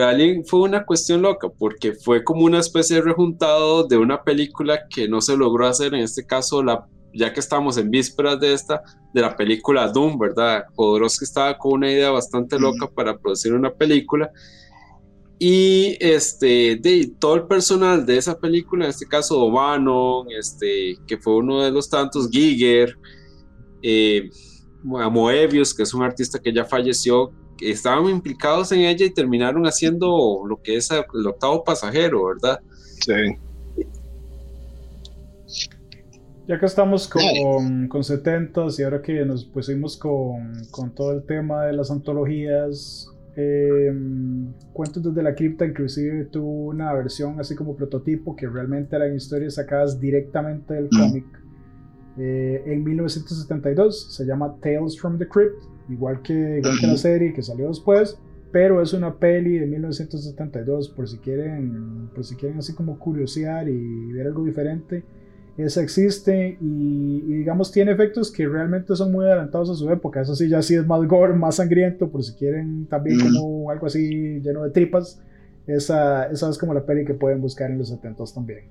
Alien 0.00 0.44
fue 0.46 0.60
una 0.60 0.86
cuestión 0.86 1.22
loca 1.22 1.48
porque 1.48 1.92
fue 1.92 2.22
como 2.22 2.44
una 2.44 2.60
especie 2.60 2.96
de 2.96 3.02
rejuntado 3.02 3.88
de 3.88 3.96
una 3.96 4.22
película 4.22 4.78
que 4.88 5.08
no 5.08 5.20
se 5.20 5.36
logró 5.36 5.66
hacer, 5.66 5.92
en 5.92 6.02
este 6.02 6.24
caso, 6.24 6.62
la, 6.62 6.86
ya 7.14 7.32
que 7.32 7.40
estamos 7.40 7.76
en 7.78 7.90
vísperas 7.90 8.38
de 8.40 8.52
esta, 8.52 8.82
de 9.12 9.20
la 9.20 9.36
película 9.36 9.88
Doom, 9.88 10.18
¿verdad? 10.18 10.64
Jodorowsky 10.74 11.24
estaba 11.24 11.56
con 11.56 11.74
una 11.74 11.90
idea 11.90 12.10
bastante 12.10 12.58
loca 12.58 12.88
para 12.88 13.16
producir 13.16 13.52
una 13.52 13.72
película. 13.72 14.30
Y 15.38 15.96
este, 16.00 16.76
de 16.76 17.12
todo 17.18 17.34
el 17.34 17.46
personal 17.46 18.04
de 18.06 18.16
esa 18.16 18.38
película, 18.38 18.84
en 18.84 18.90
este 18.90 19.06
caso 19.06 19.40
O'Bannon, 19.40 20.26
este, 20.30 20.96
que 21.06 21.18
fue 21.18 21.36
uno 21.36 21.62
de 21.62 21.70
los 21.70 21.88
tantos, 21.88 22.28
Giger, 22.30 22.96
eh, 23.82 24.30
Moebius, 24.82 25.74
que 25.74 25.82
es 25.82 25.94
un 25.94 26.02
artista 26.02 26.38
que 26.38 26.52
ya 26.52 26.64
falleció, 26.64 27.32
estaban 27.60 28.08
implicados 28.08 28.72
en 28.72 28.80
ella 28.80 29.06
y 29.06 29.10
terminaron 29.10 29.66
haciendo 29.66 30.42
lo 30.46 30.60
que 30.62 30.76
es 30.76 30.90
el 30.90 31.26
octavo 31.26 31.64
pasajero, 31.64 32.26
¿verdad? 32.26 32.60
Sí. 33.00 33.12
Ya 36.46 36.60
que 36.60 36.66
estamos 36.66 37.08
con, 37.08 37.88
con 37.88 38.04
70 38.04 38.66
y 38.78 38.82
ahora 38.82 39.00
que 39.00 39.24
nos 39.24 39.44
pusimos 39.44 39.96
con, 39.96 40.52
con, 40.70 40.94
todo 40.94 41.12
el 41.12 41.24
tema 41.24 41.64
de 41.64 41.72
las 41.72 41.90
antologías, 41.90 43.08
eh, 43.36 43.92
Cuentos 44.72 45.02
desde 45.02 45.22
la 45.22 45.34
cripta 45.34 45.64
inclusive 45.64 46.26
tuvo 46.26 46.66
una 46.66 46.92
versión 46.92 47.40
así 47.40 47.56
como 47.56 47.74
prototipo 47.74 48.36
que 48.36 48.46
realmente 48.46 48.94
eran 48.94 49.16
historias 49.16 49.54
sacadas 49.54 49.98
directamente 49.98 50.74
del 50.74 50.88
cómic 50.88 51.24
eh, 52.16 52.62
en 52.66 52.84
1972 52.84 54.14
se 54.14 54.24
llama 54.24 54.56
Tales 54.60 54.98
from 55.00 55.18
the 55.18 55.26
Crypt, 55.26 55.64
igual 55.88 56.22
que, 56.22 56.60
la 56.62 56.96
serie 56.96 57.32
que 57.32 57.42
salió 57.42 57.68
después, 57.68 58.18
pero 58.52 58.80
es 58.80 58.92
una 58.92 59.18
peli 59.18 59.58
de 59.58 59.66
1972 59.66 60.90
por 60.90 61.08
si 61.08 61.18
quieren, 61.18 62.08
por 62.14 62.24
si 62.24 62.36
quieren 62.36 62.58
así 62.58 62.72
como 62.72 62.98
curiosear 62.98 63.68
y 63.68 64.12
ver 64.12 64.28
algo 64.28 64.44
diferente. 64.44 65.04
Esa 65.56 65.82
existe 65.82 66.58
y, 66.60 67.20
digamos 67.20 67.70
tiene 67.70 67.92
efectos 67.92 68.32
que 68.32 68.46
realmente 68.48 68.96
son 68.96 69.12
muy 69.12 69.24
adelantados 69.24 69.70
a 69.70 69.74
su 69.74 69.88
época. 69.90 70.20
Eso 70.20 70.34
sí, 70.34 70.48
ya 70.48 70.62
sí 70.62 70.74
es 70.74 70.86
más 70.86 71.06
gore, 71.06 71.32
más 71.34 71.56
sangriento, 71.56 72.10
por 72.10 72.24
si 72.24 72.34
quieren 72.34 72.86
también 72.86 73.20
como 73.20 73.70
algo 73.70 73.86
así 73.86 74.40
lleno 74.40 74.64
de 74.64 74.70
tripas. 74.70 75.20
Esa, 75.66 76.26
esa 76.26 76.50
es 76.50 76.58
como 76.58 76.74
la 76.74 76.84
peli 76.84 77.04
que 77.04 77.14
pueden 77.14 77.40
buscar 77.40 77.70
en 77.70 77.78
los 77.78 77.88
70 77.88 78.24
también. 78.34 78.64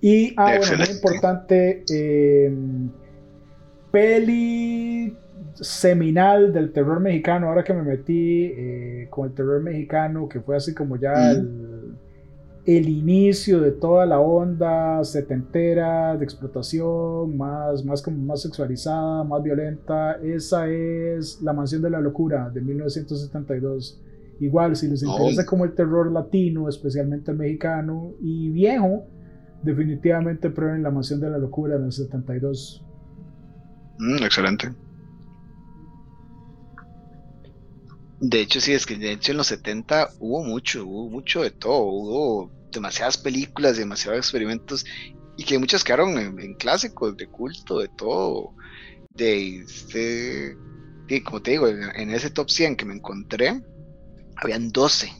Y, 0.00 0.32
ah, 0.36 0.56
bueno, 0.58 0.76
muy 0.78 0.94
importante, 0.94 1.84
eh, 1.92 2.52
peli 3.90 5.16
seminal 5.54 6.52
del 6.52 6.72
terror 6.72 7.00
mexicano, 7.00 7.48
ahora 7.48 7.64
que 7.64 7.74
me 7.74 7.82
metí 7.82 8.52
eh, 8.56 9.06
con 9.10 9.28
el 9.28 9.34
terror 9.34 9.60
mexicano, 9.62 10.28
que 10.28 10.40
fue 10.40 10.56
así 10.56 10.72
como 10.72 10.96
ya 10.96 11.32
el, 11.32 11.77
inicio 12.68 13.62
de 13.62 13.72
toda 13.72 14.04
la 14.04 14.20
onda 14.20 15.02
setentera 15.02 16.14
de 16.18 16.22
explotación, 16.22 17.34
más, 17.34 17.82
más, 17.82 18.02
como 18.02 18.18
más 18.18 18.42
sexualizada, 18.42 19.24
más 19.24 19.42
violenta, 19.42 20.18
esa 20.22 20.68
es 20.68 21.40
La 21.40 21.54
Mansión 21.54 21.80
de 21.80 21.88
la 21.88 21.98
Locura 21.98 22.50
de 22.50 22.60
1972. 22.60 24.02
Igual, 24.40 24.76
si 24.76 24.86
les 24.86 25.02
interesa 25.02 25.46
como 25.46 25.64
el 25.64 25.74
terror 25.74 26.12
latino, 26.12 26.68
especialmente 26.68 27.30
el 27.30 27.38
mexicano, 27.38 28.12
y 28.20 28.50
viejo, 28.50 29.06
definitivamente 29.62 30.50
prueben 30.50 30.82
La 30.82 30.90
Mansión 30.90 31.20
de 31.20 31.30
la 31.30 31.38
Locura 31.38 31.76
en 31.76 31.84
el 31.84 31.92
72. 31.92 32.84
Mm, 33.98 34.24
excelente. 34.24 34.68
De 38.20 38.42
hecho, 38.42 38.60
sí, 38.60 38.74
es 38.74 38.84
que 38.84 38.98
de 38.98 39.12
hecho 39.12 39.32
en 39.32 39.38
los 39.38 39.46
70 39.46 40.10
hubo 40.20 40.44
mucho, 40.44 40.84
hubo 40.84 41.08
mucho 41.08 41.42
de 41.42 41.50
todo, 41.50 41.84
hubo 41.84 42.57
demasiadas 42.72 43.18
películas, 43.18 43.76
demasiados 43.76 44.18
experimentos 44.18 44.84
y 45.36 45.44
que 45.44 45.58
muchas 45.58 45.84
quedaron 45.84 46.18
en, 46.18 46.54
clásicos 46.54 47.16
de 47.16 47.28
culto, 47.28 47.78
de 47.78 47.88
todo. 47.96 48.54
De, 49.10 49.58
este, 49.58 50.56
como 51.24 51.42
te 51.42 51.52
digo, 51.52 51.68
en, 51.68 52.10
ese 52.10 52.30
top 52.30 52.50
100 52.50 52.76
que 52.76 52.84
me 52.84 52.94
encontré, 52.94 53.62
habían 54.36 54.70
12 54.70 55.10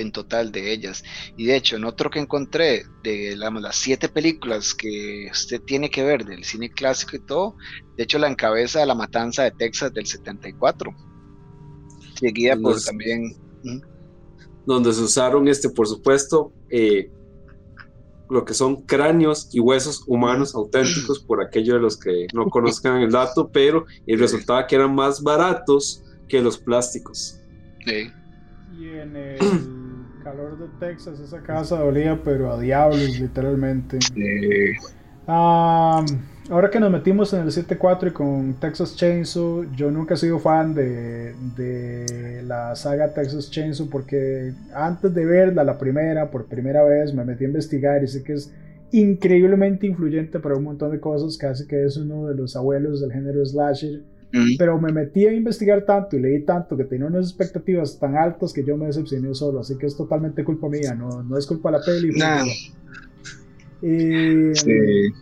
en 0.00 0.12
total 0.12 0.52
de 0.52 0.72
ellas. 0.72 1.02
Y 1.36 1.46
de 1.46 1.56
hecho, 1.56 1.76
en 1.76 1.84
otro 1.84 2.10
que 2.10 2.18
encontré 2.18 2.84
de 3.02 3.36
las 3.36 3.76
siete 3.76 4.08
películas 4.08 4.74
que 4.74 5.28
usted 5.30 5.60
tiene 5.62 5.90
que 5.90 6.04
ver 6.04 6.24
del 6.24 6.44
cine 6.44 6.70
clásico 6.70 7.16
y 7.16 7.26
todo, 7.26 7.56
de 7.96 8.04
hecho 8.04 8.18
la 8.18 8.28
encabeza 8.28 8.80
de 8.80 8.86
La 8.86 8.94
Matanza 8.94 9.42
de 9.44 9.52
Texas 9.52 9.92
del 9.92 10.06
74. 10.06 10.94
Seguida 12.18 12.56
por 12.56 12.80
también... 12.82 13.36
Donde 14.64 14.92
se 14.92 15.02
usaron, 15.02 15.48
este, 15.48 15.68
por 15.70 15.88
supuesto, 15.88 16.52
eh, 16.72 17.10
lo 18.30 18.46
que 18.46 18.54
son 18.54 18.82
cráneos 18.82 19.50
y 19.52 19.60
huesos 19.60 20.04
humanos 20.06 20.54
auténticos, 20.54 21.20
por 21.20 21.44
aquellos 21.44 21.74
de 21.74 21.80
los 21.80 21.96
que 21.98 22.26
no 22.32 22.46
conozcan 22.50 23.02
el 23.02 23.12
dato, 23.12 23.50
pero 23.52 23.84
el 24.06 24.18
resultado 24.18 24.66
que 24.66 24.76
eran 24.76 24.94
más 24.94 25.22
baratos 25.22 26.02
que 26.28 26.40
los 26.40 26.58
plásticos. 26.58 27.38
Y 27.86 28.88
en 28.88 29.14
el 29.16 29.38
calor 30.24 30.58
de 30.58 30.68
Texas, 30.80 31.20
esa 31.20 31.42
casa 31.42 31.78
dolía, 31.78 32.20
pero 32.24 32.50
a 32.50 32.58
diablos, 32.58 33.20
literalmente. 33.20 33.98
Ahora 36.52 36.70
que 36.70 36.78
nos 36.78 36.92
metimos 36.92 37.32
en 37.32 37.40
el 37.40 37.48
7.4 37.48 38.08
y 38.08 38.10
con 38.10 38.54
Texas 38.60 38.94
Chainsaw, 38.94 39.64
yo 39.74 39.90
nunca 39.90 40.14
he 40.14 40.16
sido 40.18 40.38
fan 40.38 40.74
de, 40.74 41.34
de, 41.56 42.42
la 42.46 42.76
saga 42.76 43.12
Texas 43.14 43.50
Chainsaw 43.50 43.88
porque 43.88 44.52
antes 44.74 45.14
de 45.14 45.24
verla, 45.24 45.64
la 45.64 45.78
primera, 45.78 46.30
por 46.30 46.46
primera 46.46 46.84
vez, 46.84 47.14
me 47.14 47.24
metí 47.24 47.44
a 47.44 47.48
investigar 47.48 48.04
y 48.04 48.06
sé 48.06 48.22
que 48.22 48.34
es 48.34 48.52
increíblemente 48.92 49.86
influyente 49.86 50.38
para 50.40 50.56
un 50.56 50.64
montón 50.64 50.90
de 50.92 51.00
cosas, 51.00 51.38
casi 51.38 51.66
que 51.66 51.84
es 51.84 51.96
uno 51.96 52.26
de 52.26 52.34
los 52.34 52.54
abuelos 52.54 53.00
del 53.00 53.12
género 53.12 53.44
slasher. 53.44 54.02
Pero 54.58 54.80
me 54.80 54.90
metí 54.92 55.26
a 55.26 55.32
investigar 55.32 55.84
tanto 55.84 56.16
y 56.16 56.20
leí 56.20 56.42
tanto 56.42 56.74
que 56.74 56.84
tenía 56.84 57.06
unas 57.06 57.28
expectativas 57.28 57.98
tan 57.98 58.16
altas 58.16 58.54
que 58.54 58.64
yo 58.64 58.78
me 58.78 58.86
decepcioné 58.86 59.34
solo, 59.34 59.60
así 59.60 59.76
que 59.76 59.84
es 59.84 59.94
totalmente 59.94 60.42
culpa 60.42 60.70
mía, 60.70 60.94
no, 60.94 61.22
no 61.22 61.36
es 61.36 61.46
culpa 61.46 61.70
de 61.70 61.78
la 61.78 61.84
peli. 61.84 62.12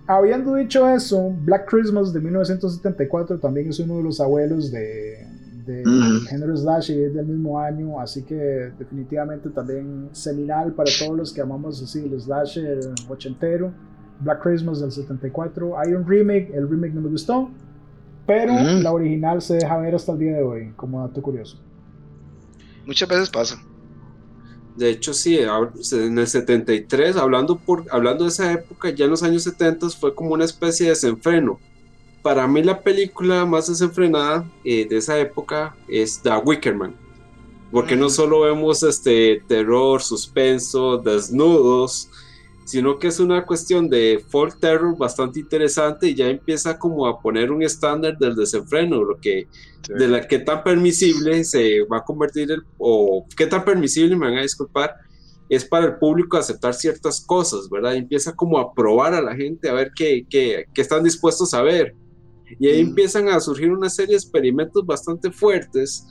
Habiendo 0.07 0.55
dicho 0.55 0.89
eso, 0.89 1.35
Black 1.45 1.69
Christmas 1.69 2.13
de 2.13 2.21
1974 2.21 3.39
también 3.39 3.69
es 3.71 3.79
uno 3.79 3.97
de 3.97 4.03
los 4.03 4.21
abuelos 4.21 4.71
de, 4.71 5.27
de 5.65 5.83
género 6.29 6.57
slash 6.57 6.91
y 6.91 7.03
es 7.05 7.15
del 7.15 7.27
mismo 7.27 7.59
año, 7.59 7.99
así 7.99 8.23
que 8.23 8.35
definitivamente 8.79 9.49
también 9.51 10.11
seminal 10.13 10.75
para 10.75 10.91
todos 10.99 11.17
los 11.17 11.33
que 11.33 11.41
amamos 11.41 11.83
así 11.83 12.01
el 12.01 12.21
slasher 12.21 12.81
ochentero. 13.09 13.73
Black 14.21 14.43
Christmas 14.43 14.81
del 14.81 14.93
74. 14.93 15.79
Hay 15.79 15.95
un 15.95 16.07
remake, 16.07 16.51
el 16.55 16.69
remake 16.69 16.93
no 16.93 17.01
me 17.01 17.09
gustó, 17.09 17.51
pero 18.27 18.53
la 18.53 18.93
original 18.93 19.41
se 19.41 19.55
deja 19.55 19.79
ver 19.79 19.95
hasta 19.95 20.13
el 20.13 20.19
día 20.19 20.37
de 20.37 20.43
hoy, 20.43 20.73
como 20.77 21.01
dato 21.01 21.23
curioso. 21.23 21.59
Muchas 22.85 23.09
veces 23.09 23.31
pasa. 23.31 23.57
De 24.81 24.89
hecho, 24.89 25.13
sí, 25.13 25.39
en 25.39 26.19
el 26.19 26.27
73, 26.27 27.17
hablando, 27.17 27.59
por, 27.59 27.85
hablando 27.91 28.25
de 28.25 28.31
esa 28.31 28.51
época, 28.51 28.89
ya 28.89 29.05
en 29.05 29.11
los 29.11 29.23
años 29.23 29.43
70 29.43 29.91
fue 29.91 30.15
como 30.15 30.33
una 30.33 30.47
especie 30.47 30.87
de 30.87 30.93
desenfreno. 30.93 31.61
Para 32.23 32.49
mí 32.49 32.63
la 32.63 32.81
película 32.81 33.45
más 33.45 33.67
desenfrenada 33.67 34.51
eh, 34.65 34.87
de 34.89 34.97
esa 34.97 35.19
época 35.19 35.77
es 35.87 36.23
The 36.23 36.31
Wickerman, 36.31 36.97
porque 37.71 37.95
no 37.95 38.09
solo 38.09 38.41
vemos 38.41 38.83
este 38.83 39.43
terror, 39.47 40.01
suspenso, 40.01 40.97
desnudos, 40.97 42.09
sino 42.65 42.99
que 42.99 43.09
es 43.09 43.19
una 43.19 43.45
cuestión 43.45 43.89
de 43.89 44.25
folk 44.29 44.59
terror 44.61 44.97
bastante 44.97 45.41
interesante 45.41 46.09
y 46.09 46.15
ya 46.15 46.29
empieza 46.29 46.79
como 46.79 47.07
a 47.07 47.21
poner 47.21 47.51
un 47.51 47.63
estándar 47.63 48.17
del 48.19 48.37
desenfreno, 48.37 49.03
lo 49.03 49.19
que 49.19 49.49
de 49.89 50.09
la 50.09 50.27
que 50.27 50.39
tan 50.39 50.63
permisible 50.63 51.43
se 51.45 51.81
va 51.83 51.99
a 51.99 52.05
convertir 52.05 52.53
el, 52.53 52.63
o 52.79 53.27
qué 53.37 53.47
tan 53.47 53.65
permisible 53.65 54.15
me 54.17 54.27
van 54.27 54.39
a 54.39 54.43
disculpar 54.43 54.95
es 55.49 55.65
para 55.65 55.87
el 55.87 55.97
público 55.97 56.37
aceptar 56.37 56.75
ciertas 56.75 57.21
cosas, 57.21 57.69
¿verdad? 57.69 57.95
Y 57.95 57.99
empieza 57.99 58.37
como 58.37 58.57
a 58.59 58.73
probar 58.73 59.15
a 59.15 59.21
la 59.21 59.35
gente 59.35 59.69
a 59.69 59.73
ver 59.73 59.91
qué, 59.97 60.25
qué, 60.31 60.67
qué 60.73 60.81
están 60.81 61.03
dispuestos 61.03 61.53
a 61.55 61.63
ver. 61.63 61.97
Y 62.61 62.69
ahí 62.69 62.81
empiezan 62.81 63.29
a 63.29 63.41
surgir 63.41 63.73
una 63.73 63.91
serie 63.91 64.13
de 64.13 64.19
experimentos 64.19 64.87
bastante 64.87 65.33
fuertes. 65.33 66.07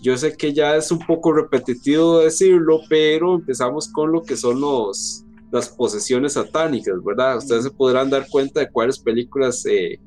Yo 0.00 0.16
sé 0.16 0.36
que 0.36 0.52
ya 0.52 0.74
es 0.74 0.90
un 0.90 0.98
poco 0.98 1.32
repetitivo 1.32 2.18
decirlo, 2.18 2.80
pero 2.88 3.36
empezamos 3.36 3.88
con 3.88 4.10
lo 4.10 4.22
que 4.22 4.36
son 4.36 4.60
los, 4.60 5.24
las 5.50 5.68
posesiones 5.68 6.34
satánicas, 6.34 6.94
¿verdad? 7.04 7.38
Ustedes 7.38 7.64
se 7.64 7.70
podrán 7.70 8.10
dar 8.10 8.26
cuenta 8.28 8.60
de 8.60 8.70
cuáles 8.70 8.98
películas 8.98 9.64
eh, 9.66 9.98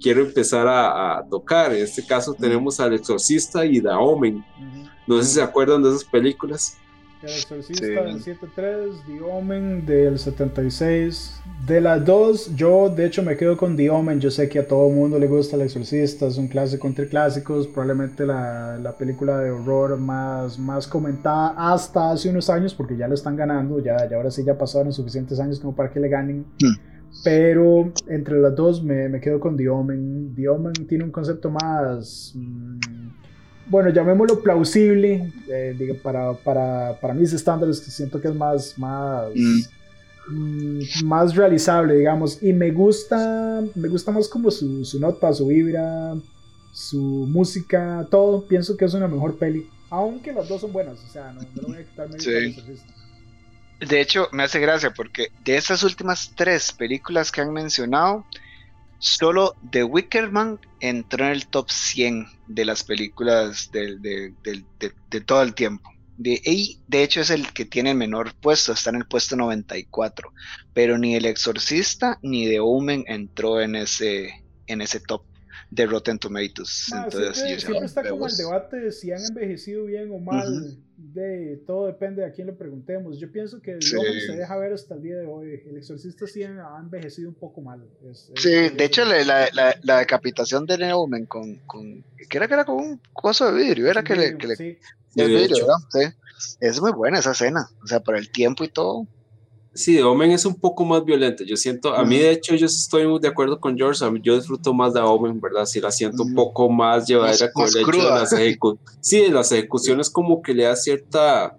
quiero 0.00 0.22
empezar 0.22 0.66
a, 0.68 1.22
tocar. 1.30 1.74
En 1.74 1.82
este 1.82 2.04
caso 2.04 2.34
tenemos 2.34 2.80
al 2.80 2.94
Exorcista 2.94 3.64
y 3.64 3.80
The 3.80 3.90
Omen. 3.90 4.44
No 5.06 5.18
sé 5.18 5.24
si 5.24 5.34
se 5.34 5.42
acuerdan 5.42 5.82
de 5.82 5.90
esas 5.90 6.04
películas. 6.04 6.78
El 7.22 7.30
Exorcista 7.30 7.86
del 7.86 8.20
73, 8.20 8.94
The 9.06 9.20
Omen 9.22 9.86
del 9.86 10.18
76. 10.18 11.40
De 11.66 11.80
las 11.80 12.04
dos, 12.04 12.54
yo 12.54 12.90
de 12.90 13.06
hecho 13.06 13.22
me 13.22 13.38
quedo 13.38 13.56
con 13.56 13.74
The 13.74 13.88
Omen. 13.88 14.20
Yo 14.20 14.30
sé 14.30 14.50
que 14.50 14.58
a 14.58 14.68
todo 14.68 14.90
mundo 14.90 15.18
le 15.18 15.26
gusta 15.26 15.56
El 15.56 15.62
Exorcista, 15.62 16.26
es 16.26 16.36
un 16.36 16.48
clásico 16.48 16.86
entre 16.86 17.08
clásicos. 17.08 17.66
Probablemente 17.68 18.26
la, 18.26 18.78
la, 18.78 18.92
película 18.98 19.40
de 19.40 19.50
horror 19.50 19.96
más, 19.96 20.58
más 20.58 20.86
comentada 20.86 21.72
hasta 21.72 22.10
hace 22.10 22.28
unos 22.28 22.50
años, 22.50 22.74
porque 22.74 22.98
ya 22.98 23.08
lo 23.08 23.14
están 23.14 23.34
ganando. 23.34 23.80
Ya, 23.80 23.96
ya 24.08 24.16
ahora 24.16 24.30
sí 24.30 24.44
ya 24.44 24.58
pasaron 24.58 24.92
suficientes 24.92 25.40
años 25.40 25.58
como 25.58 25.74
para 25.74 25.90
que 25.90 26.00
le 26.00 26.08
ganen. 26.08 26.44
Hmm. 26.60 26.74
Pero 27.24 27.92
entre 28.08 28.38
las 28.40 28.54
dos 28.54 28.82
me, 28.82 29.08
me, 29.08 29.20
quedo 29.20 29.40
con 29.40 29.56
The 29.56 29.70
Omen. 29.70 30.34
The 30.36 30.48
Omen 30.50 30.74
tiene 30.86 31.04
un 31.04 31.10
concepto 31.10 31.50
más. 31.50 32.32
Mmm, 32.34 33.05
bueno, 33.68 33.90
llamémoslo 33.90 34.42
plausible, 34.42 35.32
eh, 35.48 36.00
para, 36.02 36.32
para, 36.34 36.98
para, 37.00 37.14
mis 37.14 37.32
estándares, 37.32 37.80
que 37.80 37.90
siento 37.90 38.20
que 38.20 38.28
es 38.28 38.34
más, 38.34 38.78
más, 38.78 39.28
mm. 39.34 39.60
Mm, 40.28 40.80
más 41.04 41.34
realizable, 41.34 41.94
digamos. 41.94 42.42
Y 42.42 42.52
me 42.52 42.70
gusta, 42.70 43.62
me 43.74 43.88
gusta 43.88 44.10
más 44.10 44.28
como 44.28 44.50
su, 44.50 44.84
su, 44.84 45.00
nota, 45.00 45.32
su 45.32 45.46
vibra, 45.46 46.14
su 46.72 47.26
música, 47.28 48.06
todo. 48.10 48.46
Pienso 48.46 48.76
que 48.76 48.84
es 48.84 48.94
una 48.94 49.08
mejor 49.08 49.38
peli. 49.38 49.68
Aunque 49.90 50.32
las 50.32 50.48
dos 50.48 50.60
son 50.60 50.72
buenas, 50.72 50.98
o 50.98 51.12
sea, 51.12 51.32
no, 51.32 51.42
no 51.42 51.68
voy 51.68 51.76
a 51.78 51.84
quitarme 51.84 52.18
sí. 52.18 52.56
De 53.78 54.00
hecho, 54.00 54.28
me 54.32 54.42
hace 54.42 54.58
gracia 54.58 54.92
porque 54.92 55.30
de 55.44 55.56
esas 55.56 55.82
últimas 55.82 56.32
tres 56.34 56.72
películas 56.72 57.30
que 57.30 57.42
han 57.42 57.52
mencionado, 57.52 58.24
Solo 58.98 59.54
The 59.70 59.84
Wicker 59.84 60.30
Man 60.30 60.58
entró 60.80 61.26
en 61.26 61.32
el 61.32 61.46
top 61.46 61.70
100 61.70 62.26
de 62.46 62.64
las 62.64 62.84
películas 62.84 63.70
de, 63.70 63.96
de, 63.98 65.20
todo 65.20 65.42
el 65.42 65.54
tiempo. 65.54 65.90
De, 66.16 66.40
de 66.86 67.02
hecho 67.02 67.20
es 67.20 67.30
el 67.30 67.52
que 67.52 67.66
tiene 67.66 67.90
el 67.90 67.96
menor 67.96 68.34
puesto, 68.34 68.72
está 68.72 68.90
en 68.90 68.96
el 68.96 69.06
puesto 69.06 69.36
94. 69.36 70.32
Pero 70.72 70.98
ni 70.98 71.14
El 71.14 71.26
Exorcista 71.26 72.18
ni 72.22 72.46
The 72.46 72.60
Omen 72.60 73.04
entró 73.06 73.60
en 73.60 73.76
ese, 73.76 74.44
en 74.66 74.80
ese 74.80 75.00
top 75.00 75.22
de 75.76 75.86
Rotten 75.86 76.18
Tomatoes. 76.18 76.90
Entonces, 76.92 77.60
siempre, 77.60 77.84
está 77.84 78.08
como 78.08 78.26
el 78.26 78.36
debate 78.36 78.78
de 78.78 78.92
si 78.92 79.12
han 79.12 79.22
envejecido 79.22 79.84
bien 79.84 80.10
o 80.10 80.18
mal. 80.18 80.78
de, 80.96 81.62
todo 81.66 81.86
depende 81.86 82.22
de 82.22 82.28
a 82.28 82.32
quién 82.32 82.46
le 82.46 82.54
preguntemos. 82.54 83.18
Yo 83.20 83.30
pienso 83.30 83.60
que 83.60 83.76
sí. 83.80 83.96
se 84.26 84.36
deja 84.36 84.56
ver 84.56 84.72
hasta 84.72 84.94
el 84.94 85.02
día 85.02 85.16
de 85.16 85.26
hoy. 85.26 85.62
El 85.66 85.76
exorcista 85.76 86.26
sí 86.26 86.42
ha 86.42 86.78
envejecido 86.80 87.28
un 87.28 87.34
poco 87.34 87.60
mal. 87.60 87.86
sí, 88.36 88.70
de 88.70 88.84
hecho 88.84 89.04
la, 89.04 89.22
la, 89.52 89.76
la, 89.82 89.98
decapitación 89.98 90.64
de 90.64 90.78
Neumann 90.78 91.26
con, 91.26 91.56
con 91.66 92.02
que 92.28 92.38
era 92.38 92.48
que 92.48 92.54
era 92.54 92.64
con 92.64 92.76
un 92.76 93.00
coso 93.12 93.52
de 93.52 93.62
vidrio, 93.62 93.90
era 93.90 94.02
que 94.02 94.16
le, 94.16 94.38
que 94.38 94.46
le 94.46 94.56
sí. 94.56 94.78
vidrio, 95.14 95.66
sí. 95.90 96.00
Es 96.60 96.80
muy 96.80 96.92
buena 96.92 97.18
esa 97.18 97.32
escena, 97.32 97.68
o 97.82 97.86
sea, 97.86 98.00
por 98.00 98.16
el 98.16 98.30
tiempo 98.30 98.64
y 98.64 98.68
todo. 98.68 99.06
Sí, 99.76 100.00
Omen 100.00 100.30
es 100.30 100.46
un 100.46 100.54
poco 100.54 100.86
más 100.86 101.04
violento. 101.04 101.44
Yo 101.44 101.54
siento, 101.56 101.94
a 101.94 102.02
mí 102.04 102.18
de 102.18 102.30
hecho, 102.30 102.54
yo 102.54 102.64
estoy 102.64 103.06
muy 103.06 103.20
de 103.20 103.28
acuerdo 103.28 103.60
con 103.60 103.76
George. 103.76 104.04
yo 104.22 104.34
disfruto 104.34 104.72
más 104.72 104.94
de 104.94 105.00
Omen, 105.00 105.38
¿verdad? 105.38 105.66
Sí, 105.66 105.80
la 105.80 105.90
siento 105.90 106.22
un 106.22 106.34
poco 106.34 106.70
más 106.70 107.06
llevadera 107.06 107.52
con 107.52 107.68
el 107.68 107.76
hecho 107.76 107.90
de 107.90 108.10
las 108.10 108.32
ejecuciones. 108.32 108.96
Sí, 109.00 109.28
las 109.28 109.52
ejecuciones 109.52 110.10
como 110.10 110.42
que 110.42 110.54
le 110.54 110.64
da 110.64 110.74
cierta, 110.74 111.56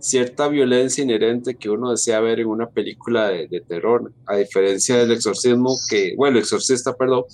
cierta 0.00 0.48
violencia 0.48 1.04
inherente 1.04 1.56
que 1.56 1.68
uno 1.68 1.90
desea 1.90 2.20
ver 2.20 2.40
en 2.40 2.46
una 2.46 2.68
película 2.68 3.28
de, 3.28 3.62
terror, 3.68 4.12
a 4.26 4.36
diferencia 4.36 4.96
del 4.96 5.12
exorcismo, 5.12 5.76
que, 5.90 6.14
bueno, 6.16 6.38
el 6.38 6.42
exorcista, 6.42 6.94
perdón, 6.94 7.24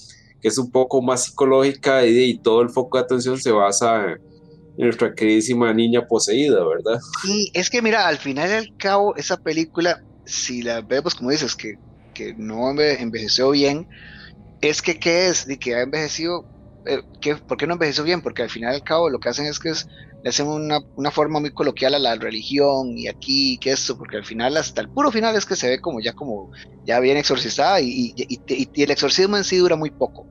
que 0.43 0.49
es 0.49 0.59
un 0.59 0.70
poco 0.70 1.01
más 1.01 1.24
psicológica 1.24 2.05
y, 2.05 2.18
y 2.18 2.39
todo 2.39 2.61
el 2.61 2.70
foco 2.70 2.99
de 2.99 3.05
atención 3.05 3.41
se 3.41 3.53
basa 3.53 4.18
en 4.76 4.85
nuestra 4.85 5.14
queridísima 5.14 5.72
niña 5.72 6.07
poseída, 6.07 6.66
¿verdad? 6.66 6.99
Sí, 7.22 7.51
es 7.55 7.70
que 7.70 7.80
mira, 7.80 8.09
al 8.09 8.18
final 8.18 8.51
y 8.51 8.53
al 8.53 8.76
cabo, 8.76 9.14
esa 9.16 9.37
película 9.37 10.03
si 10.25 10.62
la 10.62 10.81
vemos 10.81 11.14
como 11.14 11.31
dices, 11.31 11.55
que, 11.55 11.75
que 12.12 12.35
no 12.37 12.70
envejeció 12.70 13.51
bien, 13.51 13.87
es 14.61 14.83
que 14.83 14.99
¿qué 14.99 15.29
es? 15.29 15.47
De 15.47 15.59
que 15.59 15.75
ha 15.75 15.83
envejecido, 15.83 16.47
eh, 16.87 17.03
¿por 17.47 17.57
qué 17.57 17.66
no 17.66 17.75
envejeció 17.75 18.05
bien? 18.05 18.22
Porque 18.22 18.43
al 18.43 18.51
final 18.51 18.72
y 18.72 18.77
al 18.77 18.83
cabo 18.83 19.11
lo 19.11 19.18
que 19.18 19.29
hacen 19.29 19.47
es 19.47 19.59
que 19.59 19.72
le 20.22 20.31
hacen 20.31 20.47
una, 20.47 20.81
una, 20.95 21.11
forma 21.11 21.39
muy 21.41 21.51
coloquial 21.51 21.95
a 21.95 21.99
la 21.99 22.14
religión 22.14 22.97
y 22.97 23.09
aquí, 23.09 23.59
que 23.59 23.72
esto, 23.72 23.99
porque 23.99 24.16
al 24.16 24.25
final, 24.25 24.57
hasta 24.57 24.81
el 24.81 24.89
puro 24.89 25.11
final 25.11 25.37
es 25.37 25.45
que 25.45 25.57
se 25.57 25.68
ve 25.68 25.81
como 25.81 26.01
ya 26.01 26.14
como, 26.14 26.51
ya 26.83 26.99
bien 27.01 27.18
exorcizada 27.18 27.81
y, 27.81 28.14
y, 28.16 28.43
y 28.49 28.83
el 28.83 28.91
exorcismo 28.91 29.37
en 29.37 29.45
sí 29.45 29.59
dura 29.59 29.77
muy 29.77 29.91
poco. 29.91 30.27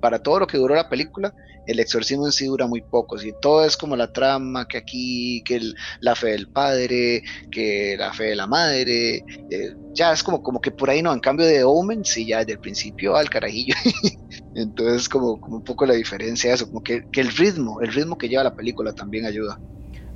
Para 0.00 0.18
todo 0.20 0.40
lo 0.40 0.46
que 0.46 0.58
duró 0.58 0.74
la 0.74 0.88
película, 0.88 1.34
el 1.66 1.80
exorcismo 1.80 2.26
en 2.26 2.32
sí 2.32 2.46
dura 2.46 2.66
muy 2.66 2.80
poco, 2.80 3.18
si 3.18 3.32
todo 3.42 3.64
es 3.64 3.76
como 3.76 3.94
la 3.94 4.10
trama, 4.10 4.66
que 4.66 4.78
aquí, 4.78 5.42
que 5.44 5.60
la 6.00 6.14
fe 6.14 6.28
del 6.28 6.48
padre, 6.48 7.22
que 7.50 7.94
la 7.98 8.12
fe 8.12 8.24
de 8.24 8.36
la 8.36 8.46
madre, 8.46 9.16
eh, 9.50 9.74
ya 9.92 10.12
es 10.12 10.22
como, 10.22 10.42
como 10.42 10.60
que 10.60 10.70
por 10.70 10.88
ahí 10.88 11.02
no, 11.02 11.12
en 11.12 11.20
cambio 11.20 11.44
de 11.46 11.64
Omen, 11.64 12.04
sí, 12.04 12.26
ya 12.26 12.38
desde 12.38 12.52
el 12.52 12.60
principio 12.60 13.16
al 13.16 13.28
carajillo, 13.28 13.74
entonces 14.54 15.08
como, 15.08 15.38
como 15.38 15.56
un 15.56 15.62
poco 15.62 15.84
la 15.84 15.94
diferencia 15.94 16.54
eso, 16.54 16.66
como 16.68 16.82
que, 16.82 17.02
que 17.12 17.20
el 17.20 17.30
ritmo, 17.36 17.80
el 17.82 17.92
ritmo 17.92 18.16
que 18.16 18.28
lleva 18.28 18.44
la 18.44 18.54
película 18.54 18.92
también 18.92 19.26
ayuda. 19.26 19.60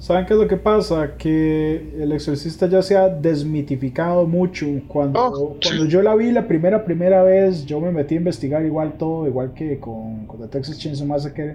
¿Saben 0.02 0.26
qué 0.26 0.34
es 0.34 0.40
lo 0.40 0.48
que 0.48 0.56
pasa? 0.56 1.16
Que 1.16 1.94
el 1.96 2.10
exorcista 2.10 2.66
ya 2.66 2.82
se 2.82 2.96
ha 2.96 3.08
desmitificado 3.08 4.26
mucho. 4.26 4.66
Cuando, 4.88 5.20
oh, 5.20 5.56
cuando 5.62 5.84
yo 5.84 6.02
la 6.02 6.16
vi 6.16 6.32
la 6.32 6.48
primera, 6.48 6.84
primera 6.84 7.22
vez, 7.22 7.64
yo 7.66 7.80
me 7.80 7.92
metí 7.92 8.16
a 8.16 8.18
investigar 8.18 8.66
igual 8.66 8.94
todo, 8.98 9.28
igual 9.28 9.54
que 9.54 9.78
con, 9.78 10.26
con 10.26 10.40
The 10.40 10.48
Texas 10.48 10.76
Chainsaw 10.80 11.06
Massacre. 11.06 11.54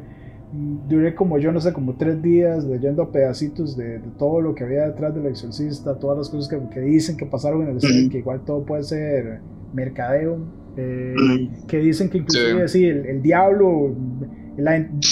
Duré 0.87 1.13
como 1.13 1.37
yo 1.39 1.51
no 1.51 1.59
sé, 1.59 1.73
como 1.73 1.95
tres 1.97 2.21
días 2.21 2.63
leyendo 2.63 3.11
pedacitos 3.11 3.75
de, 3.75 3.99
de 3.99 4.09
todo 4.17 4.39
lo 4.39 4.55
que 4.55 4.63
había 4.63 4.87
detrás 4.87 5.13
del 5.13 5.25
exorcista, 5.25 5.95
todas 5.95 6.17
las 6.17 6.29
cosas 6.29 6.47
que, 6.47 6.57
que 6.73 6.79
dicen 6.79 7.17
que 7.17 7.25
pasaron 7.25 7.63
en 7.63 7.75
el 7.75 7.81
cine, 7.81 8.09
que 8.09 8.19
igual 8.19 8.45
todo 8.45 8.63
puede 8.63 8.83
ser 8.83 9.41
mercadeo, 9.73 10.37
eh, 10.77 11.13
que 11.67 11.79
dicen 11.79 12.09
que 12.09 12.19
inclusive 12.19 12.65
sí. 12.69 12.85
el, 12.85 13.07
el 13.07 13.21
diablo 13.21 13.93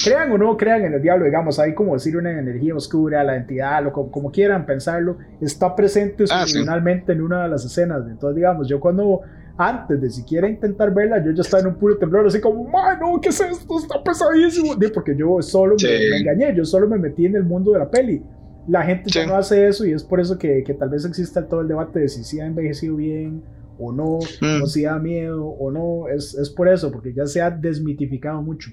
crean 0.04 0.32
o 0.32 0.38
no 0.38 0.58
crean 0.58 0.86
en 0.86 0.94
el 0.94 1.02
diablo, 1.02 1.26
digamos, 1.26 1.60
hay 1.60 1.74
como 1.74 1.94
decir 1.94 2.18
una 2.18 2.32
energía 2.32 2.76
oscura, 2.76 3.24
la 3.24 3.36
entidad, 3.36 3.84
lo, 3.84 3.92
como, 3.92 4.32
quieran 4.32 4.66
pensarlo, 4.66 5.18
está 5.40 5.76
presente 5.76 6.26
ah, 6.32 6.46
en 6.48 7.22
una 7.22 7.44
de 7.44 7.50
las 7.50 7.64
escenas. 7.66 8.08
Entonces, 8.08 8.36
digamos, 8.36 8.68
yo 8.68 8.80
cuando 8.80 9.22
antes 9.58 10.02
de 10.02 10.10
siquiera 10.10 10.50
intentar 10.50 10.94
verla, 10.94 11.24
yo 11.24 11.32
ya 11.32 11.42
estaba 11.42 11.62
en 11.62 11.68
un 11.68 11.76
puro 11.76 11.98
temblor, 11.98 12.28
así 12.28 12.42
como, 12.42 12.70
no, 13.00 13.22
¿qué 13.22 13.30
es 13.30 13.40
esto? 13.40 13.80
Está 13.80 14.04
pesadísimo. 14.04 14.74
Porque 14.94 15.16
yo 15.16 15.42
solo 15.42 15.76
me, 15.82 16.18
engañé, 16.18 16.56
yo 16.56 16.66
solo 16.66 16.88
me 16.88 16.98
metí 16.98 17.26
en 17.26 17.36
el 17.36 17.44
mundo 17.44 17.72
de 17.72 17.80
la 17.80 17.90
peli. 17.90 18.22
La 18.68 18.82
gente 18.82 19.12
ya 19.12 19.28
no 19.28 19.36
hace 19.36 19.68
eso 19.68 19.86
y 19.86 19.92
es 19.92 20.04
por 20.04 20.20
eso 20.20 20.40
que, 20.40 20.64
que, 20.64 20.74
tal 20.74 20.90
vez 20.90 21.06
exista 21.06 21.48
todo 21.48 21.62
el 21.62 21.68
debate 21.68 22.00
de 22.00 22.10
si 22.10 22.24
sí 22.24 22.40
ha 22.40 22.48
envejecido 22.48 22.96
bien 22.96 23.44
o 23.78 23.92
no, 23.92 24.20
mm. 24.42 24.64
o 24.64 24.66
si 24.66 24.84
da 24.84 24.98
miedo 24.98 25.46
o 25.46 25.72
no. 25.72 26.10
Es, 26.10 26.34
es 26.34 26.50
por 26.50 26.68
eso, 26.68 26.92
porque 26.92 27.14
ya 27.14 27.28
se 27.28 27.42
ha 27.42 27.52
desmitificado 27.52 28.42
mucho. 28.42 28.72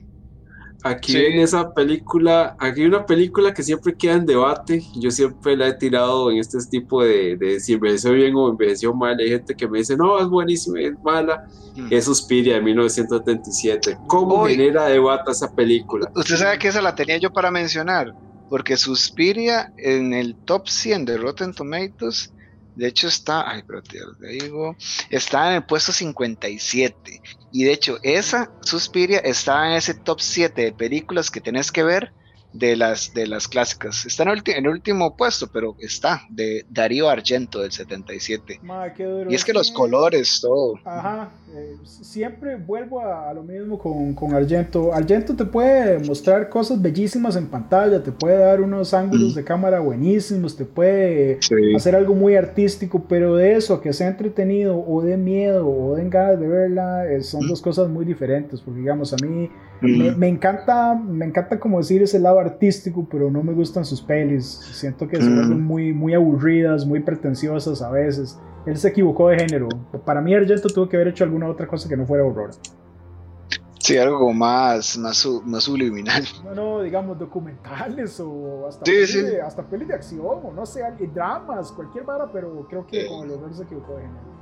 Aquí 0.85 1.17
en 1.17 1.41
esa 1.41 1.73
película, 1.73 2.57
aquí 2.59 2.81
hay 2.81 2.87
una 2.87 3.07
película 3.07 3.55
que 3.55 3.63
siempre 3.63 3.95
queda 3.95 4.15
en 4.15 4.27
debate. 4.27 4.83
Yo 4.97 5.11
siempre 5.11 5.57
la 5.57 5.69
he 5.69 5.75
tirado 5.75 6.31
en 6.31 6.39
este 6.39 6.59
tipo 6.71 7.05
de, 7.05 7.37
de 7.37 7.61
si 7.61 7.75
envejeció 7.75 8.13
bien 8.13 8.35
o 8.35 8.51
envejeció 8.51 8.93
mal. 8.93 9.19
Hay 9.19 9.29
gente 9.29 9.55
que 9.55 9.69
me 9.69 9.79
dice, 9.79 9.97
no, 9.97 10.19
es 10.19 10.27
buenísima, 10.27 10.81
es 10.81 10.93
mala. 11.05 11.47
Mm. 11.77 11.89
Es 11.91 12.07
Suspiria 12.07 12.55
de 12.55 12.63
1977. 12.63 13.99
¿Cómo 14.09 14.47
genera 14.47 14.87
debate 14.87 15.31
esa 15.31 15.55
película? 15.55 16.11
Usted 16.15 16.37
sabe 16.37 16.59
que 16.59 16.69
esa 16.69 16.83
la 16.83 16.95
tenía 16.95 17.17
yo 17.19 17.33
para 17.33 17.51
mencionar, 17.51 18.15
porque 18.51 18.77
Suspiria 18.77 19.73
en 19.77 20.13
el 20.13 20.35
top 20.35 20.69
100 20.69 21.05
de 21.05 21.17
Rotten 21.17 21.55
Tomatoes 21.55 22.33
de 22.75 22.89
hecho 22.89 23.09
está, 23.09 23.49
ay, 23.51 23.63
pero 23.67 23.83
te 23.83 23.99
digo, 24.29 24.77
está 25.11 25.51
en 25.51 25.57
el 25.57 25.65
puesto 25.65 25.93
57. 25.93 27.21
Y 27.53 27.65
de 27.65 27.73
hecho, 27.73 27.99
esa 28.03 28.51
Suspiria 28.63 29.19
está 29.19 29.69
en 29.69 29.75
ese 29.75 29.95
top 29.95 30.21
7 30.21 30.63
de 30.63 30.73
películas 30.73 31.31
que 31.31 31.41
tenés 31.41 31.71
que 31.71 31.83
ver 31.83 32.13
de 32.53 32.77
las, 32.77 33.15
de 33.15 33.27
las 33.27 33.49
clásicas. 33.49 34.05
Está 34.07 34.25
en 34.25 34.31
el, 34.31 34.69
último 34.69 35.17
puesto, 35.17 35.49
pero 35.53 35.77
está, 35.79 36.23
de 36.29 36.65
Darío 36.69 37.09
Argento 37.09 37.61
del 37.61 37.73
77. 37.73 38.61
Y 39.29 39.35
es 39.35 39.45
que 39.45 39.53
los 39.53 39.71
colores, 39.71 40.41
todo. 40.41 40.75
Ajá, 40.85 41.31
eh, 41.55 41.77
siempre 41.85 42.57
vuelvo 42.57 43.01
a, 43.01 43.33
lo 43.33 43.43
mismo 43.43 43.79
con, 43.79 44.15
con, 44.15 44.35
Argento. 44.35 44.93
Argento 44.93 45.35
te 45.35 45.45
puede 45.45 45.99
mostrar 46.01 46.49
cosas 46.49 46.81
bellísimas 46.81 47.37
en 47.37 47.47
pantalla, 47.49 48.03
te 48.03 48.13
puede 48.13 48.39
dar 48.39 48.61
unos 48.61 48.95
ángulos 48.95 49.35
de 49.35 49.45
cámara 49.45 49.81
buenísimos, 49.81 50.57
te 50.57 50.65
puede 50.65 51.41
hacer 51.75 51.97
algo 51.97 52.15
muy 52.15 52.37
artístico, 52.37 53.05
pero 53.09 53.37
de 53.37 53.57
eso, 53.57 53.81
que 53.81 53.93
sea 53.93 54.09
entretenido 54.09 54.79
o 54.79 55.03
de 55.03 55.17
miedo 55.17 55.69
o 55.69 55.97
de 55.97 56.09
ganas 56.09 56.39
de 56.39 56.49
verla, 56.49 57.07
eh, 57.07 57.23
son 57.23 57.47
dos 57.49 57.63
cosas 57.63 57.89
muy 57.89 58.05
diferentes, 58.05 58.61
porque 58.61 58.81
digamos, 58.81 59.13
a 59.13 59.17
mí 59.17 59.51
me, 59.83 60.29
encanta, 60.29 60.95
me 60.95 61.27
encanta 61.27 61.59
como 61.59 61.79
decir 61.79 62.03
ese 62.03 62.19
lado 62.19 62.39
artístico, 62.39 63.07
pero 63.11 63.31
no 63.31 63.43
me 63.43 63.53
gustan 63.53 63.85
sus 63.85 64.01
pelis. 64.01 64.45
Siento 64.45 65.09
que 65.09 65.17
son 65.17 65.63
muy, 65.63 65.93
muy 65.93 66.15
aburridas, 66.15 66.87
muy 66.87 67.01
pretenciosas 67.01 67.83
a 67.83 67.91
veces. 67.91 68.39
Él 68.67 68.77
se 68.77 68.89
equivocó 68.89 69.29
de 69.29 69.39
género. 69.39 69.69
Para 70.05 70.21
mí 70.21 70.35
Argento 70.35 70.69
tuvo 70.69 70.89
que 70.89 70.97
haber 70.97 71.09
hecho 71.09 71.25
alguna 71.25 71.49
otra 71.49 71.67
cosa 71.67 71.89
que 71.89 71.97
no 71.97 72.07
fuera 72.07 72.25
horror. 72.25 72.51
Sí, 73.81 73.99
algo 73.99 74.21
como 74.21 74.33
más, 74.33 74.97
más, 74.97 75.29
más 75.45 75.65
subliminal. 75.65 76.23
No, 76.45 76.55
no, 76.55 76.83
digamos 76.83 77.19
documentales 77.19 78.21
o 78.21 78.69
hasta, 78.69 78.85
sí, 78.85 78.93
pelis, 78.93 79.11
sí. 79.11 79.23
De, 79.23 79.43
hasta 79.43 79.65
pelis 79.65 79.89
de 79.89 79.95
acción 79.95 80.25
o 80.25 80.53
no 80.55 80.65
sé, 80.65 80.83
dramas, 81.13 81.73
cualquier 81.73 82.05
vara, 82.05 82.31
pero 82.33 82.65
creo 82.69 82.87
que 82.87 83.09
con 83.09 83.25
el 83.25 83.33
horror 83.33 83.53
se 83.53 83.65
equivocó 83.65 83.97
de 83.97 84.03
género. 84.03 84.42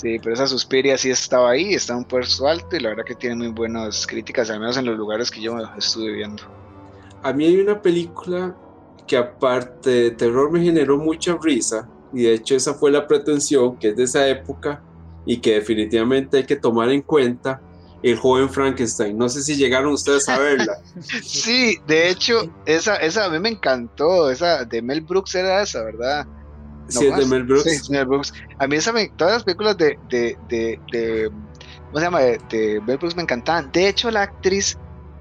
Sí, 0.00 0.18
pero 0.22 0.34
esa 0.34 0.46
Suspiria 0.46 0.96
sí 0.96 1.10
estaba 1.10 1.50
ahí, 1.50 1.74
está 1.74 1.92
en 1.92 2.00
un 2.00 2.04
puesto 2.04 2.46
alto 2.46 2.76
y 2.76 2.80
la 2.80 2.90
verdad 2.90 3.04
que 3.04 3.16
tiene 3.16 3.34
muy 3.34 3.48
buenas 3.48 4.06
críticas, 4.06 4.48
al 4.48 4.60
menos 4.60 4.76
en 4.76 4.84
los 4.84 4.96
lugares 4.96 5.28
que 5.30 5.40
yo 5.40 5.56
estuve 5.76 6.12
viendo. 6.12 6.44
A 7.22 7.32
mí 7.32 7.46
hay 7.46 7.58
una 7.58 7.82
película 7.82 8.54
que 9.08 9.16
aparte 9.16 9.90
de 9.90 10.10
terror 10.12 10.52
me 10.52 10.62
generó 10.62 10.98
mucha 10.98 11.36
risa 11.42 11.88
y 12.12 12.22
de 12.22 12.34
hecho 12.34 12.54
esa 12.54 12.74
fue 12.74 12.92
la 12.92 13.08
pretensión 13.08 13.76
que 13.76 13.88
es 13.88 13.96
de 13.96 14.04
esa 14.04 14.28
época 14.28 14.82
y 15.26 15.38
que 15.38 15.54
definitivamente 15.54 16.36
hay 16.36 16.46
que 16.46 16.56
tomar 16.56 16.90
en 16.90 17.02
cuenta 17.02 17.60
el 18.00 18.16
joven 18.16 18.48
Frankenstein. 18.48 19.18
No 19.18 19.28
sé 19.28 19.42
si 19.42 19.56
llegaron 19.56 19.92
ustedes 19.92 20.28
a 20.28 20.38
verla. 20.38 20.78
sí, 21.24 21.76
de 21.88 22.08
hecho, 22.08 22.54
esa, 22.66 22.96
esa 22.96 23.24
a 23.24 23.30
mí 23.30 23.40
me 23.40 23.48
encantó, 23.48 24.30
esa 24.30 24.64
de 24.64 24.80
Mel 24.80 25.00
Brooks 25.00 25.34
era 25.34 25.60
esa, 25.60 25.82
¿verdad? 25.82 26.24
Sí, 26.88 27.06
de 27.06 27.26
Mel 27.26 27.44
Brooks. 27.44 27.84
Sí, 27.84 27.92
Mel 27.92 28.06
Brooks. 28.06 28.32
A 28.58 28.66
mí 28.66 28.76
esa 28.76 28.92
me, 28.92 29.08
todas 29.08 29.34
las 29.34 29.44
películas 29.44 29.76
de, 29.76 29.98
de, 30.08 30.36
de, 30.48 30.80
de 30.92 31.30
¿cómo 31.86 31.98
se 31.98 32.04
llama? 32.04 32.20
De, 32.20 32.40
de, 32.48 32.80
Mel 32.80 32.98
Brooks 32.98 33.16
me 33.16 33.22
encantaban. 33.22 33.70
De 33.72 33.88
hecho, 33.88 34.10
la 34.10 34.22
actriz 34.22 34.78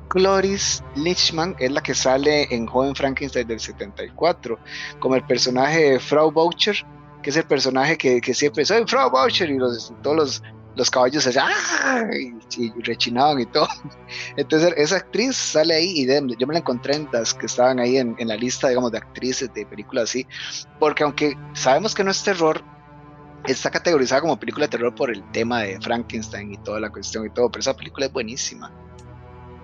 Cloris 0.10 0.84
Lichman 0.96 1.56
es 1.60 1.72
la 1.72 1.82
que 1.82 1.94
sale 1.94 2.54
en 2.54 2.66
Joven 2.66 2.96
Frankenstein 2.96 3.48
del 3.48 3.60
74, 3.60 4.58
como 5.00 5.16
el 5.16 5.24
personaje 5.24 5.92
de 5.92 6.00
Frau 6.00 6.32
Boucher, 6.32 6.76
que 7.22 7.30
es 7.30 7.38
el 7.38 7.44
personaje 7.44 7.98
que, 7.98 8.22
que 8.22 8.34
siempre 8.34 8.66
soy 8.66 8.84
Frau 8.88 9.10
Boucher 9.10 9.50
y 9.50 9.58
los, 9.58 9.94
todos 10.02 10.16
los, 10.16 10.44
los 10.78 10.92
caballos 10.92 11.26
allá 11.28 11.48
y, 12.14 12.64
y, 12.64 12.72
rechinaban 12.84 13.40
y 13.40 13.46
todo. 13.48 13.68
Entonces 14.38 14.74
esa 14.78 14.98
actriz 14.98 15.36
sale 15.36 15.74
ahí 15.74 16.02
y 16.02 16.06
de, 16.06 16.22
yo 16.38 16.48
me 16.48 16.54
la 16.54 16.60
encontré 16.60 16.96
en 16.96 17.10
las 17.12 17.34
que 17.34 17.48
estaban 17.48 17.80
ahí 17.80 17.98
en, 17.98 18.16
en, 18.20 18.28
la 18.28 18.36
lista, 18.36 18.70
digamos, 18.70 18.92
de 18.92 19.00
actrices 19.00 19.54
de 19.54 19.66
películas 19.66 20.06
así, 20.06 20.26
porque 20.80 21.04
aunque 21.04 21.36
sabemos 21.54 21.96
que 21.96 22.04
no 22.04 22.12
es 22.12 22.24
terror, 22.24 22.64
está 23.46 23.72
categorizada 23.72 24.22
como 24.22 24.40
película 24.40 24.68
de 24.68 24.72
terror 24.72 24.94
por 24.94 25.12
el 25.12 25.24
tema 25.32 25.62
de 25.62 25.80
Frankenstein 25.82 26.54
y 26.54 26.58
toda 26.58 26.80
la 26.80 26.90
cuestión 26.90 27.26
y 27.26 27.30
todo, 27.30 27.50
pero 27.50 27.62
esa 27.62 27.76
película 27.76 28.06
es 28.06 28.14
buenísima. 28.14 28.72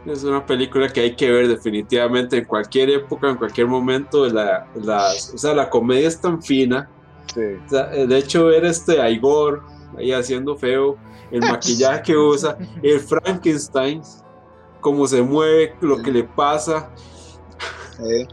Es 0.06 0.24
una 0.24 0.46
película 0.46 0.90
que 0.90 1.00
hay 1.00 1.16
que 1.16 1.32
ver 1.32 1.48
definitivamente 1.48 2.38
en 2.38 2.46
cualquier 2.46 2.90
época, 2.90 3.30
en 3.30 3.38
cualquier 3.38 3.68
momento. 3.68 4.28
La, 4.28 4.68
la, 4.76 5.08
o 5.08 5.38
sea, 5.38 5.54
la 5.54 5.70
comedia 5.70 6.10
es 6.10 6.20
tan 6.20 6.44
fina. 6.44 6.90
Sí. 7.34 7.40
O 7.66 7.70
sea, 7.70 7.86
de 7.86 8.18
hecho, 8.18 8.48
ver 8.48 8.66
este 8.66 9.02
a 9.02 9.10
Igor 9.10 9.64
ahí 9.98 10.12
haciendo 10.12 10.56
feo, 10.56 10.98
el 11.32 11.42
maquillaje 11.42 12.02
que 12.04 12.18
usa, 12.18 12.58
el 12.82 13.00
Frankenstein, 13.00 14.02
cómo 14.80 15.08
se 15.08 15.22
mueve, 15.22 15.76
lo 15.82 16.02
que 16.02 16.12
le 16.12 16.24
pasa. 16.24 16.90
Sí. 17.98 18.28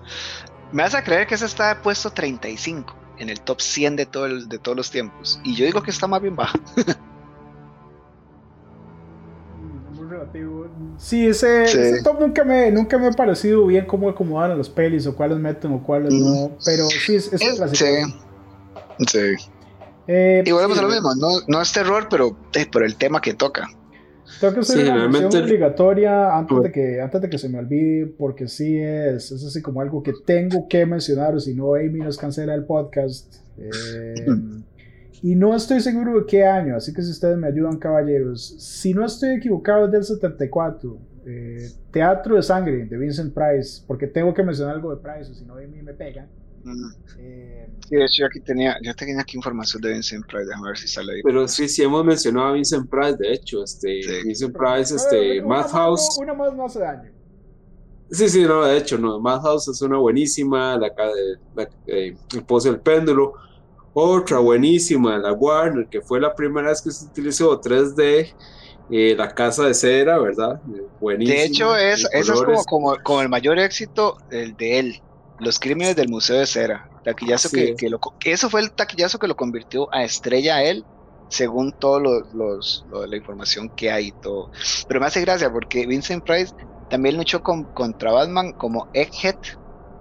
Me 0.72 0.82
vas 0.82 0.94
a 0.94 1.02
creer 1.02 1.26
que 1.26 1.34
ese 1.34 1.46
está 1.46 1.80
puesto 1.82 2.10
35 2.10 2.94
en 3.18 3.28
el 3.28 3.40
top 3.40 3.60
100 3.60 3.96
de, 3.96 4.06
todo 4.06 4.26
el, 4.26 4.48
de 4.48 4.58
todos 4.58 4.76
los 4.76 4.90
tiempos. 4.90 5.40
Y 5.44 5.54
yo 5.54 5.64
digo 5.64 5.82
que 5.82 5.90
está 5.90 6.06
más 6.06 6.20
bien 6.22 6.36
bajo. 6.36 6.58
Muy 9.94 10.08
relativo. 10.08 10.66
Sí, 10.96 11.26
ese, 11.28 11.66
sí. 11.66 11.78
ese, 11.78 12.02
top 12.02 12.20
nunca 12.20 12.44
me, 12.44 12.70
nunca 12.70 12.98
me 12.98 13.06
ha 13.06 13.10
parecido 13.12 13.64
bien 13.66 13.86
cómo 13.86 14.10
acomodan 14.10 14.50
a 14.50 14.54
los 14.54 14.68
pelis 14.68 15.06
o 15.06 15.16
cuáles 15.16 15.38
meten 15.38 15.72
o 15.72 15.82
cuáles 15.82 16.12
mm. 16.12 16.20
no. 16.20 16.50
Pero 16.62 16.86
sí, 16.88 17.16
es, 17.16 17.32
es, 17.32 17.40
es 17.40 17.78
Sí. 17.78 17.86
sí. 19.08 19.50
Eh, 20.12 20.42
y 20.44 20.50
volvemos 20.50 20.76
sí, 20.76 20.84
a 20.84 20.88
lo 20.88 20.92
mismo, 20.92 21.14
no, 21.14 21.28
no 21.46 21.62
es 21.62 21.72
terror, 21.72 22.08
pero 22.10 22.36
es 22.52 22.66
por 22.66 22.82
el 22.82 22.96
tema 22.96 23.20
que 23.20 23.32
toca. 23.32 23.68
Tengo 24.40 24.54
que 24.54 24.60
hacer 24.60 24.78
sí, 24.78 24.90
una 24.90 25.06
mención 25.06 25.44
obligatoria 25.44 26.36
antes 26.36 26.62
de, 26.62 26.72
que, 26.72 27.00
antes 27.00 27.20
de 27.20 27.30
que 27.30 27.38
se 27.38 27.48
me 27.48 27.60
olvide, 27.60 28.06
porque 28.06 28.48
sí 28.48 28.76
es, 28.76 29.30
es 29.30 29.44
así 29.44 29.62
como 29.62 29.80
algo 29.80 30.02
que 30.02 30.12
tengo 30.26 30.66
que 30.68 30.84
mencionar, 30.84 31.36
o 31.36 31.38
si 31.38 31.54
no, 31.54 31.76
Amy 31.76 32.00
nos 32.00 32.18
cancela 32.18 32.54
el 32.54 32.64
podcast. 32.64 33.36
Eh, 33.56 34.14
y 35.22 35.36
no 35.36 35.54
estoy 35.54 35.80
seguro 35.80 36.18
de 36.18 36.26
qué 36.26 36.44
año, 36.44 36.74
así 36.74 36.92
que 36.92 37.02
si 37.02 37.12
ustedes 37.12 37.38
me 37.38 37.46
ayudan, 37.46 37.78
caballeros. 37.78 38.56
Si 38.58 38.92
no 38.92 39.04
estoy 39.04 39.36
equivocado, 39.36 39.86
es 39.86 39.92
del 39.92 40.02
74. 40.02 40.98
Eh, 41.24 41.68
Teatro 41.92 42.34
de 42.34 42.42
Sangre, 42.42 42.86
de 42.86 42.96
Vincent 42.96 43.32
Price, 43.32 43.84
porque 43.86 44.08
tengo 44.08 44.34
que 44.34 44.42
mencionar 44.42 44.74
algo 44.74 44.92
de 44.92 45.00
Price, 45.00 45.30
o 45.30 45.34
si 45.34 45.44
no, 45.44 45.54
Amy 45.54 45.82
me 45.82 45.94
pega. 45.94 46.26
Eh, 47.18 47.66
sí, 47.88 47.96
de 47.96 48.04
hecho, 48.04 48.14
yo 48.18 48.26
aquí 48.26 48.40
tenía, 48.40 48.76
yo 48.82 48.94
tenía 48.94 49.20
aquí 49.20 49.36
información 49.36 49.82
de 49.82 49.92
Vincent 49.92 50.26
Price, 50.26 50.46
déjame 50.46 50.68
ver 50.68 50.78
si 50.78 50.88
sale 50.88 51.14
ahí. 51.14 51.20
Pero 51.22 51.48
sí, 51.48 51.68
sí 51.68 51.82
hemos 51.82 52.04
mencionado 52.04 52.48
a 52.48 52.52
Vincent 52.52 52.88
Price, 52.90 53.16
de 53.18 53.32
hecho, 53.32 53.64
este, 53.64 54.02
sí. 54.02 54.10
Vincent 54.24 54.56
Price, 54.56 54.94
este, 54.94 55.42
Madhouse. 55.42 56.18
Una, 56.18 56.32
una 56.32 56.44
más 56.44 56.56
no 56.56 56.66
hace 56.66 56.80
daño. 56.80 57.10
Sí, 58.10 58.28
sí, 58.28 58.42
no, 58.42 58.64
de 58.64 58.76
hecho, 58.76 58.98
no, 58.98 59.20
Madhouse 59.20 59.68
es 59.68 59.82
una 59.82 59.98
buenísima, 59.98 60.76
la, 60.76 60.92
la, 61.54 61.68
eh, 61.86 62.16
El 62.34 62.44
Pozo 62.44 62.70
del 62.70 62.80
Péndulo, 62.80 63.34
otra 63.92 64.38
buenísima, 64.38 65.18
la 65.18 65.32
Warner, 65.32 65.86
que 65.88 66.00
fue 66.00 66.20
la 66.20 66.34
primera 66.34 66.68
vez 66.70 66.82
que 66.82 66.90
se 66.90 67.06
utilizó 67.06 67.60
3D, 67.60 68.34
eh, 68.90 69.14
la 69.16 69.32
Casa 69.32 69.66
de 69.66 69.74
Cera, 69.74 70.18
¿verdad? 70.18 70.60
Buenísima. 71.00 71.38
De 71.38 71.44
hecho, 71.44 71.76
es, 71.76 72.08
eso 72.12 72.34
es 72.34 72.42
como, 72.42 72.64
como, 72.64 73.02
como 73.02 73.22
el 73.22 73.28
mayor 73.28 73.58
éxito 73.58 74.16
el 74.30 74.56
de 74.56 74.78
él. 74.80 75.02
Los 75.40 75.58
crímenes 75.58 75.96
del 75.96 76.08
Museo 76.08 76.38
de 76.38 76.46
Cera. 76.46 76.88
Taquillazo 77.04 77.48
sí. 77.48 77.56
que, 77.56 77.74
que, 77.76 77.90
lo, 77.90 77.98
que 77.98 78.32
eso 78.32 78.50
fue 78.50 78.60
el 78.60 78.72
taquillazo 78.72 79.18
que 79.18 79.26
lo 79.26 79.36
convirtió 79.36 79.92
a 79.92 80.04
estrella 80.04 80.56
a 80.56 80.62
él, 80.62 80.84
según 81.28 81.72
toda 81.72 82.00
los, 82.00 82.34
los, 82.34 82.86
lo, 82.90 83.06
la 83.06 83.16
información 83.16 83.70
que 83.70 83.90
hay 83.90 84.08
y 84.08 84.12
todo. 84.12 84.50
Pero 84.86 85.00
me 85.00 85.06
hace 85.06 85.20
gracia 85.22 85.50
porque 85.50 85.86
Vincent 85.86 86.24
Price 86.24 86.54
también 86.90 87.16
luchó 87.16 87.42
con, 87.42 87.64
contra 87.64 88.12
Batman 88.12 88.52
como 88.52 88.88
Egghead, 88.92 89.36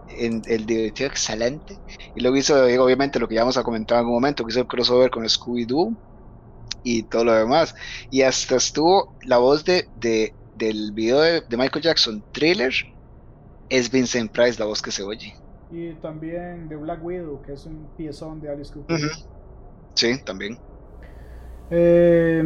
en 0.09 0.41
el 0.47 0.65
divertido 0.65 1.07
excelente. 1.07 1.77
Y 2.15 2.21
luego 2.21 2.35
hizo, 2.35 2.55
obviamente, 2.63 3.19
lo 3.19 3.27
que 3.27 3.35
ya 3.35 3.41
vamos 3.41 3.57
a 3.57 3.63
comentar 3.63 3.95
en 3.95 3.99
algún 3.99 4.15
momento, 4.15 4.43
que 4.43 4.51
hizo 4.51 4.61
el 4.61 4.67
crossover 4.67 5.09
con 5.09 5.23
Scooby-Doo 5.23 5.95
y 6.83 7.03
todo 7.03 7.25
lo 7.25 7.33
demás. 7.33 7.75
Y 8.11 8.23
hasta 8.23 8.55
estuvo 8.55 9.15
la 9.23 9.37
voz 9.37 9.63
de, 9.63 9.87
de 9.97 10.33
del 10.57 10.91
video 10.91 11.21
de, 11.21 11.41
de 11.41 11.57
Michael 11.57 11.83
Jackson, 11.83 12.23
Thriller, 12.33 12.73
es 13.69 13.91
Vincent 13.91 14.31
Price 14.31 14.59
la 14.59 14.65
voz 14.65 14.81
que 14.81 14.91
se 14.91 15.03
oye. 15.03 15.33
Y 15.71 15.93
también 15.95 16.67
de 16.67 16.75
Black 16.75 17.03
Widow, 17.03 17.41
que 17.41 17.53
es 17.53 17.65
un 17.65 17.87
piezón 17.95 18.41
de 18.41 18.49
Alice 18.49 18.73
Cooper. 18.73 18.95
Uh 18.95 18.99
-huh. 18.99 19.25
Sí, 19.93 20.23
también. 20.23 20.57
Eh, 21.69 22.43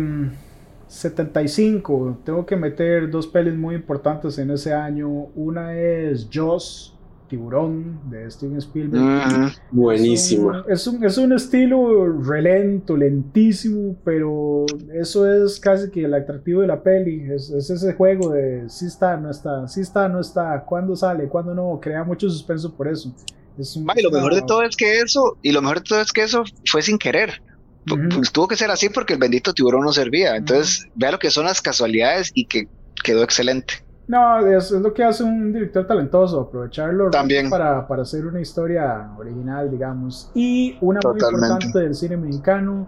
75, 0.87 2.19
tengo 2.23 2.45
que 2.45 2.55
meter 2.55 3.09
dos 3.09 3.27
pelis 3.27 3.55
muy 3.55 3.75
importantes 3.75 4.37
en 4.37 4.51
ese 4.51 4.73
año. 4.73 5.09
Una 5.09 5.75
es 5.75 6.27
Jaws, 6.31 6.92
Tiburón, 7.27 7.99
de 8.09 8.29
Steven 8.29 8.57
Spielberg. 8.57 9.03
-huh. 9.03 9.57
Buenísima. 9.71 10.65
Es 10.67 10.87
un, 10.87 10.95
es, 10.95 10.99
un, 10.99 11.05
es 11.05 11.17
un, 11.17 11.33
estilo 11.33 12.21
relento, 12.21 12.95
lentísimo, 12.95 13.95
pero 14.03 14.65
eso 14.93 15.31
es 15.31 15.59
casi 15.59 15.89
que 15.89 16.05
el 16.05 16.13
atractivo 16.13 16.61
de 16.61 16.67
la 16.67 16.81
peli. 16.81 17.23
Es, 17.31 17.49
es 17.49 17.69
ese 17.69 17.93
juego 17.93 18.31
de 18.31 18.69
si 18.69 18.85
está, 18.85 19.17
no 19.17 19.29
está, 19.29 19.67
si 19.67 19.81
está, 19.81 20.07
no 20.07 20.19
está, 20.19 20.63
cuándo 20.65 20.95
sale, 20.95 21.27
cuándo 21.27 21.53
no. 21.53 21.79
Crea 21.81 22.03
mucho 22.03 22.29
suspenso 22.29 22.73
por 22.75 22.87
eso. 22.87 23.13
Es 23.57 23.75
un, 23.75 23.87
y 23.95 24.01
lo 24.01 24.11
mejor 24.11 24.33
de 24.33 24.41
todo 24.41 24.63
es 24.63 24.75
que 24.75 24.99
eso, 24.99 25.37
y 25.41 25.51
lo 25.51 25.61
mejor 25.61 25.79
de 25.79 25.85
todo 25.85 26.01
es 26.01 26.11
que 26.11 26.23
eso 26.23 26.43
fue 26.65 26.81
sin 26.81 26.97
querer. 26.97 27.41
Uh 27.89 27.95
-huh. 27.95 28.15
Pues 28.15 28.31
tuvo 28.31 28.47
que 28.47 28.55
ser 28.55 28.71
así 28.71 28.89
porque 28.89 29.13
el 29.13 29.19
bendito 29.19 29.53
tiburón 29.53 29.83
no 29.83 29.91
servía. 29.91 30.35
Entonces, 30.35 30.83
uh 30.83 30.87
-huh. 30.87 30.91
vea 30.95 31.11
lo 31.11 31.19
que 31.19 31.29
son 31.29 31.45
las 31.45 31.61
casualidades 31.61 32.31
y 32.33 32.45
que 32.45 32.67
quedó 33.03 33.23
excelente. 33.23 33.83
No, 34.07 34.45
es, 34.45 34.71
es, 34.71 34.81
lo 34.81 34.93
que 34.93 35.03
hace 35.03 35.23
un 35.23 35.53
director 35.53 35.87
talentoso, 35.87 36.41
aprovecharlo 36.41 37.09
También. 37.09 37.49
Para, 37.49 37.87
para 37.87 38.01
hacer 38.01 38.25
una 38.25 38.41
historia 38.41 39.09
original, 39.17 39.71
digamos. 39.71 40.29
Y 40.33 40.77
una 40.81 40.99
Totalmente. 40.99 41.37
muy 41.37 41.43
importante 41.47 41.79
del 41.79 41.95
cine 41.95 42.17
mexicano, 42.17 42.87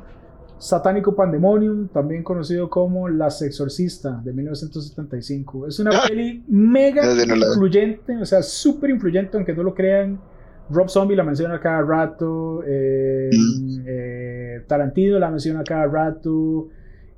Satánico 0.57 1.15
Pandemonium, 1.15 1.87
también 1.89 2.23
conocido 2.23 2.69
como 2.69 3.07
Las 3.09 3.41
Exorcista, 3.41 4.19
de 4.23 4.33
1975. 4.33 5.67
Es 5.67 5.79
una 5.79 5.91
Ah. 5.91 6.03
peli 6.07 6.43
mega 6.47 7.03
no 7.05 7.35
influyente, 7.35 8.17
o 8.17 8.25
sea, 8.25 8.41
súper 8.41 8.89
influyente, 8.89 9.37
aunque 9.37 9.53
no 9.53 9.63
lo 9.63 9.73
crean. 9.73 10.19
Rob 10.69 10.89
Zombie 10.89 11.15
la 11.15 11.23
menciona 11.23 11.59
cada 11.59 11.81
rato, 11.81 12.63
eh, 12.65 13.29
Mm. 13.31 13.83
eh, 13.85 14.63
Tarantino 14.67 15.19
la 15.19 15.29
menciona 15.29 15.63
cada 15.63 15.85
rato, 15.85 16.69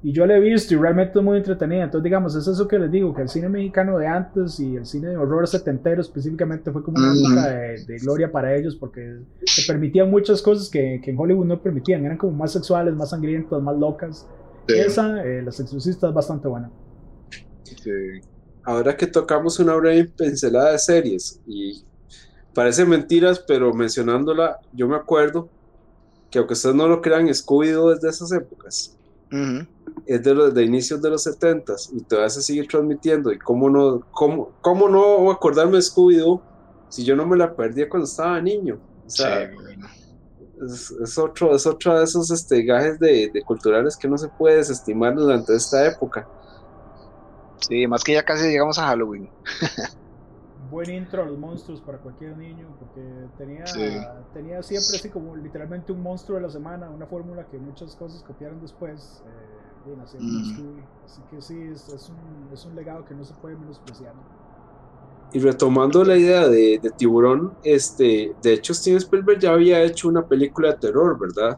y 0.03 0.13
yo 0.13 0.25
la 0.27 0.37
he 0.37 0.39
visto 0.39 0.73
y 0.73 0.77
realmente 0.77 1.17
es 1.17 1.25
muy 1.25 1.37
entretenida. 1.37 1.83
Entonces, 1.83 2.03
digamos, 2.03 2.35
es 2.35 2.47
eso 2.47 2.67
que 2.67 2.77
les 2.77 2.91
digo, 2.91 3.13
que 3.13 3.23
el 3.23 3.29
cine 3.29 3.49
mexicano 3.49 3.97
de 3.97 4.07
antes 4.07 4.59
y 4.59 4.75
el 4.75 4.85
cine 4.85 5.09
de 5.09 5.17
horror 5.17 5.47
setentero 5.47 6.01
específicamente 6.01 6.71
fue 6.71 6.83
como 6.83 6.97
una 6.97 7.13
época 7.13 7.47
de, 7.47 7.83
de 7.85 7.97
gloria 7.99 8.31
para 8.31 8.55
ellos 8.55 8.75
porque 8.75 9.21
se 9.43 9.63
permitían 9.63 10.09
muchas 10.11 10.41
cosas 10.41 10.69
que, 10.69 11.01
que 11.03 11.11
en 11.11 11.19
Hollywood 11.19 11.45
no 11.47 11.61
permitían, 11.61 12.05
eran 12.05 12.17
como 12.17 12.33
más 12.33 12.53
sexuales, 12.53 12.93
más 12.95 13.09
sangrientas, 13.09 13.61
más 13.61 13.75
locas. 13.77 14.27
Sí, 14.67 14.75
Esa, 14.75 15.23
eh, 15.25 15.41
Las 15.41 15.59
Exorcistas, 15.59 16.09
es 16.09 16.13
bastante 16.13 16.47
buena. 16.47 16.69
sí. 17.63 17.91
Ahora 18.63 18.97
que 18.97 19.07
tocamos 19.07 19.59
una 19.59 19.75
breve 19.75 20.05
pincelada 20.17 20.71
de 20.73 20.79
series 20.79 21.41
y 21.45 21.85
parece 22.53 22.85
mentiras, 22.85 23.43
pero 23.47 23.73
mencionándola, 23.73 24.57
yo 24.71 24.87
me 24.87 24.95
acuerdo 24.97 25.51
que 26.29 26.39
aunque 26.39 26.53
ustedes 26.53 26.75
no 26.75 26.87
lo 26.87 27.01
crean, 27.01 27.27
Scooby-Doo 27.27 27.93
es 27.93 28.01
de 28.01 28.09
esas 28.09 28.31
épocas. 28.33 28.97
Ujú. 29.31 29.67
Es 30.07 30.23
de 30.23 30.33
los 30.33 30.53
de 30.53 30.63
inicios 30.63 31.01
de 31.01 31.09
los 31.09 31.23
70 31.23 31.73
y 31.93 32.01
todavía 32.01 32.29
se 32.29 32.41
sigue 32.41 32.65
transmitiendo 32.65 33.31
y 33.31 33.37
cómo 33.37 33.69
no, 33.69 34.01
cómo, 34.11 34.53
cómo 34.61 34.87
no 34.87 35.29
acordarme 35.29 35.73
de 35.73 35.83
Scooby-Doo 35.83 36.41
si 36.87 37.03
yo 37.03 37.15
no 37.15 37.27
me 37.27 37.35
la 37.35 37.53
perdía 37.53 37.89
cuando 37.89 38.05
estaba 38.05 38.39
niño. 38.41 38.79
O 39.05 39.09
sea, 39.09 39.49
es, 41.01 41.17
otro, 41.17 41.55
es 41.55 41.65
otro 41.65 41.97
de 41.97 42.05
esos 42.05 42.31
este, 42.31 42.63
gajes 42.63 42.99
de, 42.99 43.29
de, 43.33 43.41
culturales 43.43 43.97
que 43.97 44.07
no 44.07 44.17
se 44.17 44.29
puede 44.29 44.57
desestimar 44.57 45.13
durante 45.15 45.55
esta 45.55 45.85
época. 45.85 46.27
Sí, 47.67 47.85
más 47.87 48.03
que 48.03 48.13
ya 48.13 48.23
casi 48.23 48.47
llegamos 48.47 48.79
a 48.79 48.87
Halloween. 48.87 49.29
Buen 50.71 50.89
intro 50.89 51.23
a 51.23 51.25
los 51.25 51.37
monstruos 51.37 51.79
para 51.81 51.97
cualquier 51.97 52.37
niño, 52.37 52.67
porque 52.79 53.01
tenía, 53.37 53.63
tenía 54.33 54.61
siempre 54.61 54.97
así 54.97 55.09
como 55.09 55.35
literalmente 55.35 55.93
un 55.93 56.03
monstruo 56.03 56.37
de 56.37 56.43
la 56.43 56.49
semana, 56.49 56.89
una 56.89 57.05
fórmula 57.05 57.45
que 57.47 57.57
muchas 57.57 57.95
cosas 57.95 58.21
copiaron 58.23 58.59
después. 58.61 59.23
Eh, 59.25 59.46
bien, 59.87 59.99
así, 60.01 60.17
mm. 60.19 60.79
así 61.05 61.21
que 61.29 61.41
sí, 61.41 61.59
es, 61.73 61.87
es, 61.89 62.09
un, 62.09 62.53
es 62.53 62.65
un 62.65 62.75
legado 62.75 63.05
que 63.05 63.13
no 63.13 63.23
se 63.23 63.33
puede 63.35 63.55
menospreciar. 63.55 64.13
Y 65.33 65.39
retomando 65.39 66.03
la 66.03 66.15
idea 66.15 66.47
de, 66.47 66.79
de, 66.81 66.89
Tiburón, 66.91 67.53
este, 67.63 68.33
de 68.41 68.53
hecho 68.53 68.73
Steven 68.73 68.97
Spielberg 68.97 69.39
ya 69.39 69.51
había 69.51 69.81
hecho 69.81 70.07
una 70.07 70.25
película 70.25 70.69
de 70.69 70.77
terror, 70.77 71.19
¿verdad? 71.19 71.57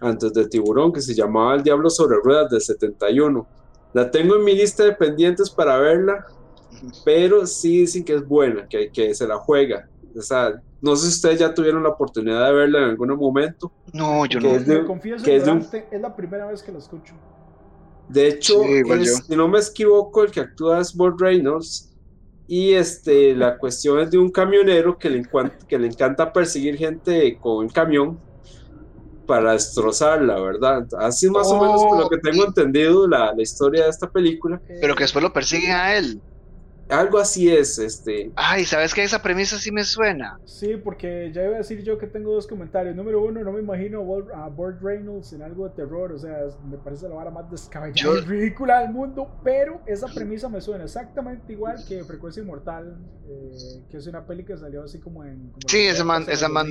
Antes 0.00 0.32
de 0.32 0.48
Tiburón, 0.48 0.92
que 0.92 1.02
se 1.02 1.14
llamaba 1.14 1.54
El 1.54 1.62
Diablo 1.62 1.90
sobre 1.90 2.16
Ruedas 2.22 2.50
del 2.50 2.60
71. 2.60 3.46
La 3.92 4.10
tengo 4.10 4.36
en 4.36 4.44
mi 4.44 4.54
lista 4.54 4.84
de 4.84 4.92
pendientes 4.92 5.50
para 5.50 5.78
verla, 5.78 6.24
pero 7.04 7.46
sí 7.46 7.80
dicen 7.80 8.04
que 8.04 8.14
es 8.14 8.26
buena, 8.26 8.66
que, 8.68 8.90
que 8.90 9.14
se 9.14 9.26
la 9.26 9.36
juega. 9.36 9.88
O 10.16 10.22
sea, 10.22 10.54
no 10.80 10.96
sé 10.96 11.06
si 11.06 11.14
ustedes 11.14 11.40
ya 11.40 11.54
tuvieron 11.54 11.82
la 11.82 11.88
oportunidad 11.88 12.46
de 12.46 12.52
verla 12.52 12.78
en 12.78 12.84
algún 12.90 13.08
momento. 13.16 13.72
No, 13.92 14.26
yo 14.26 14.38
no. 14.38 14.50
Es 14.50 14.66
de, 14.66 14.84
confieso, 14.84 15.24
que 15.24 15.36
es, 15.36 15.46
es, 15.46 16.00
la 16.00 16.14
primera 16.14 16.46
vez 16.46 16.62
que 16.62 16.72
la 16.72 16.78
escucho. 16.78 17.14
De 18.08 18.28
hecho, 18.28 18.60
si 19.26 19.34
no 19.34 19.48
me 19.48 19.58
equivoco, 19.58 20.24
el 20.24 20.30
que 20.30 20.40
actúa 20.40 20.80
es 20.80 20.94
Bob 20.94 21.20
Reynolds 21.20 21.90
y 22.46 22.74
este, 22.74 23.34
la 23.34 23.56
cuestión 23.56 24.00
es 24.00 24.10
de 24.10 24.18
un 24.18 24.30
camionero 24.30 24.98
que 24.98 25.08
le, 25.08 25.22
que 25.66 25.78
le 25.78 25.86
encanta 25.86 26.32
perseguir 26.32 26.76
gente 26.76 27.38
con 27.40 27.64
un 27.64 27.68
camión 27.70 28.18
para 29.26 29.52
destrozarla, 29.52 30.38
¿verdad? 30.38 30.86
Así 30.98 31.30
más 31.30 31.48
o 31.48 31.60
menos 31.60 31.82
por 31.82 31.98
lo 31.98 32.08
que 32.10 32.18
tengo 32.18 32.44
entendido 32.44 33.08
la, 33.08 33.32
la 33.34 33.42
historia 33.42 33.84
de 33.84 33.90
esta 33.90 34.10
película. 34.10 34.60
Pero 34.80 34.94
que 34.94 35.04
después 35.04 35.22
lo 35.22 35.32
persiguen 35.32 35.70
a 35.70 35.96
él. 35.96 36.20
Algo 36.88 37.18
así 37.18 37.50
es, 37.50 37.78
este. 37.78 38.30
Ay, 38.36 38.64
¿sabes 38.64 38.92
que 38.92 39.02
esa 39.02 39.22
premisa 39.22 39.58
sí 39.58 39.72
me 39.72 39.84
suena? 39.84 40.38
Sí, 40.44 40.76
porque 40.76 41.32
ya 41.32 41.42
iba 41.44 41.54
a 41.54 41.58
decir 41.58 41.82
yo 41.82 41.98
que 41.98 42.06
tengo 42.06 42.32
dos 42.32 42.46
comentarios. 42.46 42.94
Número 42.94 43.22
uno, 43.22 43.42
no 43.42 43.52
me 43.52 43.60
imagino 43.60 44.00
a 44.34 44.48
Burt 44.48 44.82
Reynolds 44.82 45.32
en 45.32 45.42
algo 45.42 45.68
de 45.68 45.74
terror, 45.74 46.12
o 46.12 46.18
sea, 46.18 46.38
me 46.62 46.76
parece 46.78 47.08
la 47.08 47.14
vara 47.14 47.30
más 47.30 47.50
descabellada 47.50 48.18
y 48.18 48.20
ridícula 48.20 48.80
del 48.80 48.92
mundo, 48.92 49.40
pero 49.42 49.80
esa 49.86 50.08
premisa 50.08 50.48
me 50.48 50.60
suena 50.60 50.84
exactamente 50.84 51.52
igual 51.54 51.82
que 51.88 52.04
Frecuencia 52.04 52.42
Inmortal, 52.42 52.98
eh, 53.26 53.82
que 53.90 53.96
es 53.96 54.06
una 54.06 54.26
peli 54.26 54.44
que 54.44 54.56
salió 54.56 54.84
así 54.84 55.00
como 55.00 55.24
en... 55.24 55.52
sí, 55.66 55.86
esa 55.86 56.04
man, 56.04 56.26
esa 56.28 56.48
man, 56.48 56.68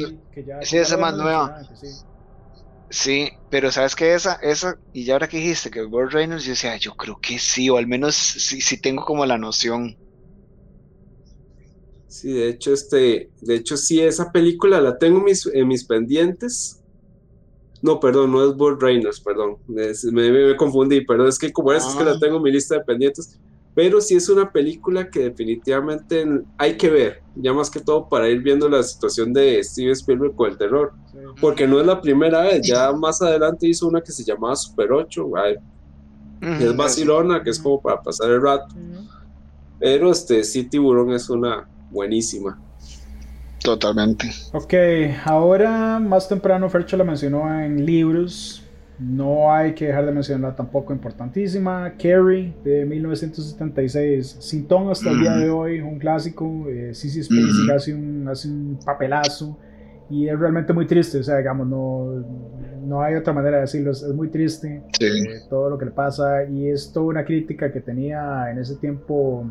sí, 0.62 0.78
esa 0.78 0.98
man 0.98 1.18
nueva. 1.18 1.60
Sí. 2.90 3.32
pero 3.50 3.72
sabes 3.72 3.96
que 3.96 4.14
esa, 4.14 4.36
esa, 4.36 4.78
y 4.94 5.06
ya 5.06 5.14
ahora 5.14 5.28
que 5.28 5.38
dijiste 5.38 5.72
que 5.72 5.82
Burt 5.84 6.14
Reynolds, 6.14 6.46
yo 6.46 6.52
decía, 6.52 6.78
yo 6.78 6.96
creo 6.96 7.20
que 7.20 7.40
sí, 7.40 7.70
o 7.70 7.78
al 7.78 7.88
menos 7.88 8.16
sí, 8.16 8.62
sí 8.62 8.78
tengo 8.78 9.04
como 9.04 9.26
la 9.26 9.40
noción. 9.40 9.98
Sí, 12.14 12.32
de 12.32 12.48
hecho, 12.48 12.74
este, 12.74 13.32
de 13.42 13.56
hecho, 13.56 13.76
sí, 13.76 14.00
esa 14.00 14.32
película 14.32 14.80
la 14.80 15.00
tengo 15.00 15.18
en 15.18 15.24
mis, 15.24 15.48
en 15.48 15.68
mis 15.68 15.84
pendientes. 15.84 16.80
No, 17.82 18.00
perdón, 18.00 18.32
no 18.32 18.48
es 18.48 18.56
Bob 18.56 18.80
Reynolds, 18.80 19.20
perdón. 19.20 19.58
me, 19.68 20.56
confundí, 20.56 21.02
perdón, 21.02 21.30
es 21.30 21.40
que 21.40 21.52
como 21.52 21.74
es, 21.74 21.84
que 21.84 22.04
la 22.04 22.12
ah. 22.12 22.20
tengo 22.20 22.38
en 22.38 22.44
mi 22.44 22.52
lista 22.52 22.76
de 22.76 22.82
pendientes. 22.82 23.40
Pero 23.74 24.00
sí 24.00 24.14
es 24.14 24.30
una 24.30 24.52
película 24.52 25.10
que 25.10 25.22
definitivamente 25.22 26.24
hay 26.60 26.78
que 26.78 26.92
ver, 26.92 27.24
ya 27.36 27.52
más 27.52 27.72
que 27.72 27.80
todo 27.80 28.08
para 28.08 28.30
ir 28.30 28.44
viendo 28.44 28.70
la 28.70 28.84
situación 28.84 29.34
de 29.34 29.64
Steven 29.64 29.94
Spielberg 29.94 30.36
con 30.36 30.52
el 30.52 30.58
terror. 30.60 30.94
Porque 31.42 31.66
no 31.66 31.80
es 31.82 31.88
la 31.88 32.00
primera 32.00 32.42
vez, 32.42 32.62
ya 32.62 32.92
más 32.92 33.24
adelante 33.24 33.68
hizo 33.68 33.88
una 33.88 34.02
que 34.02 34.12
se 34.12 34.24
llamaba 34.24 34.56
Super 34.56 34.92
8, 34.92 35.32
que 36.42 36.64
es 36.64 36.78
Barcelona, 36.78 37.42
que 37.42 37.50
es 37.50 37.60
como 37.60 37.82
para 37.82 38.04
pasar 38.04 38.30
el 38.30 38.40
rato. 38.40 38.76
Pero 39.80 40.12
este 40.12 40.44
sí, 40.44 40.66
Tiburón 40.66 41.12
es 41.12 41.28
una, 41.32 41.68
buenísima. 41.94 42.60
Totalmente. 43.64 44.30
Ok, 44.52 44.74
ahora 45.24 45.98
más 46.00 46.28
temprano 46.28 46.70
Fercho 46.70 46.98
la 46.98 47.06
mencionó 47.06 47.62
en 47.62 47.86
libros. 47.86 48.60
No 49.00 49.52
hay 49.52 49.74
que 49.74 49.88
dejar 49.88 50.06
de 50.06 50.12
mencionarla 50.12 50.56
tampoco, 50.56 50.94
importantísima. 50.94 51.94
Carrie 51.98 52.54
de 52.64 52.86
1976. 52.86 54.38
Sin 54.40 54.68
hasta 54.90 55.10
el 55.10 55.20
día 55.20 55.36
de 55.36 55.50
hoy, 55.50 55.80
un 55.80 55.98
clásico. 55.98 56.68
Eh, 56.70 56.94
Sissy 56.94 57.24
Spacek 57.24 57.76
hace, 57.76 57.94
un, 57.94 58.28
hace 58.28 58.50
un 58.50 58.80
papelazo. 58.86 59.58
Y 60.10 60.28
es 60.28 60.38
realmente 60.38 60.74
muy 60.74 60.86
triste, 60.86 61.20
o 61.20 61.24
sea, 61.24 61.38
digamos, 61.38 61.66
no, 61.66 62.24
no 62.86 63.02
hay 63.02 63.16
otra 63.16 63.34
manera 63.34 63.56
de 63.56 63.62
decirlo, 63.62 63.92
es, 63.92 64.04
muy 64.10 64.28
triste 64.28 64.84
eh, 65.00 65.10
todo 65.50 65.70
lo 65.70 65.78
que 65.78 65.86
le 65.86 65.92
pasa. 65.92 66.44
Y 66.44 66.68
es 66.68 66.92
toda 66.92 67.08
una 67.08 67.26
crítica 67.26 67.72
que 67.72 67.80
tenía 67.80 68.52
en 68.52 68.60
ese 68.60 68.76
tiempo 68.76 69.50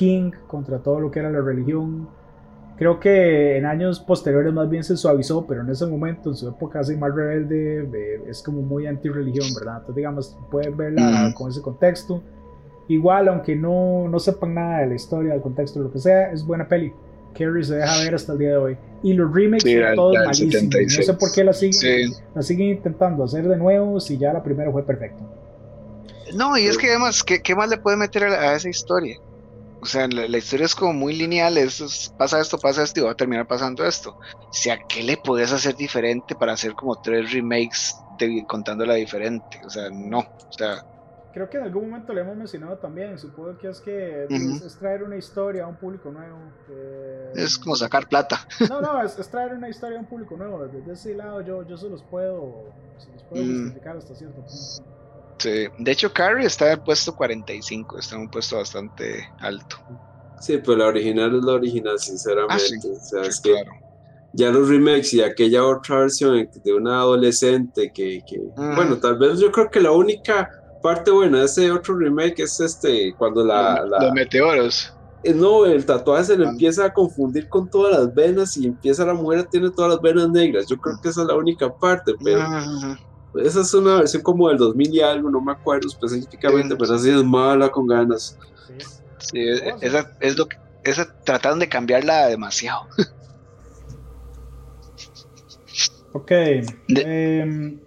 King 0.00 0.30
contra 0.46 0.78
todo 0.78 0.98
lo 0.98 1.10
que 1.10 1.18
era 1.18 1.30
la 1.30 1.42
religión. 1.42 2.08
Creo 2.78 2.98
que 2.98 3.58
en 3.58 3.66
años 3.66 4.00
posteriores 4.00 4.50
más 4.50 4.70
bien 4.70 4.82
se 4.82 4.96
suavizó, 4.96 5.46
pero 5.46 5.60
en 5.60 5.68
ese 5.68 5.84
momento, 5.84 6.30
en 6.30 6.36
su 6.36 6.48
época 6.48 6.80
así 6.80 6.96
más 6.96 7.14
rebelde, 7.14 7.80
eh, 7.82 8.22
es 8.26 8.42
como 8.42 8.62
muy 8.62 8.86
anti-religión, 8.86 9.46
¿verdad? 9.54 9.74
Entonces, 9.80 9.96
digamos, 9.96 10.38
pueden 10.50 10.74
verla 10.74 11.34
con 11.36 11.50
ese 11.50 11.60
contexto. 11.60 12.22
Igual, 12.88 13.28
aunque 13.28 13.54
no, 13.54 14.08
no 14.08 14.18
sepan 14.18 14.54
nada 14.54 14.78
de 14.78 14.86
la 14.86 14.94
historia, 14.94 15.34
del 15.34 15.42
contexto, 15.42 15.80
lo 15.80 15.92
que 15.92 15.98
sea, 15.98 16.32
es 16.32 16.46
buena 16.46 16.66
peli. 16.66 16.94
Carrie 17.38 17.62
se 17.62 17.76
deja 17.76 18.02
ver 18.02 18.14
hasta 18.14 18.32
el 18.32 18.38
día 18.38 18.48
de 18.52 18.56
hoy. 18.56 18.78
Y 19.02 19.12
los 19.12 19.30
remakes 19.34 19.70
son 19.70 19.94
todos 19.96 20.16
malísimos. 20.16 20.74
No 20.96 21.02
sé 21.02 21.14
por 21.14 21.30
qué 21.30 21.44
la 21.44 21.52
siguen, 21.52 22.12
la 22.34 22.40
siguen 22.40 22.68
intentando 22.68 23.22
hacer 23.22 23.46
de 23.46 23.58
nuevo 23.58 24.00
si 24.00 24.16
ya 24.16 24.32
la 24.32 24.42
primera 24.42 24.72
fue 24.72 24.82
perfecta. 24.82 25.22
No, 26.34 26.56
y 26.56 26.64
es 26.64 26.78
que 26.78 26.88
además, 26.88 27.22
¿qué, 27.22 27.42
qué 27.42 27.54
más 27.54 27.68
le 27.68 27.76
puede 27.76 27.98
meter 27.98 28.24
a 28.24 28.54
esa 28.54 28.68
historia? 28.70 29.18
O 29.82 29.86
sea, 29.86 30.06
la, 30.08 30.36
historia 30.36 30.66
es 30.66 30.74
como 30.74 30.92
muy 30.92 31.16
lineal, 31.16 31.56
es, 31.56 32.12
pasa 32.18 32.40
esto, 32.40 32.58
pasa 32.58 32.82
esto 32.82 33.00
y 33.00 33.02
va 33.04 33.12
a 33.12 33.16
terminar 33.16 33.46
pasando 33.46 33.84
esto. 33.84 34.18
O 34.48 34.52
sea, 34.52 34.78
¿qué 34.88 35.02
le 35.02 35.16
puedes 35.16 35.52
hacer 35.52 35.74
diferente 35.74 36.34
para 36.34 36.52
hacer 36.52 36.74
como 36.74 37.00
tres 37.00 37.32
remakes 37.32 37.96
de, 38.18 38.44
contándola 38.46 38.94
diferente? 38.94 39.60
O 39.64 39.70
sea, 39.70 39.88
no. 39.90 40.18
O 40.18 40.52
sea, 40.52 40.84
Creo 41.32 41.48
que 41.48 41.58
en 41.58 41.62
algún 41.62 41.90
momento 41.90 42.12
le 42.12 42.22
hemos 42.22 42.36
mencionado 42.36 42.76
también, 42.78 43.16
supongo 43.16 43.56
que 43.56 43.68
es 43.68 43.80
que 43.80 44.26
es, 44.28 44.76
traer 44.78 45.04
una 45.04 45.16
historia 45.16 45.64
a 45.64 45.68
un 45.68 45.76
público 45.76 46.10
nuevo. 46.10 46.38
es 47.34 47.56
como 47.56 47.76
sacar 47.76 48.08
plata. 48.08 48.40
No, 48.68 48.80
no, 48.80 49.00
es, 49.02 49.14
traer 49.28 49.54
una 49.54 49.68
historia 49.68 49.98
a 49.98 50.00
un 50.00 50.06
público 50.06 50.36
nuevo. 50.36 50.66
Desde 50.66 50.92
ese 50.92 51.14
lado 51.14 51.40
yo, 51.42 51.62
yo 51.62 51.76
se 51.76 51.88
los 51.88 52.02
puedo, 52.02 52.72
se 52.98 53.12
los 53.12 53.22
puedo 53.24 53.44
justificar 53.44 53.96
hasta 53.96 54.14
cierto 54.14 54.40
punto. 54.40 54.89
Sí. 55.40 55.66
De 55.78 55.90
hecho, 55.90 56.12
Carrie 56.12 56.46
está 56.46 56.66
en 56.66 56.72
el 56.72 56.80
puesto 56.80 57.16
45, 57.16 57.98
está 57.98 58.14
en 58.14 58.22
un 58.22 58.30
puesto 58.30 58.56
bastante 58.56 59.28
alto. 59.40 59.76
Sí, 60.40 60.58
pues 60.58 60.78
la 60.78 60.86
original 60.86 61.36
es 61.36 61.44
la 61.44 61.52
original, 61.52 61.98
sinceramente. 61.98 62.54
Ah, 62.84 62.88
o 62.92 63.04
sea, 63.04 63.22
es 63.22 63.40
que 63.40 63.54
ya 64.32 64.50
los 64.50 64.68
remakes 64.68 65.12
y 65.14 65.22
aquella 65.22 65.64
otra 65.64 66.00
versión 66.00 66.48
de 66.64 66.72
una 66.72 67.00
adolescente 67.00 67.90
que, 67.92 68.22
que 68.26 68.38
bueno, 68.56 68.98
tal 68.98 69.18
vez 69.18 69.40
yo 69.40 69.50
creo 69.50 69.70
que 69.70 69.80
la 69.80 69.90
única 69.90 70.48
parte 70.82 71.10
buena 71.10 71.40
de 71.40 71.44
ese 71.46 71.70
otro 71.70 71.96
remake 71.96 72.40
es 72.40 72.60
este, 72.60 73.14
cuando 73.18 73.44
la... 73.44 73.84
Los, 73.84 74.12
meteoros. 74.12 74.94
Eh, 75.22 75.34
no, 75.34 75.66
el 75.66 75.84
tatuaje 75.84 76.24
se 76.24 76.38
le 76.38 76.46
ah. 76.46 76.50
empieza 76.50 76.86
a 76.86 76.92
confundir 76.92 77.48
con 77.48 77.68
todas 77.68 77.98
las 77.98 78.14
venas 78.14 78.56
y 78.56 78.66
empieza 78.66 79.04
la 79.04 79.14
mujer 79.14 79.44
tiene 79.50 79.70
todas 79.70 79.92
las 79.92 80.00
venas 80.00 80.30
negras. 80.30 80.66
Yo 80.68 80.78
creo 80.78 80.96
que 81.02 81.08
esa 81.10 81.22
es 81.22 81.26
la 81.26 81.34
única 81.34 81.74
parte, 81.74 82.14
pero... 82.22 82.40
Esa 83.34 83.60
es 83.60 83.74
una 83.74 83.96
versión 83.96 84.22
como 84.22 84.48
del 84.48 84.58
2000 84.58 84.94
y 84.94 85.00
algo, 85.00 85.30
no 85.30 85.40
me 85.40 85.52
acuerdo 85.52 85.86
específicamente, 85.88 86.74
pero 86.76 86.94
así 86.94 87.10
es 87.10 87.22
mala 87.22 87.68
con 87.68 87.86
ganas. 87.86 88.36
Sí, 89.18 89.48
esa 89.80 90.10
es 90.20 90.36
lo 90.36 90.46
que. 90.46 90.56
Esa 90.82 91.14
trataron 91.24 91.58
de 91.58 91.68
cambiarla 91.68 92.26
demasiado. 92.26 92.88
ok. 96.12 96.30
Em, 96.88 97.80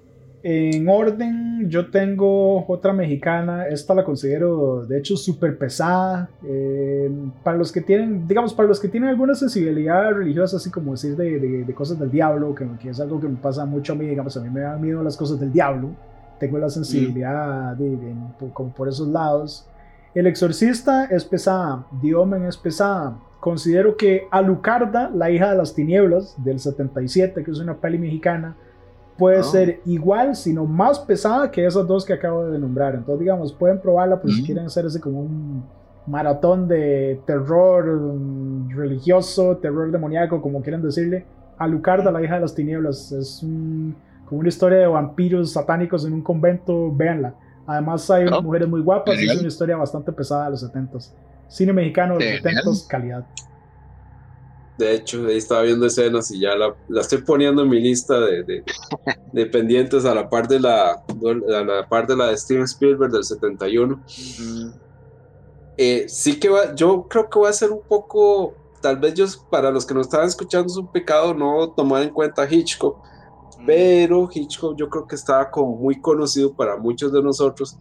en 0.46 0.90
orden, 0.90 1.70
yo 1.70 1.90
tengo 1.90 2.66
otra 2.68 2.92
mexicana. 2.92 3.66
Esta 3.68 3.96
la 3.96 4.04
considero, 4.04 4.86
de 4.86 5.00
hecho, 5.00 5.16
súper 5.16 5.58
pesada. 5.58 6.30
Eh, 6.46 7.10
para 7.44 7.58
los 7.58 7.72
que 7.72 7.80
tienen, 7.80 8.28
digamos, 8.28 8.54
para 8.54 8.68
los 8.68 8.78
que 8.80 8.90
tienen 8.90 9.10
alguna 9.10 9.36
sensibilidad 9.36 10.12
religiosa, 10.12 10.58
así 10.58 10.70
como 10.70 10.92
decir 10.92 11.16
de, 11.16 11.64
de, 11.64 11.74
cosas 11.74 11.98
del 11.98 12.12
diablo, 12.12 12.54
que, 12.54 12.68
que, 12.82 12.90
es 12.90 13.00
algo 13.00 13.22
que 13.22 13.30
me 13.30 13.38
pasa 13.38 13.66
mucho 13.66 13.94
a 13.94 13.96
mí, 13.96 14.06
digamos, 14.06 14.36
a 14.36 14.42
mí 14.42 14.50
me 14.50 14.60
dan 14.60 14.82
miedo 14.82 15.02
las 15.02 15.16
cosas 15.16 15.40
del 15.40 15.54
diablo. 15.54 15.92
Tengo 16.40 16.58
la 16.58 16.70
sensibilidad 16.70 17.78
de, 17.78 18.14
como 18.52 18.74
por 18.74 18.90
esos 18.90 19.08
lados. 19.08 19.66
El 20.14 20.28
exorcista 20.28 21.06
es 21.06 21.24
pesada. 21.24 21.88
Diomen 22.02 22.44
es 22.44 22.58
pesada. 22.58 23.18
Considero 23.40 23.96
que 23.96 24.28
Alucarda, 24.30 25.10
la 25.10 25.32
hija 25.32 25.52
de 25.52 25.58
las 25.58 25.74
tinieblas, 25.74 26.36
del 26.44 26.60
77, 26.60 27.46
que 27.46 27.52
es 27.52 27.60
una 27.60 27.76
peli 27.76 27.98
mexicana, 27.98 28.58
puede 29.18 29.40
Ah. 29.40 29.44
ser 29.44 29.80
igual, 29.86 30.36
sino 30.36 30.66
más 30.66 31.00
pesada 31.00 31.50
que 31.52 31.66
esas 31.66 31.86
dos 31.88 32.06
que 32.06 32.14
acabo 32.14 32.46
de 32.48 32.58
nombrar. 32.60 32.96
Entonces, 32.96 33.20
digamos, 33.20 33.54
pueden 33.54 33.80
probarla 33.80 34.20
por 34.20 34.32
si 34.32 34.38
Ujú. 34.40 34.46
quieren 34.48 34.66
hacer 34.66 34.86
ese 34.86 35.00
como 35.00 35.22
un 35.22 35.64
maratón 36.08 36.68
de 36.68 37.22
terror 37.26 37.86
mm, 37.86 38.70
religioso, 38.76 39.58
terror 39.58 39.92
demoníaco, 39.92 40.42
como 40.42 40.62
quieran 40.62 40.82
decirle. 40.82 41.26
Alucarda, 41.58 42.12
la 42.12 42.22
hija 42.22 42.36
de 42.36 42.42
las 42.42 42.54
tinieblas, 42.56 43.12
es 43.12 43.42
un- 43.44 43.96
como 44.26 44.40
una 44.40 44.50
historia 44.50 44.80
de 44.80 44.88
vampiros 44.88 45.52
satánicos 45.54 46.06
en 46.06 46.14
un 46.14 46.22
convento, 46.22 46.92
véanla. 46.94 47.36
Además 47.66 48.10
hay 48.12 48.24
unas 48.26 48.40
Oh, 48.40 48.42
mujeres 48.42 48.68
muy 48.68 48.82
guapas, 48.82 49.14
es 49.14 49.20
genial. 49.22 49.38
una 49.40 49.48
historia 49.48 49.78
bastante 49.78 50.12
pesada 50.12 50.46
de 50.46 50.52
los 50.52 50.62
70s. 50.64 51.14
Cine 51.48 51.72
mexicano 51.72 52.18
de 52.18 52.32
los 52.32 52.42
Genial. 52.42 52.64
70s, 52.66 52.88
calidad. 52.88 53.26
De 54.78 54.94
hecho, 54.96 55.26
ahí 55.28 55.38
estaba 55.38 55.62
viendo 55.64 55.86
escenas 55.86 56.32
y 56.32 56.40
ya 56.40 56.56
la, 56.56 56.76
la 56.88 57.02
estoy 57.02 57.22
poniendo 57.22 57.62
en 57.64 57.70
mi 57.70 57.80
lista 57.80 58.20
de, 58.20 58.44
de, 58.44 58.64
de 59.32 59.46
pendientes 59.48 60.06
a 60.06 60.16
la 60.16 60.30
par 60.30 60.48
de 60.48 60.60
la, 60.60 60.92
a 60.94 61.64
la 61.64 61.88
par 61.88 62.08
de 62.08 62.16
la 62.18 62.28
de 62.28 62.38
Steven 62.38 62.64
Spielberg 62.64 63.12
del 63.12 63.24
71. 63.24 64.04
Mm, 64.38 64.70
Eh, 65.78 66.06
sí 66.08 66.40
que 66.40 66.50
va, 66.50 66.76
yo 66.76 67.08
creo 67.08 67.30
que 67.30 67.40
va 67.40 67.50
a 67.50 67.54
ser 67.54 67.72
un 67.72 67.82
poco, 67.88 68.56
tal 68.82 68.98
vez 69.00 69.16
yo, 69.16 69.26
para 69.50 69.72
los 69.72 69.86
que 69.86 69.94
nos 69.96 70.08
estaban 70.08 70.28
escuchando 70.28 70.68
es 70.68 70.78
un 70.78 70.92
pecado 70.92 71.34
no 71.34 71.72
tomar 71.72 72.04
en 72.04 72.12
cuenta 72.12 72.48
Hitchcock, 72.50 73.02
pero 73.66 74.30
Hitchcock 74.32 74.78
yo 74.78 74.90
creo 74.90 75.08
que 75.08 75.16
estaba 75.16 75.50
como 75.50 75.76
muy 75.78 76.00
conocido 76.02 76.54
para 76.56 76.78
muchos 76.78 77.12
de 77.12 77.24
nosotros 77.24 77.78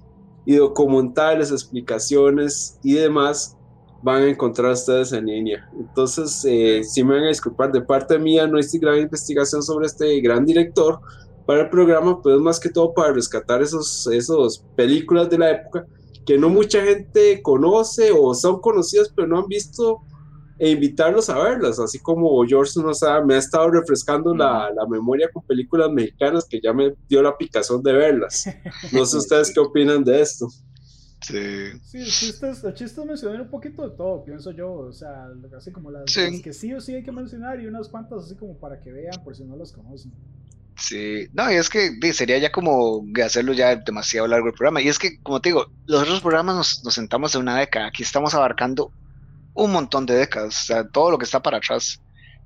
y 0.47 0.57
documentales, 0.57 1.51
explicaciones 1.51 2.79
y 2.83 2.95
demás 2.95 3.59
van 4.03 4.23
a 4.23 4.29
encontrar 4.29 4.73
ustedes 4.73 5.13
en 5.13 5.27
línea. 5.27 5.71
Entonces, 5.79 6.45
eh, 6.49 6.83
si 6.85 7.05
me 7.05 7.15
van 7.15 7.25
a 7.25 7.29
disculpar, 7.29 7.71
de 7.73 7.83
parte 7.83 8.19
mía 8.19 8.47
no 8.47 8.59
hice 8.59 8.79
gran 8.79 8.99
investigación 8.99 9.63
sobre 9.63 9.87
este 9.87 10.21
gran 10.21 10.45
director 10.45 11.01
para 11.47 11.63
el 11.63 11.71
programa, 11.71 12.21
pues 12.21 12.39
más 12.39 12.59
que 12.59 12.69
todo 12.69 12.93
para 12.93 13.13
rescatar 13.13 13.63
esos, 13.63 14.07
esos 14.09 14.65
películas 14.77 15.31
de 15.31 15.39
la 15.39 15.51
época 15.51 15.87
que 16.25 16.39
no 16.39 16.49
mucha 16.49 16.83
gente 16.83 17.43
conoce 17.43 18.13
o 18.13 18.35
son 18.35 18.61
conocidas 18.61 19.13
pero 19.15 19.27
no 19.27 19.41
han 19.41 19.49
visto 19.49 20.03
e 20.59 20.71
invitarlos 20.71 21.29
a 21.29 21.43
verlas, 21.43 21.81
así 21.81 21.99
como 21.99 22.45
George 22.47 22.81
nos 22.81 23.03
ha, 23.03 23.21
me 23.21 23.35
ha 23.35 23.39
estado 23.39 23.69
refrescando 23.71 24.33
la, 24.33 24.71
la 24.71 24.87
memoria 24.87 25.29
con 25.33 25.43
películas 25.43 25.91
mexicanas 25.91 26.47
que 26.49 26.61
ya 26.63 26.73
me 26.73 26.95
dio 27.09 27.21
la 27.21 27.37
picazón 27.37 27.83
de 27.83 27.93
verlas. 27.93 28.45
No 28.93 29.05
sé 29.05 29.17
ustedes 29.19 29.53
qué 29.53 29.59
opinan 29.59 30.05
de 30.05 30.21
esto. 30.21 30.47
Sí. 31.23 31.79
Sí, 31.85 31.99
el 31.99 32.07
chiste, 32.07 32.51
es, 32.51 32.65
el 32.65 32.75
chiste 32.75 33.01
es 33.01 33.07
mencionar 33.07 33.41
un 33.43 33.49
poquito 33.49 33.89
de 33.89 33.97
todo, 33.97 34.25
pienso 34.25 34.51
yo. 34.51 34.73
O 34.73 34.93
sea, 34.93 35.29
así 35.57 35.71
como 35.71 35.91
las, 35.91 36.11
Sí. 36.11 36.31
las 36.31 36.41
que 36.43 36.53
sí 36.53 36.75
o 36.75 36.81
sí 36.81 36.95
hay 36.95 37.03
que 37.03 37.13
mencionar 37.13 37.61
y 37.61 37.67
unas 37.67 37.89
cuantas 37.89 38.25
así 38.25 38.35
como 38.35 38.57
para 38.59 38.81
que 38.81 38.93
vean 38.93 39.23
por 39.23 39.37
si 39.37 39.45
no 39.45 39.57
las 39.57 39.73
conocen. 39.73 40.13
Sí, 40.77 41.29
no, 41.33 41.51
y 41.53 41.55
es 41.57 41.69
que 41.69 41.93
sería 42.13 42.39
ya 42.39 42.51
como 42.51 43.05
hacerlo 43.25 43.53
ya 43.53 43.77
demasiado 43.77 44.27
largo 44.27 44.49
el 44.49 44.55
programa. 44.55 44.81
Y 44.83 44.89
es 44.89 44.99
que, 44.99 45.21
como 45.23 45.41
te 45.41 45.51
digo, 45.51 45.67
los 45.87 46.03
otros 46.03 46.21
programas 46.21 46.57
nos, 46.57 46.85
nos 46.85 46.95
sentamos 46.95 47.35
en 47.35 47.43
una 47.43 47.59
década. 47.59 47.87
Aquí 47.87 48.03
estamos 48.03 48.35
abarcando 48.35 48.91
un 49.55 49.71
montón 49.71 50.07
de 50.07 50.15
décadas, 50.15 50.63
o 50.63 50.65
sea, 50.67 50.89
todo 50.89 51.11
lo 51.11 51.19
que 51.19 51.25
está 51.25 51.41
para 51.41 51.59
atrás. 51.59 52.01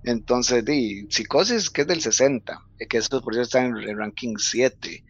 Entonces, 0.05 0.65
di, 0.65 1.07
Psicosis, 1.09 1.71
que 1.71 1.83
es 1.83 1.87
del 1.87 2.01
60, 2.01 2.61
eh, 2.79 2.87
que 2.87 2.99
eso 2.99 3.23
por 3.23 3.33
cierto 3.33 3.47
está 3.47 3.65
en 3.65 3.77
el 3.77 3.97
ranking 3.97 4.37
7. 4.39 5.05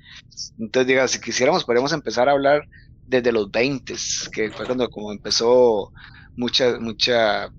Entonces, 0.59 0.87
diga, 0.87 1.09
si 1.09 1.21
quisiéramos, 1.21 1.65
podríamos 1.65 1.93
empezar 1.93 2.29
a 2.29 2.33
hablar 2.33 2.69
desde 3.07 3.33
los 3.33 3.51
20, 3.51 3.95
que 4.33 4.51
fue 4.51 4.67
cuando 4.67 4.89
como 4.91 5.13
empezó 5.13 5.93
mucha, 6.37 6.79
mucha 6.81 7.51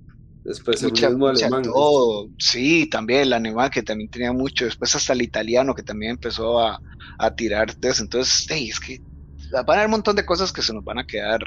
Después 0.43 0.81
el 0.81 0.89
mucha, 0.91 1.09
mismo 1.09 1.27
mucha 1.27 1.45
alemán. 1.47 1.63
todo. 1.63 2.29
Sí, 2.37 2.89
también 2.89 3.21
el 3.21 3.33
alemán 3.33 3.69
que 3.69 3.83
también 3.83 4.09
tenía 4.09 4.31
mucho, 4.31 4.63
después 4.65 4.95
hasta 4.95 5.11
el 5.13 5.21
italiano 5.21 5.73
que 5.75 5.83
también 5.83 6.11
empezó 6.11 6.59
a, 6.59 6.79
a 7.17 7.35
tirar. 7.35 7.69
Entonces, 7.71 8.47
es 8.49 8.79
que 8.79 9.01
van 9.51 9.65
a 9.67 9.73
haber 9.73 9.85
un 9.85 9.91
montón 9.91 10.15
de 10.15 10.25
cosas 10.25 10.53
que 10.53 10.61
se 10.61 10.73
nos 10.73 10.83
van 10.85 10.99
a 10.99 11.05
quedar 11.05 11.39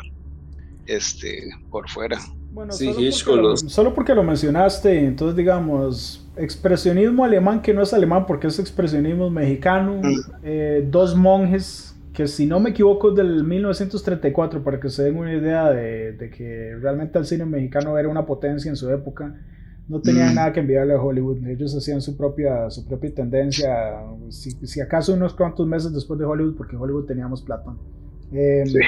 este 0.87 1.49
por 1.71 1.89
fuera. 1.89 2.19
Bueno, 2.53 2.73
Sí, 2.73 2.87
solo, 2.87 2.97
porque 3.25 3.37
lo, 3.37 3.43
los- 3.51 3.61
solo 3.73 3.95
porque 3.95 4.15
lo 4.15 4.23
mencionaste, 4.25 5.07
entonces 5.07 5.37
digamos, 5.37 6.27
expresionismo 6.37 7.25
alemán 7.25 7.63
que 7.63 7.73
no 7.73 7.83
es 7.83 7.93
alemán 7.95 8.27
porque 8.27 8.49
es 8.49 8.59
expresionismo 8.59 9.31
mexicano, 9.31 10.01
Mm. 10.03 10.21
eh, 10.43 10.85
dos 10.91 11.15
monjes 11.15 11.90
que 12.13 12.27
si 12.27 12.47
no 12.47 12.61
me 12.61 12.71
equivoco 12.71 13.11
es 13.11 13.17
del 13.17 13.45
1934 13.45 14.63
para 14.65 14.81
que 14.81 14.89
se 14.91 15.05
den 15.05 15.17
una 15.17 15.33
idea 15.35 15.71
de, 15.71 16.13
de 16.13 16.31
que 16.31 16.77
realmente 16.81 17.19
el 17.19 17.25
cine 17.27 17.45
mexicano 17.47 17.97
era 17.99 18.09
una 18.09 18.27
potencia 18.27 18.69
en 18.69 18.77
su 18.77 18.91
época, 18.91 19.35
no 19.89 20.01
tenían 20.01 20.33
Mm. 20.33 20.35
nada 20.35 20.53
que 20.53 20.61
enviarle 20.61 20.95
a 20.95 21.03
Hollywood, 21.03 21.47
ellos 21.47 21.75
hacían 21.77 22.01
su 22.01 22.17
propia, 22.17 22.71
su 22.71 22.87
propia 22.87 23.15
tendencia, 23.15 23.71
si, 24.29 24.51
si 24.53 24.81
acaso 24.81 25.15
unos 25.15 25.35
cuantos 25.35 25.67
meses 25.67 25.93
después 25.93 26.19
de 26.19 26.27
Hollywood 26.27 26.57
porque 26.57 26.77
Hollywood 26.77 27.07
teníamos 27.07 27.43
plata. 27.43 27.75
Eh, 28.33 28.65
Sí. 28.67 28.79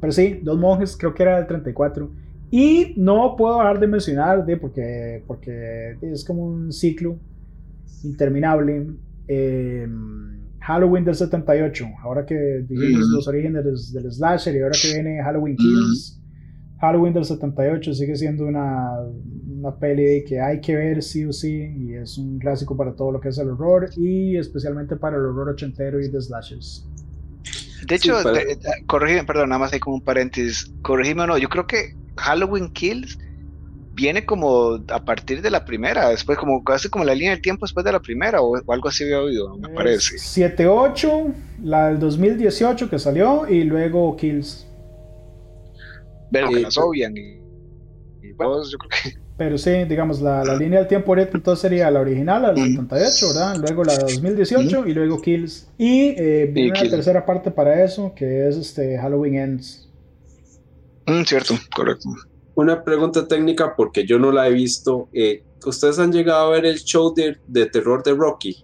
Pero 0.00 0.12
sí, 0.12 0.40
dos 0.42 0.58
monjes, 0.58 0.96
creo 0.96 1.12
que 1.12 1.22
era 1.24 1.36
del 1.36 1.46
34. 1.46 2.10
Y 2.50 2.94
no 2.96 3.36
puedo 3.36 3.58
dejar 3.58 3.78
de 3.78 3.86
mencionar, 3.86 4.46
de, 4.46 4.56
porque, 4.56 5.22
porque 5.26 5.98
es 6.00 6.24
como 6.24 6.44
un 6.46 6.72
ciclo 6.72 7.18
interminable. 8.02 8.86
eh, 9.28 9.86
Halloween 10.60 11.04
del 11.04 11.14
78, 11.14 11.86
ahora 12.02 12.24
que 12.26 12.64
dijimos 12.68 13.08
los 13.08 13.26
orígenes 13.28 13.64
del, 13.64 14.02
del 14.02 14.12
slasher 14.12 14.54
y 14.56 14.60
ahora 14.60 14.76
que 14.80 14.92
viene 14.94 15.22
Halloween 15.22 15.56
Kills. 15.56 16.16
Halloween 16.80 17.12
del 17.12 17.24
78 17.24 17.92
sigue 17.94 18.16
siendo 18.16 18.46
una, 18.46 18.90
una 19.48 19.76
peli 19.78 20.24
que 20.26 20.40
hay 20.40 20.60
que 20.60 20.74
ver 20.74 21.02
sí 21.02 21.24
o 21.26 21.32
sí 21.32 21.52
y 21.76 21.94
es 21.94 22.16
un 22.16 22.38
clásico 22.38 22.74
para 22.76 22.94
todo 22.94 23.12
lo 23.12 23.20
que 23.20 23.28
es 23.28 23.38
el 23.38 23.48
horror 23.50 23.90
y 23.96 24.36
especialmente 24.38 24.96
para 24.96 25.16
el 25.16 25.24
horror 25.26 25.50
ochentero 25.50 26.00
y 26.00 26.08
de 26.10 26.20
slashers. 26.20 26.86
De 27.86 27.98
Sí, 27.98 28.08
hecho, 28.08 28.20
pero- 28.22 28.34
de- 28.34 28.44
de- 28.56 28.86
corrígeme, 28.86 29.24
perdón, 29.24 29.48
nada 29.50 29.58
más 29.58 29.72
hay 29.72 29.80
como 29.80 29.96
un 29.96 30.02
paréntesis. 30.04 30.72
Corrígeme 30.82 31.22
o 31.22 31.26
no, 31.26 31.38
yo 31.38 31.48
creo 31.48 31.66
que 31.66 31.94
Halloween 32.16 32.70
Kills 32.72 33.18
viene 34.00 34.24
como 34.24 34.80
a 34.88 35.04
partir 35.04 35.42
de 35.42 35.50
la 35.50 35.64
primera, 35.64 36.08
después 36.10 36.38
como 36.38 36.62
casi 36.64 36.88
como 36.88 37.04
la 37.04 37.14
línea 37.14 37.32
del 37.32 37.42
tiempo 37.42 37.66
después 37.66 37.84
de 37.84 37.92
la 37.92 38.00
primera 38.00 38.40
o, 38.42 38.58
o 38.64 38.72
algo 38.72 38.88
así 38.88 39.04
había 39.04 39.20
oído, 39.20 39.56
me 39.58 39.68
parece. 39.68 40.16
7-8, 40.16 41.34
la 41.62 41.88
del 41.88 41.98
2018 41.98 42.88
que 42.90 42.98
salió 42.98 43.48
y 43.48 43.64
luego 43.64 44.16
Kills. 44.16 44.66
Pero 46.30 46.52
que 46.52 46.58
Eh, 46.58 46.60
las 46.60 46.76
obvian 46.78 47.16
y, 47.16 47.40
y 48.22 48.32
vamos, 48.36 48.70
yo 48.70 48.78
creo 48.78 48.90
que 48.90 49.20
Pero 49.36 49.56
sí, 49.56 49.70
digamos, 49.84 50.20
la, 50.20 50.44
la 50.44 50.54
línea 50.54 50.80
del 50.80 50.88
tiempo 50.88 51.12
ahorita 51.12 51.38
entonces 51.38 51.62
sería 51.62 51.90
la 51.90 52.00
original, 52.00 52.42
la 52.42 52.48
del 52.52 52.58
Mm. 52.58 52.62
78, 52.62 53.28
¿verdad? 53.28 53.56
Luego 53.56 53.84
la 53.84 53.94
de 53.96 54.04
2018 54.04 54.86
y 54.86 54.92
luego 54.94 55.20
Kills. 55.22 55.72
Y 55.78 56.14
eh, 56.18 56.46
viene 56.52 56.74
la 56.76 56.88
tercera 56.88 57.24
parte 57.24 57.50
para 57.50 57.82
eso, 57.82 58.12
que 58.14 58.48
es 58.48 58.56
este 58.56 58.98
Halloween 58.98 59.36
Ends. 59.36 59.88
Mm, 61.06 61.24
cierto, 61.24 61.54
correcto. 61.74 62.08
Una 62.54 62.84
pregunta 62.84 63.26
técnica 63.26 63.74
porque 63.76 64.06
yo 64.06 64.18
no 64.18 64.32
la 64.32 64.48
he 64.48 64.52
visto. 64.52 65.08
eh, 65.12 65.44
¿Ustedes 65.64 65.98
han 65.98 66.12
llegado 66.12 66.46
a 66.48 66.50
ver 66.50 66.66
el 66.66 66.78
show 66.80 67.12
de, 67.14 67.36
de 67.46 67.66
terror 67.66 68.02
de 68.02 68.14
Rocky? 68.14 68.56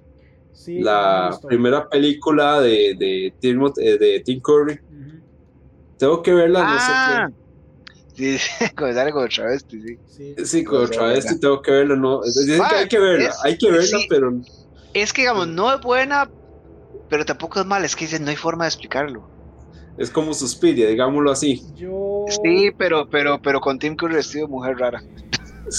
Sí, 0.52 0.84
la 0.84 1.40
primera 1.46 1.88
película 1.88 2.60
de, 2.60 2.94
de, 2.98 3.34
Tim, 3.40 3.62
eh, 3.78 3.98
de 3.98 4.22
Tim 4.24 4.40
Curry. 4.42 4.78
Tengo 5.98 6.22
que 6.22 6.32
verla, 6.32 6.64
no 6.64 6.78
Ah, 6.78 6.78
sé 6.78 6.96
sí, 8.14 8.38
con 8.76 8.94
sale 8.94 9.12
como 9.12 9.28
travesti, 9.28 9.80
sí. 9.82 10.00
sí. 10.06 10.36
qué. 10.36 10.46
Sí, 10.46 10.64
con 10.64 10.82
no, 10.82 10.84
otra 10.84 11.06
vez 11.08 11.26
¿verdad? 11.26 11.28
sí 11.28 11.38
tengo 11.40 11.60
que 11.62 11.70
verla. 11.72 11.96
No, 11.96 12.20
dicen 12.24 12.66
Ah, 12.66 12.68
que 12.68 12.76
hay 12.76 12.88
que 12.88 12.98
verla, 12.98 13.30
es- 13.30 13.44
hay 13.44 13.56
que 13.58 13.70
verla, 13.70 13.98
sí. 13.98 14.08
pero 14.08 14.30
Es 14.94 15.12
que 15.12 15.22
digamos, 15.22 15.48
no 15.48 15.72
es 15.74 15.80
buena, 15.80 16.32
pero 17.08 17.24
tampoco 17.26 17.60
es 17.60 17.66
mala, 17.66 17.86
es 17.86 17.96
que 17.96 18.06
dicen, 18.06 18.24
no 18.24 18.30
hay 18.30 18.36
forma 18.36 18.64
de 18.64 18.70
explicarlo. 18.70 19.30
Es 19.96 20.10
como 20.10 20.34
Suspiria, 20.34 20.88
digámoslo 20.88 21.30
así. 21.30 21.62
Yo... 21.74 22.24
Sí, 22.42 22.70
pero, 22.76 23.08
pero, 23.10 23.40
pero 23.42 23.60
con 23.60 23.78
Tim 23.78 23.96
Curry 23.96 24.16
vestido 24.16 24.46
de 24.46 24.50
mujer 24.52 24.76
rara. 24.78 25.02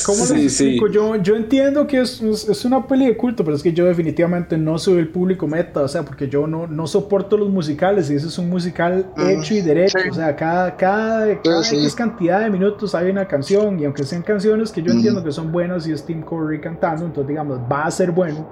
¿Cómo 0.05 0.26
sí, 0.26 0.49
sí. 0.49 0.80
Yo, 0.91 1.15
yo 1.18 1.36
entiendo 1.36 1.88
que 1.88 2.01
es, 2.01 2.22
es, 2.22 2.47
es 2.47 2.65
una 2.65 2.86
peli 2.88 3.07
de 3.07 3.18
culto, 3.18 3.43
pero 3.43 3.55
es 3.55 3.63
que 3.63 3.74
yo 3.74 3.86
definitivamente 3.86 4.57
no 4.57 4.78
soy 4.78 4.99
el 4.99 5.09
público 5.09 5.47
meta, 5.47 5.82
o 5.82 5.88
sea, 5.88 6.03
porque 6.03 6.28
yo 6.30 6.45
no, 6.47 6.68
no 6.68 6.88
soporto 6.88 7.38
los 7.38 7.49
musicales 7.49 8.09
y 8.09 8.15
ese 8.15 8.28
es 8.28 8.38
un 8.38 8.49
musical 8.49 9.11
Ujú, 9.18 9.43
hecho 9.43 9.53
y 9.53 9.61
derecho, 9.61 9.97
sí. 10.03 10.09
o 10.09 10.13
sea, 10.13 10.36
cada, 10.36 10.76
cada, 10.76 11.41
cada 11.41 11.63
sí. 11.63 11.78
X 11.78 11.95
cantidad 11.95 12.41
de 12.41 12.49
minutos 12.49 12.93
hay 12.95 13.09
una 13.09 13.28
canción 13.28 13.80
y 13.80 13.86
aunque 13.86 14.03
sean 14.03 14.24
canciones 14.24 14.72
que 14.72 14.82
yo 14.82 14.91
Ujú. 14.91 14.97
entiendo 14.97 15.24
que 15.24 15.32
son 15.32 15.51
buenas 15.51 15.88
y 15.88 15.91
es 15.93 16.05
Tim 16.05 16.22
Curry 16.22 16.61
cantando, 16.61 17.05
entonces 17.05 17.28
digamos, 17.30 17.59
va 17.59 17.86
a 17.86 17.91
ser 17.91 18.11
bueno, 18.11 18.47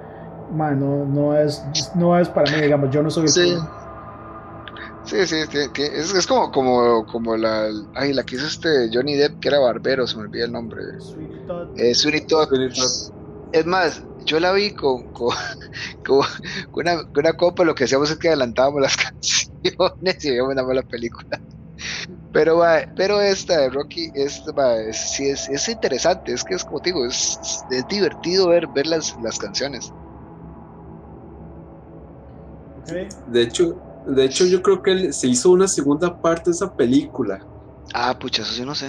man, 0.50 0.78
no, 0.80 1.04
no, 1.06 1.36
es, 1.38 1.62
no 1.94 2.18
es 2.18 2.28
para 2.28 2.50
mí, 2.50 2.60
digamos, 2.62 2.90
yo 2.90 3.02
no 3.02 3.10
soy 3.10 3.26
el 3.26 3.32
Sí. 3.32 3.40
público. 3.40 3.75
Sí, 5.06 5.24
sí, 5.26 5.36
es, 5.36 6.14
es 6.14 6.26
como, 6.26 6.50
como, 6.50 7.06
como 7.06 7.36
la, 7.36 7.68
ay, 7.94 8.12
la 8.12 8.24
que 8.24 8.34
hizo 8.34 8.46
este 8.46 8.90
Johnny 8.92 9.14
Depp, 9.14 9.38
que 9.38 9.48
era 9.48 9.60
barbero, 9.60 10.04
se 10.06 10.16
me 10.16 10.24
olvida 10.24 10.46
el 10.46 10.52
nombre. 10.52 10.82
Sweet 10.98 11.46
Todd. 11.46 11.68
Eh, 11.78 11.94
Sweeney 11.94 12.26
Todd. 12.26 12.48
Es 13.52 13.64
más, 13.66 14.02
yo 14.24 14.40
la 14.40 14.52
vi 14.52 14.74
con, 14.74 15.04
con, 15.12 15.34
con 16.04 16.24
una, 16.74 16.96
con 17.12 17.24
una 17.24 17.32
copa, 17.34 17.64
lo 17.64 17.74
que 17.74 17.84
hacíamos 17.84 18.10
es 18.10 18.18
que 18.18 18.28
adelantábamos 18.28 18.82
las 18.82 18.96
canciones 19.62 20.24
y 20.24 20.30
veíamos 20.30 20.52
una 20.52 20.64
mala 20.64 20.82
película. 20.82 21.40
Pero, 22.32 22.58
va, 22.58 22.80
pero 22.96 23.20
esta 23.20 23.58
de 23.60 23.70
Rocky, 23.70 24.10
va, 24.58 24.76
es, 24.76 24.96
sí 24.96 25.28
es, 25.28 25.48
es 25.48 25.68
interesante, 25.68 26.32
es 26.32 26.42
que 26.42 26.54
es 26.54 26.64
como 26.64 26.80
te 26.80 26.90
digo, 26.90 27.06
es, 27.06 27.38
es 27.70 27.86
divertido 27.88 28.48
ver, 28.48 28.66
ver 28.74 28.86
las, 28.86 29.16
las 29.22 29.38
canciones. 29.38 29.90
De 33.26 33.42
hecho, 33.42 33.85
de 34.06 34.24
hecho, 34.24 34.46
yo 34.46 34.62
creo 34.62 34.82
que 34.82 35.12
se 35.12 35.28
hizo 35.28 35.50
una 35.50 35.68
segunda 35.68 36.16
parte 36.18 36.50
de 36.50 36.54
esa 36.54 36.72
película. 36.72 37.38
Ah, 37.94 38.16
pucha, 38.18 38.42
eso 38.42 38.52
sí 38.52 38.64
no 38.64 38.74
sé. 38.74 38.86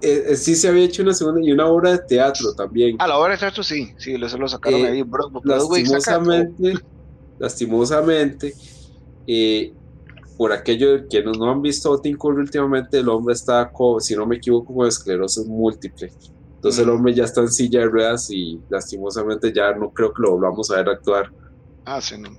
Eh, 0.00 0.24
eh, 0.30 0.36
sí 0.36 0.56
se 0.56 0.68
había 0.68 0.84
hecho 0.84 1.02
una 1.02 1.14
segunda 1.14 1.40
y 1.42 1.52
una 1.52 1.66
obra 1.66 1.92
de 1.92 2.00
teatro 2.08 2.52
también. 2.54 2.96
Ah, 2.98 3.06
la 3.06 3.18
obra 3.18 3.32
de 3.32 3.38
teatro 3.38 3.62
sí, 3.62 3.92
sí, 3.98 4.14
eso 4.14 4.38
lo 4.38 4.48
sacaron 4.48 4.80
Eh, 4.80 4.90
ahí. 4.90 5.02
Bro, 5.02 5.30
lastimosamente, 5.44 6.72
lastimosamente, 7.38 8.54
eh, 9.26 9.74
por 10.36 10.52
aquello 10.52 11.06
que 11.08 11.22
no, 11.22 11.32
no 11.32 11.50
han 11.50 11.62
visto 11.62 12.00
Tim 12.00 12.16
Curry 12.18 12.42
últimamente, 12.42 12.98
el 12.98 13.08
hombre 13.08 13.34
está, 13.34 13.70
con, 13.72 14.00
si 14.00 14.16
no 14.16 14.26
me 14.26 14.36
equivoco, 14.36 14.74
con 14.74 14.88
esclerosis 14.88 15.46
múltiple. 15.46 16.10
Entonces 16.56 16.82
el 16.84 16.90
Mm. 16.90 16.96
hombre 16.96 17.14
ya 17.14 17.24
está 17.24 17.40
en 17.42 17.50
silla 17.52 17.80
de 17.80 17.86
ruedas 17.86 18.30
y 18.30 18.64
lastimosamente 18.68 19.52
ya 19.54 19.72
no 19.74 19.90
creo 19.92 20.12
que 20.12 20.22
lo 20.22 20.32
volvamos 20.32 20.70
a 20.70 20.76
ver 20.76 20.88
actuar. 20.90 21.26
Ah, 21.84 22.00
sí, 22.00 22.18
no. 22.18 22.30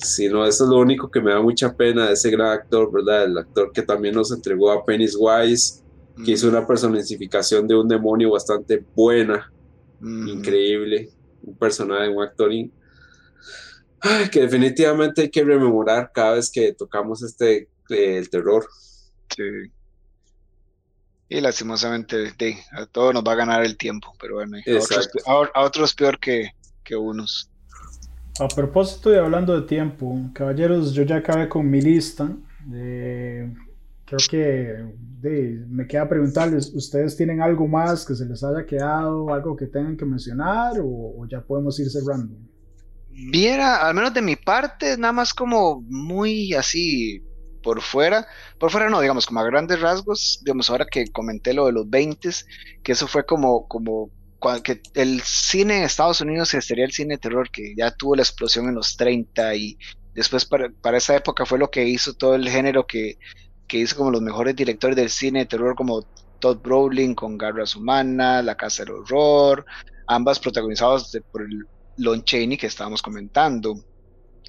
Sino 0.00 0.46
eso 0.46 0.64
es 0.64 0.70
lo 0.70 0.78
único 0.78 1.10
que 1.10 1.20
me 1.20 1.32
da 1.32 1.40
mucha 1.40 1.74
pena 1.76 2.06
de 2.06 2.12
ese 2.12 2.30
gran 2.30 2.52
actor, 2.52 2.90
¿verdad? 2.92 3.24
El 3.24 3.36
actor 3.38 3.72
que 3.72 3.82
también 3.82 4.14
nos 4.14 4.30
entregó 4.30 4.70
a 4.70 4.84
Pennywise, 4.84 5.82
que 6.24 6.32
hizo 6.32 6.48
una 6.48 6.66
personificación 6.66 7.66
de 7.66 7.74
un 7.76 7.88
demonio 7.88 8.30
bastante 8.30 8.84
buena, 8.94 9.52
increíble, 10.00 11.10
un 11.42 11.56
personaje, 11.56 12.08
un 12.08 12.22
actor 12.22 12.52
in- 12.52 12.72
Ay, 14.00 14.28
que 14.30 14.42
definitivamente 14.42 15.22
hay 15.22 15.30
que 15.30 15.42
rememorar 15.42 16.12
cada 16.14 16.34
vez 16.34 16.50
que 16.50 16.72
tocamos 16.72 17.22
este 17.22 17.68
eh, 17.90 18.18
el 18.18 18.30
terror. 18.30 18.64
Sí. 19.34 19.42
Y 21.28 21.40
lastimosamente, 21.40 22.32
a 22.72 22.86
todos 22.86 23.12
nos 23.12 23.24
va 23.24 23.32
a 23.32 23.36
ganar 23.36 23.64
el 23.64 23.76
tiempo, 23.76 24.12
pero 24.20 24.36
bueno, 24.36 24.56
a 24.56 24.78
otros, 24.78 25.10
a 25.54 25.62
otros 25.62 25.94
peor 25.94 26.18
que, 26.18 26.52
que 26.84 26.96
unos. 26.96 27.47
A 28.38 28.54
propósito 28.54 29.10
de 29.10 29.18
hablando 29.18 29.58
de 29.60 29.66
tiempo, 29.66 30.30
caballeros, 30.32 30.92
yo 30.94 31.02
ya 31.02 31.16
acabé 31.16 31.48
con 31.48 31.68
mi 31.68 31.80
lista. 31.80 32.36
Eh, 32.72 33.52
creo 34.04 34.26
que 34.26 34.38
de- 35.20 35.64
me 35.68 35.86
queda 35.86 36.08
preguntarles, 36.08 36.72
¿ustedes 36.74 37.16
tienen 37.16 37.42
algo 37.42 37.66
más 37.66 38.04
que 38.06 38.14
se 38.14 38.26
les 38.26 38.42
haya 38.44 38.64
quedado, 38.66 39.32
algo 39.34 39.56
que 39.56 39.66
tengan 39.66 39.96
que 39.96 40.04
mencionar 40.04 40.78
o, 40.80 40.86
o 41.20 41.26
ya 41.28 41.40
podemos 41.42 41.78
ir 41.80 41.90
cerrando? 41.90 42.36
Viera, 43.10 43.86
al 43.88 43.94
menos 43.94 44.14
de 44.14 44.22
mi 44.22 44.36
parte, 44.36 44.96
nada 44.96 45.12
más 45.12 45.34
como 45.34 45.82
muy 45.88 46.54
así 46.54 47.20
por 47.62 47.80
fuera, 47.82 48.26
por 48.58 48.70
fuera 48.70 48.88
no, 48.88 49.00
digamos, 49.00 49.26
como 49.26 49.40
a 49.40 49.44
grandes 49.44 49.80
rasgos, 49.80 50.40
digamos, 50.44 50.70
ahora 50.70 50.86
que 50.90 51.10
comenté 51.10 51.52
lo 51.52 51.66
de 51.66 51.72
los 51.72 51.88
20 51.90 52.30
que 52.82 52.92
eso 52.92 53.08
fue 53.08 53.26
como, 53.26 53.66
como 53.68 54.10
que 54.62 54.80
el 54.94 55.20
cine 55.22 55.78
en 55.78 55.82
Estados 55.84 56.20
Unidos 56.20 56.48
sería 56.48 56.84
el 56.84 56.92
cine 56.92 57.14
de 57.14 57.18
terror, 57.18 57.50
que 57.50 57.74
ya 57.76 57.90
tuvo 57.90 58.16
la 58.16 58.22
explosión 58.22 58.68
en 58.68 58.74
los 58.74 58.96
30 58.96 59.54
y 59.56 59.78
después 60.14 60.44
para, 60.44 60.70
para 60.70 60.98
esa 60.98 61.16
época 61.16 61.44
fue 61.44 61.58
lo 61.58 61.70
que 61.70 61.84
hizo 61.84 62.14
todo 62.14 62.34
el 62.34 62.48
género 62.48 62.86
que, 62.86 63.18
que 63.66 63.78
hizo 63.78 63.96
como 63.96 64.10
los 64.10 64.22
mejores 64.22 64.56
directores 64.56 64.96
del 64.96 65.10
cine 65.10 65.40
de 65.40 65.46
terror 65.46 65.74
como 65.74 66.02
Todd 66.40 66.58
Browning 66.58 67.14
con 67.14 67.36
Garras 67.36 67.76
Humanas, 67.76 68.44
La 68.44 68.56
Casa 68.56 68.84
del 68.84 68.94
Horror, 68.94 69.64
ambas 70.06 70.38
protagonizadas 70.38 71.16
por 71.30 71.46
Lon 71.96 72.24
Chaney 72.24 72.56
que 72.56 72.66
estábamos 72.66 73.02
comentando. 73.02 73.76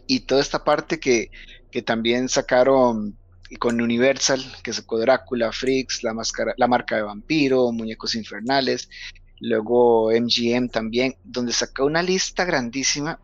Y 0.07 0.21
toda 0.21 0.41
esta 0.41 0.63
parte 0.63 0.99
que, 0.99 1.29
que 1.71 1.81
también 1.81 2.29
sacaron 2.29 3.17
con 3.57 3.81
Universal, 3.81 4.43
que 4.63 4.73
sacó 4.73 4.99
Drácula, 4.99 5.51
Freaks, 5.51 6.03
la, 6.03 6.13
máscara, 6.13 6.53
la 6.57 6.67
marca 6.67 6.95
de 6.95 7.01
vampiro, 7.01 7.71
Muñecos 7.71 8.15
Infernales, 8.15 8.89
luego 9.39 10.11
MGM 10.11 10.69
también, 10.69 11.15
donde 11.23 11.53
sacó 11.53 11.85
una 11.85 12.03
lista 12.03 12.45
grandísima 12.45 13.19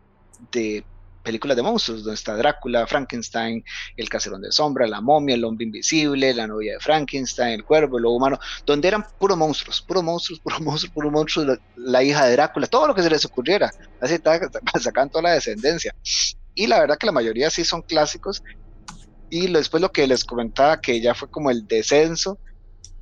de 0.52 0.84
películas 1.26 1.56
de 1.56 1.62
monstruos, 1.62 2.04
donde 2.04 2.14
está 2.14 2.36
Drácula, 2.36 2.86
Frankenstein, 2.86 3.64
El 3.96 4.08
Caserón 4.08 4.42
de 4.42 4.52
Sombra, 4.52 4.86
La 4.86 5.00
Momia, 5.00 5.34
El 5.34 5.44
Hombre 5.44 5.64
Invisible, 5.64 6.32
La 6.32 6.46
Novia 6.46 6.74
de 6.74 6.80
Frankenstein, 6.80 7.54
El 7.54 7.64
Cuervo, 7.64 7.96
El 7.98 8.04
Lobo 8.04 8.16
Humano, 8.16 8.38
donde 8.64 8.86
eran 8.86 9.04
puros 9.18 9.36
monstruos, 9.36 9.82
puros 9.82 10.04
monstruos, 10.04 10.40
puros 10.40 10.60
monstruos, 10.60 10.94
puros 10.94 11.12
monstruos, 11.12 11.58
la, 11.74 12.02
hija 12.02 12.26
de 12.26 12.32
Drácula, 12.32 12.68
todo 12.68 12.86
lo 12.86 12.94
que 12.94 13.02
se 13.02 13.10
les 13.10 13.24
ocurriera, 13.24 13.72
así 14.00 14.18
sacaban 14.80 15.10
toda 15.10 15.22
la 15.22 15.32
descendencia. 15.32 15.94
Y 16.54 16.68
la 16.68 16.78
verdad 16.78 16.96
que 16.96 17.06
la 17.06 17.12
mayoría 17.12 17.50
sí 17.50 17.64
son 17.64 17.82
clásicos. 17.82 18.42
Y 19.28 19.48
después 19.48 19.80
lo 19.80 19.90
que 19.90 20.06
les 20.06 20.24
comentaba, 20.24 20.80
que 20.80 21.00
ya 21.00 21.12
fue 21.12 21.28
como 21.28 21.50
el 21.50 21.66
descenso 21.66 22.38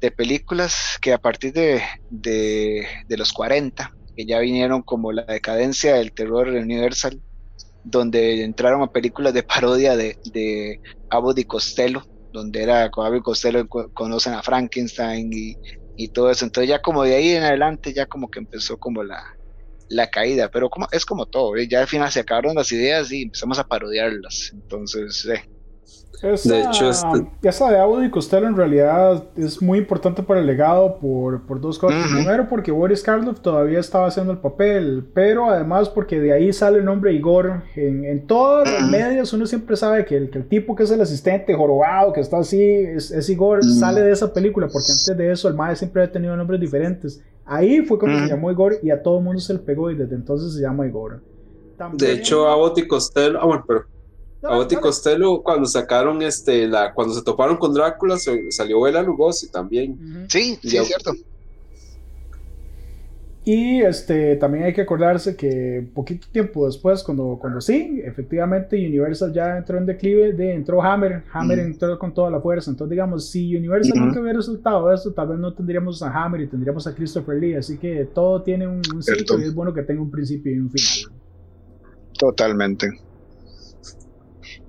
de 0.04 0.12
películas 0.12 0.98
que 1.02 1.12
a 1.12 1.18
partir 1.18 1.52
de, 1.52 1.82
de, 2.08 2.88
de 3.06 3.16
los 3.16 3.32
40, 3.32 3.92
que 4.16 4.26
ya 4.26 4.40
vinieron 4.40 4.82
como 4.82 5.12
la 5.12 5.24
decadencia 5.24 5.94
del 5.96 6.12
terror 6.14 6.48
universal, 6.48 7.22
donde 7.82 8.44
entraron 8.44 8.82
a 8.82 8.88
películas 8.88 9.34
de 9.34 9.42
parodia 9.42 9.96
de, 9.96 10.18
de 10.24 10.80
Abbott 11.10 11.38
y 11.38 11.44
Costello, 11.44 12.02
donde 12.32 12.62
era 12.62 12.90
con 12.90 13.06
Abbott 13.06 13.18
y 13.20 13.22
Costello 13.22 13.68
co- 13.68 13.90
conocen 13.92 14.34
a 14.34 14.42
Frankenstein 14.42 15.30
y, 15.32 15.56
y 15.96 16.08
todo 16.10 16.30
eso. 16.30 16.44
Entonces 16.44 16.68
ya 16.70 16.80
como 16.80 17.04
de 17.04 17.16
ahí 17.16 17.30
en 17.32 17.44
adelante 17.44 17.92
ya 17.94 18.06
como 18.06 18.28
que 18.28 18.40
empezó 18.40 18.78
como 18.78 19.02
la, 19.04 19.22
la 19.88 20.08
caída, 20.10 20.48
pero 20.50 20.70
como, 20.70 20.86
es 20.92 21.04
como 21.06 21.26
todo, 21.26 21.56
¿eh? 21.56 21.68
ya 21.68 21.80
al 21.80 21.88
final 21.88 22.10
se 22.12 22.20
acabaron 22.20 22.54
las 22.56 22.72
ideas 22.72 23.10
y 23.12 23.22
empezamos 23.22 23.58
a 23.58 23.64
parodiarlas. 23.64 24.50
Entonces, 24.52 25.24
eh, 25.26 25.44
Esa, 26.22 26.54
De 26.54 26.62
hecho, 26.62 26.88
este- 26.88 27.26
esa 27.42 27.70
de 27.70 27.78
Audi 27.78 28.06
y 28.06 28.10
Costello 28.10 28.46
en 28.46 28.56
realidad 28.56 29.24
es 29.36 29.60
muy 29.60 29.76
importante 29.78 30.22
para 30.22 30.40
el 30.40 30.46
legado 30.46 30.96
por, 30.98 31.42
por 31.42 31.60
dos 31.60 31.78
cosas. 31.78 32.06
Ujú. 32.06 32.14
Primero, 32.14 32.48
porque 32.48 32.72
Boris 32.72 33.02
Karloff 33.02 33.40
todavía 33.40 33.78
estaba 33.78 34.06
haciendo 34.06 34.32
el 34.32 34.38
papel, 34.38 35.04
pero 35.12 35.50
además 35.50 35.90
porque 35.90 36.18
de 36.20 36.32
ahí 36.32 36.50
sale 36.54 36.78
el 36.78 36.86
nombre 36.86 37.12
Igor. 37.12 37.64
En, 37.76 38.06
en 38.06 38.26
todas 38.26 38.70
las 38.72 38.82
Ujú. 38.84 38.90
medios 38.92 39.32
uno 39.34 39.44
siempre 39.44 39.76
sabe 39.76 40.06
que 40.06 40.16
el, 40.16 40.30
que 40.30 40.38
el 40.38 40.48
tipo 40.48 40.74
que 40.74 40.84
es 40.84 40.90
el 40.92 41.02
asistente 41.02 41.52
jorobado, 41.54 42.14
que 42.14 42.20
está 42.20 42.38
así, 42.38 42.62
es, 42.62 43.10
es 43.10 43.28
Igor, 43.28 43.58
Ujú. 43.58 43.68
sale 43.68 44.00
de 44.00 44.12
esa 44.12 44.32
película, 44.32 44.66
porque 44.68 44.92
antes 44.92 45.14
de 45.14 45.30
eso 45.30 45.48
el 45.48 45.54
Mae 45.54 45.76
siempre 45.76 46.00
había 46.02 46.12
tenido 46.12 46.34
nombres 46.36 46.58
diferentes. 46.58 47.22
Ahí 47.44 47.82
fue 47.82 47.98
cuando 47.98 48.18
se 48.20 48.28
llamó 48.28 48.50
Igor 48.50 48.76
y 48.82 48.90
a 48.90 49.02
todo 49.02 49.18
el 49.18 49.24
mundo 49.24 49.40
se 49.40 49.52
le 49.52 49.58
pegó 49.58 49.90
y 49.90 49.94
desde 49.96 50.14
entonces 50.14 50.54
se 50.54 50.62
llama 50.62 50.86
Igor. 50.86 51.18
De 51.20 51.76
También- 51.76 52.10
hecho, 52.12 52.48
Abbott 52.48 52.78
y 52.78 52.86
Costello, 52.88 53.38
ah, 53.42 53.44
bueno, 53.44 53.64
pero 53.68 53.82
Dale, 54.44 54.54
Abbott 54.56 54.72
y 54.72 54.74
dale. 54.76 54.82
Costello 54.82 55.42
cuando 55.42 55.66
sacaron 55.66 56.22
este, 56.22 56.66
la, 56.68 56.92
cuando 56.94 57.14
se 57.14 57.22
toparon 57.22 57.56
con 57.56 57.74
Drácula, 57.74 58.16
se- 58.18 58.50
salió 58.52 58.80
Bela 58.82 59.02
Lugosi 59.02 59.50
también. 59.50 59.92
Ujú. 59.92 60.26
sí, 60.28 60.58
sí, 60.62 60.68
Ya. 60.70 60.82
es 60.82 60.86
cierto. 60.88 61.12
Y 63.46 63.82
este, 63.82 64.36
también 64.36 64.64
hay 64.64 64.72
que 64.72 64.80
acordarse 64.80 65.36
que 65.36 65.86
poquito 65.94 66.26
tiempo 66.32 66.64
después, 66.64 67.02
cuando, 67.02 67.36
cuando 67.38 67.60
sí, 67.60 68.00
efectivamente 68.02 68.74
Universal 68.74 69.34
ya 69.34 69.58
entró 69.58 69.76
en 69.76 69.84
declive, 69.84 70.32
de, 70.32 70.54
entró 70.54 70.82
Hammer, 70.82 71.24
Hammer 71.30 71.58
entró 71.58 71.98
con 71.98 72.14
toda 72.14 72.30
la 72.30 72.40
fuerza. 72.40 72.70
Entonces, 72.70 72.92
digamos, 72.92 73.28
si 73.28 73.54
Universal 73.54 74.00
nunca 74.00 74.20
hubiera 74.20 74.38
resultado 74.38 74.90
esto, 74.90 75.12
tal 75.12 75.28
vez 75.28 75.38
no 75.38 75.52
tendríamos 75.52 76.02
a 76.02 76.10
Hammer 76.10 76.40
y 76.40 76.46
tendríamos 76.46 76.86
a 76.86 76.94
Christopher 76.94 77.36
Lee. 77.36 77.54
Así 77.56 77.76
que 77.76 78.06
todo 78.14 78.40
tiene 78.42 78.66
un, 78.66 78.80
un 78.94 79.02
ciclo 79.02 79.38
y 79.38 79.42
es 79.42 79.54
bueno 79.54 79.74
que 79.74 79.82
tenga 79.82 80.00
un 80.00 80.10
principio 80.10 80.50
y 80.50 80.58
un 80.60 80.70
final. 80.70 81.14
Totalmente. 82.18 82.88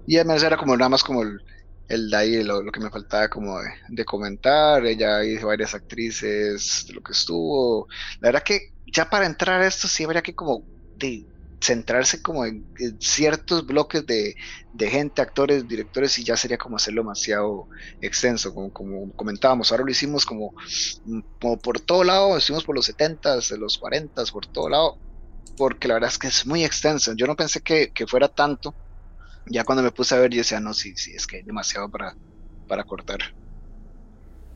Y 0.06 0.18
además 0.18 0.44
era 0.44 0.58
como 0.58 0.76
nada 0.78 0.90
más 0.90 1.04
como 1.04 1.24
el, 1.24 1.40
el 1.88 2.10
de 2.10 2.18
ahí, 2.18 2.44
lo, 2.44 2.62
lo 2.62 2.72
que 2.72 2.80
me 2.80 2.90
faltaba 2.90 3.30
como 3.30 3.58
de, 3.90 4.06
comentar. 4.06 4.86
Ella 4.86 5.24
hizo 5.24 5.48
varias 5.48 5.74
actrices 5.74 6.88
lo 6.94 7.02
que 7.02 7.12
estuvo. 7.14 7.88
La 8.20 8.30
verdad 8.30 8.44
que 8.44 8.74
ya 8.86 9.10
para 9.10 9.26
entrar 9.26 9.62
a 9.62 9.68
esto 9.68 9.88
sí 9.88 10.04
habría 10.04 10.22
que 10.22 10.36
como 10.36 10.64
de 10.98 11.26
centrarse 11.62 12.22
como 12.22 12.46
en, 12.46 12.66
ciertos 13.00 13.66
bloques 13.66 14.06
de, 14.06 14.36
de 14.74 14.90
gente, 14.90 15.22
actores, 15.22 15.68
directores, 15.68 16.18
y 16.20 16.24
ya 16.24 16.38
sería 16.38 16.58
como 16.58 16.76
hacerlo 16.76 17.02
demasiado 17.02 17.68
extenso, 18.02 18.54
como, 18.54 18.72
como 18.72 19.12
comentábamos. 19.14 19.72
Ahora 19.72 19.86
lo 19.86 19.92
hicimos 19.92 20.26
como, 20.26 20.54
mm, 21.06 21.20
como 21.42 21.58
por 21.60 21.80
todo 21.80 22.04
lado, 22.04 22.38
estuvimos 22.38 22.64
por 22.66 22.76
los 22.76 22.88
70s, 22.90 23.50
de 23.50 23.58
los 23.58 23.80
40s, 23.80 24.32
por 24.32 24.46
todo 24.48 24.70
lado 24.70 25.00
porque 25.58 25.88
la 25.88 25.96
verdad 25.96 26.10
es 26.10 26.18
que 26.18 26.28
es 26.28 26.46
muy 26.46 26.64
extenso. 26.64 27.14
Yo 27.16 27.28
no 27.28 27.36
pensé 27.36 27.62
que, 27.62 27.92
que 27.94 28.08
fuera 28.08 28.28
tanto. 28.28 28.76
Ya 29.48 29.64
cuando 29.64 29.84
me 29.84 29.92
puse 29.92 30.16
a 30.16 30.20
ver, 30.20 30.32
yo 30.32 30.40
decía, 30.40 30.60
no, 30.60 30.74
sí, 30.74 30.94
sí, 30.96 31.14
es 31.16 31.28
que 31.28 31.38
hay 31.38 31.44
demasiado 31.44 31.90
para, 31.90 32.16
para 32.68 32.84
cortar. 32.84 33.20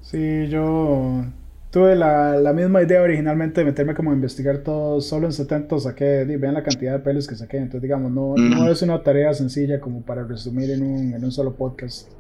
Sí, 0.02 0.48
yo 0.50 1.26
tuve 1.70 1.96
la, 1.96 2.38
la 2.38 2.54
misma 2.54 2.82
idea 2.82 3.02
originalmente 3.02 3.62
de 3.62 3.66
meterme 3.66 3.94
como 3.94 4.12
a 4.12 4.14
investigar 4.16 4.60
todo. 4.60 5.02
Solo 5.02 5.28
en 5.28 5.34
70 5.34 5.80
saqué, 5.80 6.26
vean 6.26 6.56
la 6.56 6.64
cantidad 6.64 6.94
de 6.94 7.00
pelis 7.00 7.28
que 7.28 7.36
saqué. 7.36 7.58
Entonces, 7.58 7.82
digamos, 7.84 8.12
no, 8.12 8.34
no 8.36 8.72
es 8.72 8.82
una 8.82 9.04
tarea 9.04 9.34
sencilla 9.34 9.80
como 9.80 10.02
para 10.02 10.24
resumir 10.24 10.72
en 10.72 10.82
un, 10.84 11.14
en 11.14 11.24
un 11.24 11.32
solo 11.32 11.56
podcast. 11.56 12.12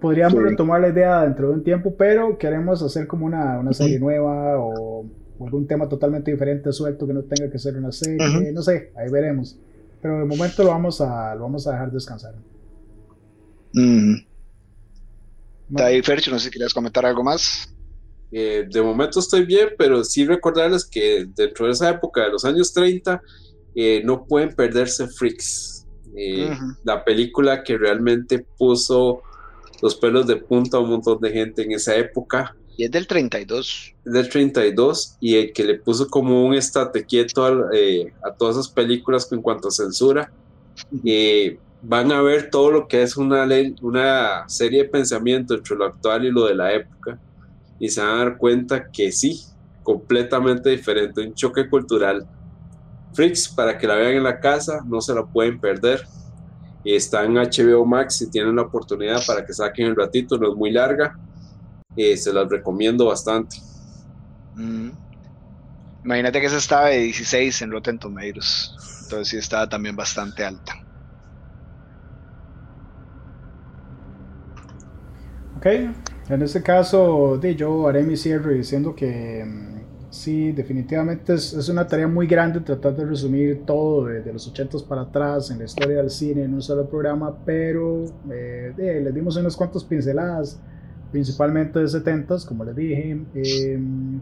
Podríamos 0.00 0.40
Sí. 0.42 0.48
retomar 0.48 0.80
la 0.80 0.88
idea 0.88 1.22
dentro 1.22 1.48
de 1.48 1.54
un 1.54 1.62
tiempo, 1.62 1.94
pero 1.96 2.36
queremos 2.36 2.82
hacer 2.82 3.06
como 3.06 3.24
una, 3.26 3.60
una 3.60 3.72
serie 3.72 4.00
nueva 4.00 4.58
o, 4.58 5.06
o 5.38 5.44
algún 5.46 5.68
tema 5.68 5.88
totalmente 5.88 6.32
diferente, 6.32 6.72
suelto, 6.72 7.06
que 7.06 7.12
no 7.14 7.22
tenga 7.22 7.48
que 7.52 7.58
ser 7.60 7.76
una 7.76 7.92
serie. 7.92 8.50
No 8.52 8.62
sé, 8.62 8.90
ahí 8.96 9.08
veremos. 9.12 9.60
Pero 10.02 10.18
de 10.18 10.24
momento 10.24 10.64
lo 10.64 10.70
vamos 10.70 11.00
a, 11.00 11.34
lo 11.34 11.42
vamos 11.42 11.66
a 11.66 11.72
dejar 11.72 11.92
descansar. 11.92 12.34
De 15.68 15.82
ahí, 15.82 16.02
Fercho, 16.02 16.30
no 16.30 16.38
sé 16.38 16.46
si 16.46 16.50
querías 16.50 16.74
comentar 16.74 17.06
algo 17.06 17.22
más. 17.22 17.72
Eh, 18.32 18.66
de 18.68 18.82
momento 18.82 19.20
estoy 19.20 19.44
bien, 19.44 19.70
pero 19.78 20.02
sí 20.02 20.26
recordarles 20.26 20.84
que 20.84 21.26
dentro 21.36 21.66
de 21.66 21.72
esa 21.72 21.90
época 21.90 22.22
de 22.22 22.30
los 22.30 22.44
años 22.44 22.72
30 22.72 23.22
eh, 23.74 24.02
no 24.04 24.24
pueden 24.24 24.54
perderse 24.54 25.06
Freaks. 25.06 25.86
Eh, 26.16 26.50
la 26.84 27.04
película 27.04 27.62
que 27.62 27.78
realmente 27.78 28.44
puso 28.58 29.22
los 29.80 29.96
pelos 29.96 30.26
de 30.26 30.36
punta 30.36 30.76
a 30.76 30.80
un 30.80 30.90
montón 30.90 31.20
de 31.20 31.30
gente 31.30 31.62
en 31.62 31.72
esa 31.72 31.94
época. 31.96 32.56
Y 32.76 32.84
es 32.84 32.90
del 32.90 33.06
32. 33.06 33.94
Es 34.04 34.12
del 34.12 34.28
32 34.28 35.16
y 35.20 35.36
el 35.36 35.52
que 35.52 35.64
le 35.64 35.78
puso 35.78 36.08
como 36.08 36.44
un 36.44 36.54
estate 36.54 37.04
quieto 37.04 37.44
a, 37.44 37.68
eh, 37.74 38.12
a 38.24 38.32
todas 38.32 38.56
esas 38.56 38.68
películas 38.68 39.30
en 39.30 39.42
cuanto 39.42 39.68
a 39.68 39.70
censura. 39.70 40.32
Eh, 41.04 41.58
van 41.82 42.12
a 42.12 42.22
ver 42.22 42.50
todo 42.50 42.70
lo 42.70 42.88
que 42.88 43.02
es 43.02 43.16
una, 43.16 43.44
ley, 43.44 43.74
una 43.82 44.48
serie 44.48 44.84
de 44.84 44.88
pensamiento 44.88 45.54
entre 45.54 45.76
lo 45.76 45.84
actual 45.84 46.24
y 46.24 46.30
lo 46.30 46.46
de 46.46 46.54
la 46.54 46.72
época 46.72 47.18
y 47.78 47.88
se 47.88 48.00
van 48.00 48.10
a 48.10 48.24
dar 48.24 48.38
cuenta 48.38 48.90
que 48.92 49.10
sí, 49.10 49.42
completamente 49.82 50.70
diferente, 50.70 51.20
un 51.20 51.34
choque 51.34 51.68
cultural. 51.68 52.24
Freaks, 53.12 53.48
para 53.48 53.76
que 53.76 53.88
la 53.88 53.96
vean 53.96 54.12
en 54.12 54.22
la 54.22 54.38
casa, 54.38 54.82
no 54.86 55.00
se 55.00 55.12
la 55.12 55.26
pueden 55.26 55.58
perder. 55.58 56.06
Está 56.84 57.24
en 57.24 57.34
HBO 57.34 57.84
Max 57.84 58.18
si 58.18 58.30
tienen 58.30 58.54
la 58.54 58.62
oportunidad 58.62 59.20
para 59.26 59.44
que 59.44 59.52
saquen 59.52 59.88
el 59.88 59.96
ratito, 59.96 60.38
no 60.38 60.52
es 60.52 60.56
muy 60.56 60.70
larga. 60.70 61.18
Eh, 61.96 62.16
se 62.16 62.32
las 62.32 62.48
recomiendo 62.48 63.06
bastante. 63.06 63.56
Mm. 64.54 64.90
Imagínate 66.04 66.40
que 66.40 66.46
esa 66.46 66.56
estaba 66.56 66.88
de 66.88 66.98
16 66.98 67.62
en 67.62 67.70
Rotten 67.70 67.98
Tomatoes. 67.98 68.74
Entonces 69.04 69.28
sí 69.28 69.36
estaba 69.36 69.68
también 69.68 69.94
bastante 69.94 70.44
alta. 70.44 70.74
Ok, 75.56 75.66
en 76.28 76.42
este 76.42 76.60
caso 76.60 77.40
yo 77.40 77.86
haré 77.86 78.02
mi 78.02 78.16
cierre 78.16 78.54
diciendo 78.54 78.96
que 78.96 79.44
mm, 79.44 80.10
sí, 80.10 80.50
definitivamente 80.50 81.34
es, 81.34 81.68
una 81.68 81.86
tarea 81.86 82.08
muy 82.08 82.26
grande 82.26 82.58
tratar 82.60 82.96
de 82.96 83.04
resumir 83.04 83.62
todo 83.64 84.06
de, 84.06 84.32
los 84.32 84.48
80 84.48 84.78
para 84.88 85.02
atrás 85.02 85.52
en 85.52 85.58
la 85.58 85.64
historia 85.66 85.98
del 85.98 86.10
cine 86.10 86.42
en 86.42 86.54
un 86.54 86.62
solo 86.62 86.88
programa, 86.88 87.38
pero 87.44 88.06
eh, 88.28 88.74
les 88.76 89.14
dimos 89.14 89.36
unas 89.36 89.54
cuantas 89.54 89.84
pinceladas, 89.84 90.58
principalmente 91.12 91.78
de 91.78 91.86
70 91.86 92.36
como 92.48 92.64
les 92.64 92.74
dije. 92.74 93.20
Em, 93.34 94.20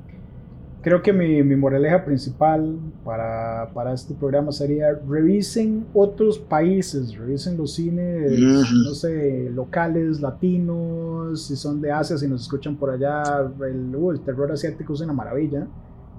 creo 0.83 1.03
que 1.03 1.13
mi, 1.13 1.43
mi 1.43 1.57
moraleja 1.57 2.05
principal 2.05 2.79
para, 3.05 3.71
para, 3.73 3.93
este 3.93 4.15
programa 4.15 4.51
sería 4.53 4.93
revisen 5.09 5.87
otros 5.95 6.39
países, 6.39 7.17
revisen 7.17 7.57
los 7.57 7.75
cines, 7.75 8.39
no 8.39 8.95
sé, 8.95 9.51
locales, 9.51 10.21
latinos, 10.21 11.47
si 11.47 11.57
son 11.57 11.81
de 11.81 11.93
Asia, 11.93 12.19
si 12.19 12.27
nos 12.27 12.43
escuchan 12.43 12.77
por 12.77 12.91
allá, 12.91 13.23
el, 13.67 13.95
uh, 13.95 14.11
el 14.11 14.21
terror 14.21 14.51
asiático 14.53 14.93
es 14.95 15.01
una 15.01 15.13
maravilla. 15.13 15.67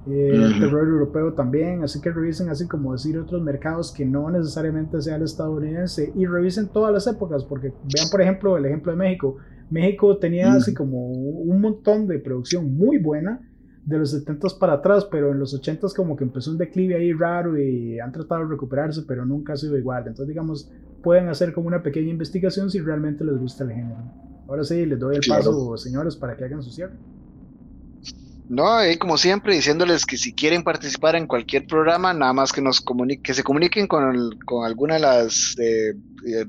Eh, 0.08 0.32
el 0.34 0.60
terror 0.60 0.88
europeo 0.88 1.34
también, 1.34 1.84
así 1.84 2.02
que 2.02 2.10
revisen 2.10 2.50
así 2.50 2.68
como 2.68 2.94
decir 2.94 3.20
otros 3.20 3.40
mercados 3.40 3.92
que 3.92 4.04
no 4.04 4.32
necesariamente 4.32 5.00
sea 5.00 5.18
el 5.18 5.22
estadounidense 5.22 6.12
y 6.16 6.26
revisen 6.26 6.70
todas 6.70 6.92
las 6.92 7.06
épocas, 7.06 7.44
porque 7.44 7.72
vean 7.94 8.10
por 8.10 8.20
ejemplo 8.20 8.58
el 8.58 8.66
ejemplo 8.66 8.92
de 8.92 8.98
México, 8.98 9.38
México 9.72 10.18
tenía 10.18 10.54
así 10.54 10.74
como 10.74 11.08
un 11.08 11.60
montón 11.62 12.08
de 12.08 12.20
producción 12.20 12.76
muy 12.76 12.98
buena, 12.98 13.42
de 13.86 13.98
los 13.98 14.12
70 14.12 14.48
para 14.60 14.74
atrás, 14.74 15.08
pero 15.10 15.32
en 15.32 15.40
los 15.40 15.54
80 15.54 15.88
como 15.96 16.16
que 16.16 16.24
empezó 16.24 16.52
un 16.52 16.58
declive 16.58 16.96
ahí 16.96 17.14
raro 17.14 17.60
y 17.60 18.00
han 18.00 18.12
tratado 18.12 18.42
de 18.42 18.50
recuperarse, 18.50 19.04
pero 19.08 19.26
nunca 19.26 19.54
ha 19.54 19.58
sido 19.58 19.78
igual. 19.78 20.02
Entonces, 20.02 20.28
digamos, 20.28 20.72
pueden 21.02 21.30
hacer 21.30 21.54
como 21.54 21.68
una 21.68 21.82
pequeña 21.82 22.10
investigación 22.10 22.70
si 22.70 22.80
realmente 22.80 23.24
les 23.24 23.38
gusta 23.38 23.64
el 23.64 23.72
género. 23.72 23.98
Ahora 24.48 24.64
sí, 24.64 24.86
les 24.86 25.00
doy 25.00 25.16
el 25.16 25.22
paso, 25.28 25.78
señores, 25.78 26.16
para 26.16 26.36
que 26.36 26.46
hagan 26.46 26.62
su 26.62 26.72
cierre. 26.72 26.94
No, 28.52 28.86
y 28.86 28.98
como 28.98 29.18
siempre, 29.18 29.56
diciéndoles 29.56 30.06
que 30.06 30.18
si 30.18 30.34
quieren 30.34 30.62
participar 30.62 31.16
en 31.16 31.26
cualquier 31.26 31.66
programa, 31.68 32.14
nada 32.14 32.34
más 32.34 32.52
que 32.52 32.60
nos 32.60 32.82
comuniquen, 32.82 33.24
que 33.24 33.34
se 33.34 33.44
comuniquen 33.44 33.88
con, 33.88 34.38
con 34.46 34.66
alguna 34.66 34.96
de 34.96 35.00
las 35.00 35.56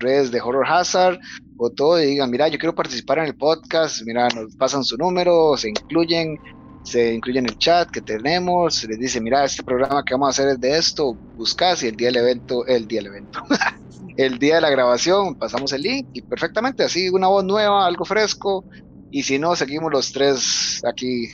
redes 0.00 0.32
de 0.32 0.40
Horror 0.40 0.66
Hazard 0.66 1.20
o 1.58 1.70
todo 1.70 2.02
y 2.02 2.06
digan, 2.06 2.28
mira, 2.28 2.48
yo 2.48 2.58
quiero 2.58 2.74
participar 2.74 3.18
en 3.18 3.26
el 3.26 3.36
podcast, 3.36 4.02
mira, 4.04 4.26
nos 4.30 4.56
pasan 4.56 4.82
su 4.82 4.96
número, 4.96 5.56
se 5.56 5.68
incluyen, 5.68 6.40
se 6.82 7.14
incluye 7.14 7.38
en 7.38 7.46
el 7.46 7.56
chat 7.58 7.88
que 7.88 8.00
tenemos, 8.00 8.74
se 8.74 8.88
les 8.88 8.98
dice, 8.98 9.20
mira, 9.20 9.44
este 9.44 9.62
programa 9.62 10.02
que 10.04 10.14
vamos 10.14 10.26
a 10.26 10.30
hacer 10.30 10.48
es 10.48 10.60
de 10.60 10.76
esto, 10.76 11.14
buscas 11.14 11.84
y 11.84 11.86
el 11.86 11.94
día 11.94 12.08
del 12.08 12.16
evento, 12.16 12.66
el 12.66 12.88
día 12.88 13.00
del 13.00 13.12
evento, 13.12 13.44
el 14.16 14.40
día 14.40 14.56
de 14.56 14.62
la 14.62 14.70
grabación, 14.70 15.36
pasamos 15.36 15.72
el 15.72 15.82
link 15.82 16.08
y 16.14 16.22
perfectamente, 16.22 16.82
así 16.82 17.10
una 17.10 17.28
voz 17.28 17.44
nueva, 17.44 17.86
algo 17.86 18.04
fresco, 18.04 18.64
y 19.12 19.22
si 19.22 19.38
no, 19.38 19.54
seguimos 19.54 19.92
los 19.92 20.10
tres 20.10 20.82
aquí 20.84 21.28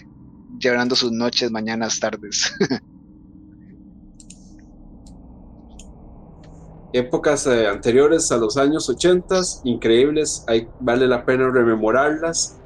llevando 0.58 0.94
sus 0.94 1.12
noches, 1.12 1.50
mañanas, 1.50 1.98
tardes. 2.00 2.54
Épocas 6.92 7.46
eh, 7.46 7.66
anteriores 7.66 8.32
a 8.32 8.38
los 8.38 8.56
años 8.56 8.88
80, 8.88 9.40
increíbles, 9.64 10.44
hay, 10.46 10.66
vale 10.80 11.06
la 11.06 11.24
pena 11.24 11.50
rememorarlas 11.50 12.58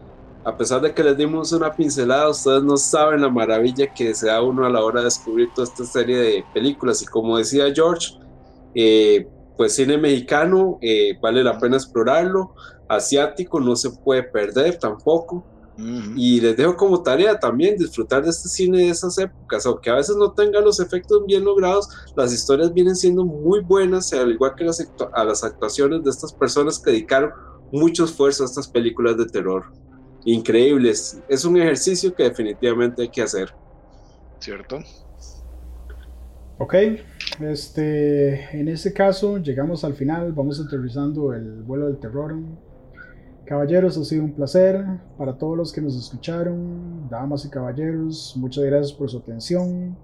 a 0.45 0.57
pesar 0.57 0.81
de 0.81 0.93
que 0.93 1.05
les 1.05 1.17
dimos 1.17 1.53
una 1.53 1.73
pincelada, 1.73 2.29
ustedes 2.29 2.63
no 2.65 2.77
saben 2.77 3.23
la 3.23 3.29
maravilla 3.29 3.93
que 3.93 4.13
se 4.15 4.27
da 4.27 4.43
uno 4.43 4.67
a 4.67 4.71
la 4.71 4.83
hora 4.83 5.01
de 5.01 5.05
descubrir 5.05 5.49
toda 5.55 5.69
esta 5.69 5.85
serie 5.85 6.19
de 6.19 6.45
películas. 6.53 7.01
Y 7.03 7.07
como 7.07 7.39
decía 7.39 7.73
George, 7.73 8.15
eh, 8.75 9.29
pues 9.57 9.77
cine 9.77 9.99
mexicano 9.99 10.79
eh, 10.81 11.17
vale 11.21 11.45
la 11.45 11.59
pena 11.59 11.77
explorarlo, 11.77 12.55
asiático 12.89 13.61
no 13.61 13.77
se 13.77 13.91
puede 13.91 14.25
perder 14.25 14.79
tampoco. 14.79 15.45
Y 16.17 16.41
les 16.41 16.57
dejo 16.57 16.77
como 16.77 17.03
tarea 17.03 17.39
también 17.39 17.77
disfrutar 17.77 18.23
de 18.23 18.31
este 18.31 18.49
cine 18.49 18.79
de 18.79 18.89
esas 18.91 19.19
épocas, 19.19 19.67
aunque 19.67 19.91
a 19.91 19.97
veces 19.97 20.17
no 20.17 20.33
tenga 20.33 20.61
los 20.61 20.81
efectos 20.81 21.25
bien 21.27 21.45
logrados, 21.45 21.89
las 22.17 22.33
historias 22.33 22.73
vienen 22.73 22.97
siendo 22.97 23.25
muy 23.25 23.61
buenas, 23.61 24.13
al 24.13 24.33
igual 24.33 24.55
que 24.55 24.65
las, 24.65 24.87
a 25.13 25.25
las 25.25 25.43
actuaciones 25.43 26.05
de 26.05 26.11
estas 26.11 26.33
personas 26.33 26.79
que 26.79 26.91
dedicaron 26.91 27.31
mucho 27.73 28.05
esfuerzo 28.05 28.43
a 28.43 28.47
estas 28.47 28.69
películas 28.69 29.17
de 29.17 29.27
terror 29.27 29.65
increíbles. 30.25 31.21
Es 31.29 31.45
un 31.45 31.57
ejercicio 31.57 32.15
que 32.15 32.25
definitivamente 32.25 33.03
hay 33.03 33.09
que 33.09 33.23
hacer. 33.23 33.53
¿Cierto? 34.39 34.79
Ok, 36.59 36.75
este, 37.41 38.57
en 38.57 38.69
ese 38.69 38.93
caso 38.93 39.39
llegamos 39.39 39.85
al 39.85 39.95
final, 39.95 40.33
vamos 40.33 40.61
aterrizando 40.61 41.33
el 41.33 41.63
vuelo 41.63 41.87
del 41.87 41.99
terror. 41.99 42.35
Caballeros, 43.45 43.99
ha 43.99 44.05
sido 44.05 44.25
un 44.25 44.33
placer 44.33 44.85
para 45.19 45.37
todos 45.37 45.57
los 45.57 45.73
que 45.73 45.81
nos 45.81 45.97
escucharon, 45.97 47.09
damas 47.11 47.45
y 47.45 47.51
caballeros, 47.51 48.35
muchas 48.37 48.65
gracias 48.65 48.93
por 48.93 49.11
su 49.11 49.19
atención. 49.19 49.97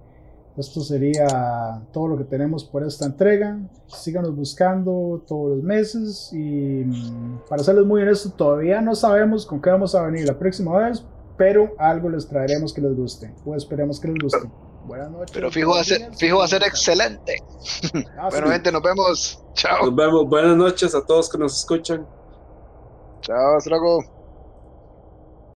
Esto 0.57 0.81
sería 0.81 1.81
todo 1.93 2.09
lo 2.09 2.19
que 2.19 2.25
tenemos 2.25 2.65
por 2.65 2.83
esta 2.83 3.07
entrega. 3.07 3.61
Síganos 3.87 4.35
buscando 4.35 5.23
todos 5.25 5.57
los 5.57 5.63
meses 5.63 6.31
y 6.33 6.83
mm, 6.85 7.43
para 7.49 7.63
serles 7.63 7.87
muy 7.87 8.03
honestos, 8.03 8.37
todavía 8.37 8.81
no 8.81 8.97
sabemos 8.97 9.47
con 9.47 9.63
qué 9.63 9.71
vamos 9.71 9.95
a 9.95 10.03
venir 10.03 10.27
la 10.27 10.37
próxima 10.37 10.77
vez, 10.77 11.05
pero 11.37 11.75
algo 11.79 12.09
les 12.09 12.27
traeremos 12.27 12.73
que 12.73 12.81
les 12.81 12.97
guste 12.97 13.33
o 13.47 13.55
esperemos 13.55 14.01
que 14.01 14.09
les 14.09 14.17
guste. 14.21 14.51
Buenas 14.85 15.11
noches. 15.13 15.31
Pero 15.33 15.51
fijo 15.53 15.71
va 15.71 15.81
a 15.81 15.85
ser, 15.85 16.13
fijo 16.17 16.39
va 16.39 16.47
a 16.47 16.49
ser 16.49 16.63
excelente. 16.65 17.41
Ah, 18.19 18.29
bueno, 18.31 18.49
gente, 18.49 18.73
nos 18.73 18.83
vemos. 18.83 19.41
Chao. 19.53 19.85
Nos 19.85 19.95
vemos. 19.95 20.29
Buenas 20.29 20.57
noches 20.57 20.95
a 20.95 21.05
todos 21.05 21.29
que 21.31 21.39
nos 21.39 21.57
escuchan. 21.59 22.05
Chao, 23.23 23.57
hasta 23.59 23.71
luego. 23.71 24.03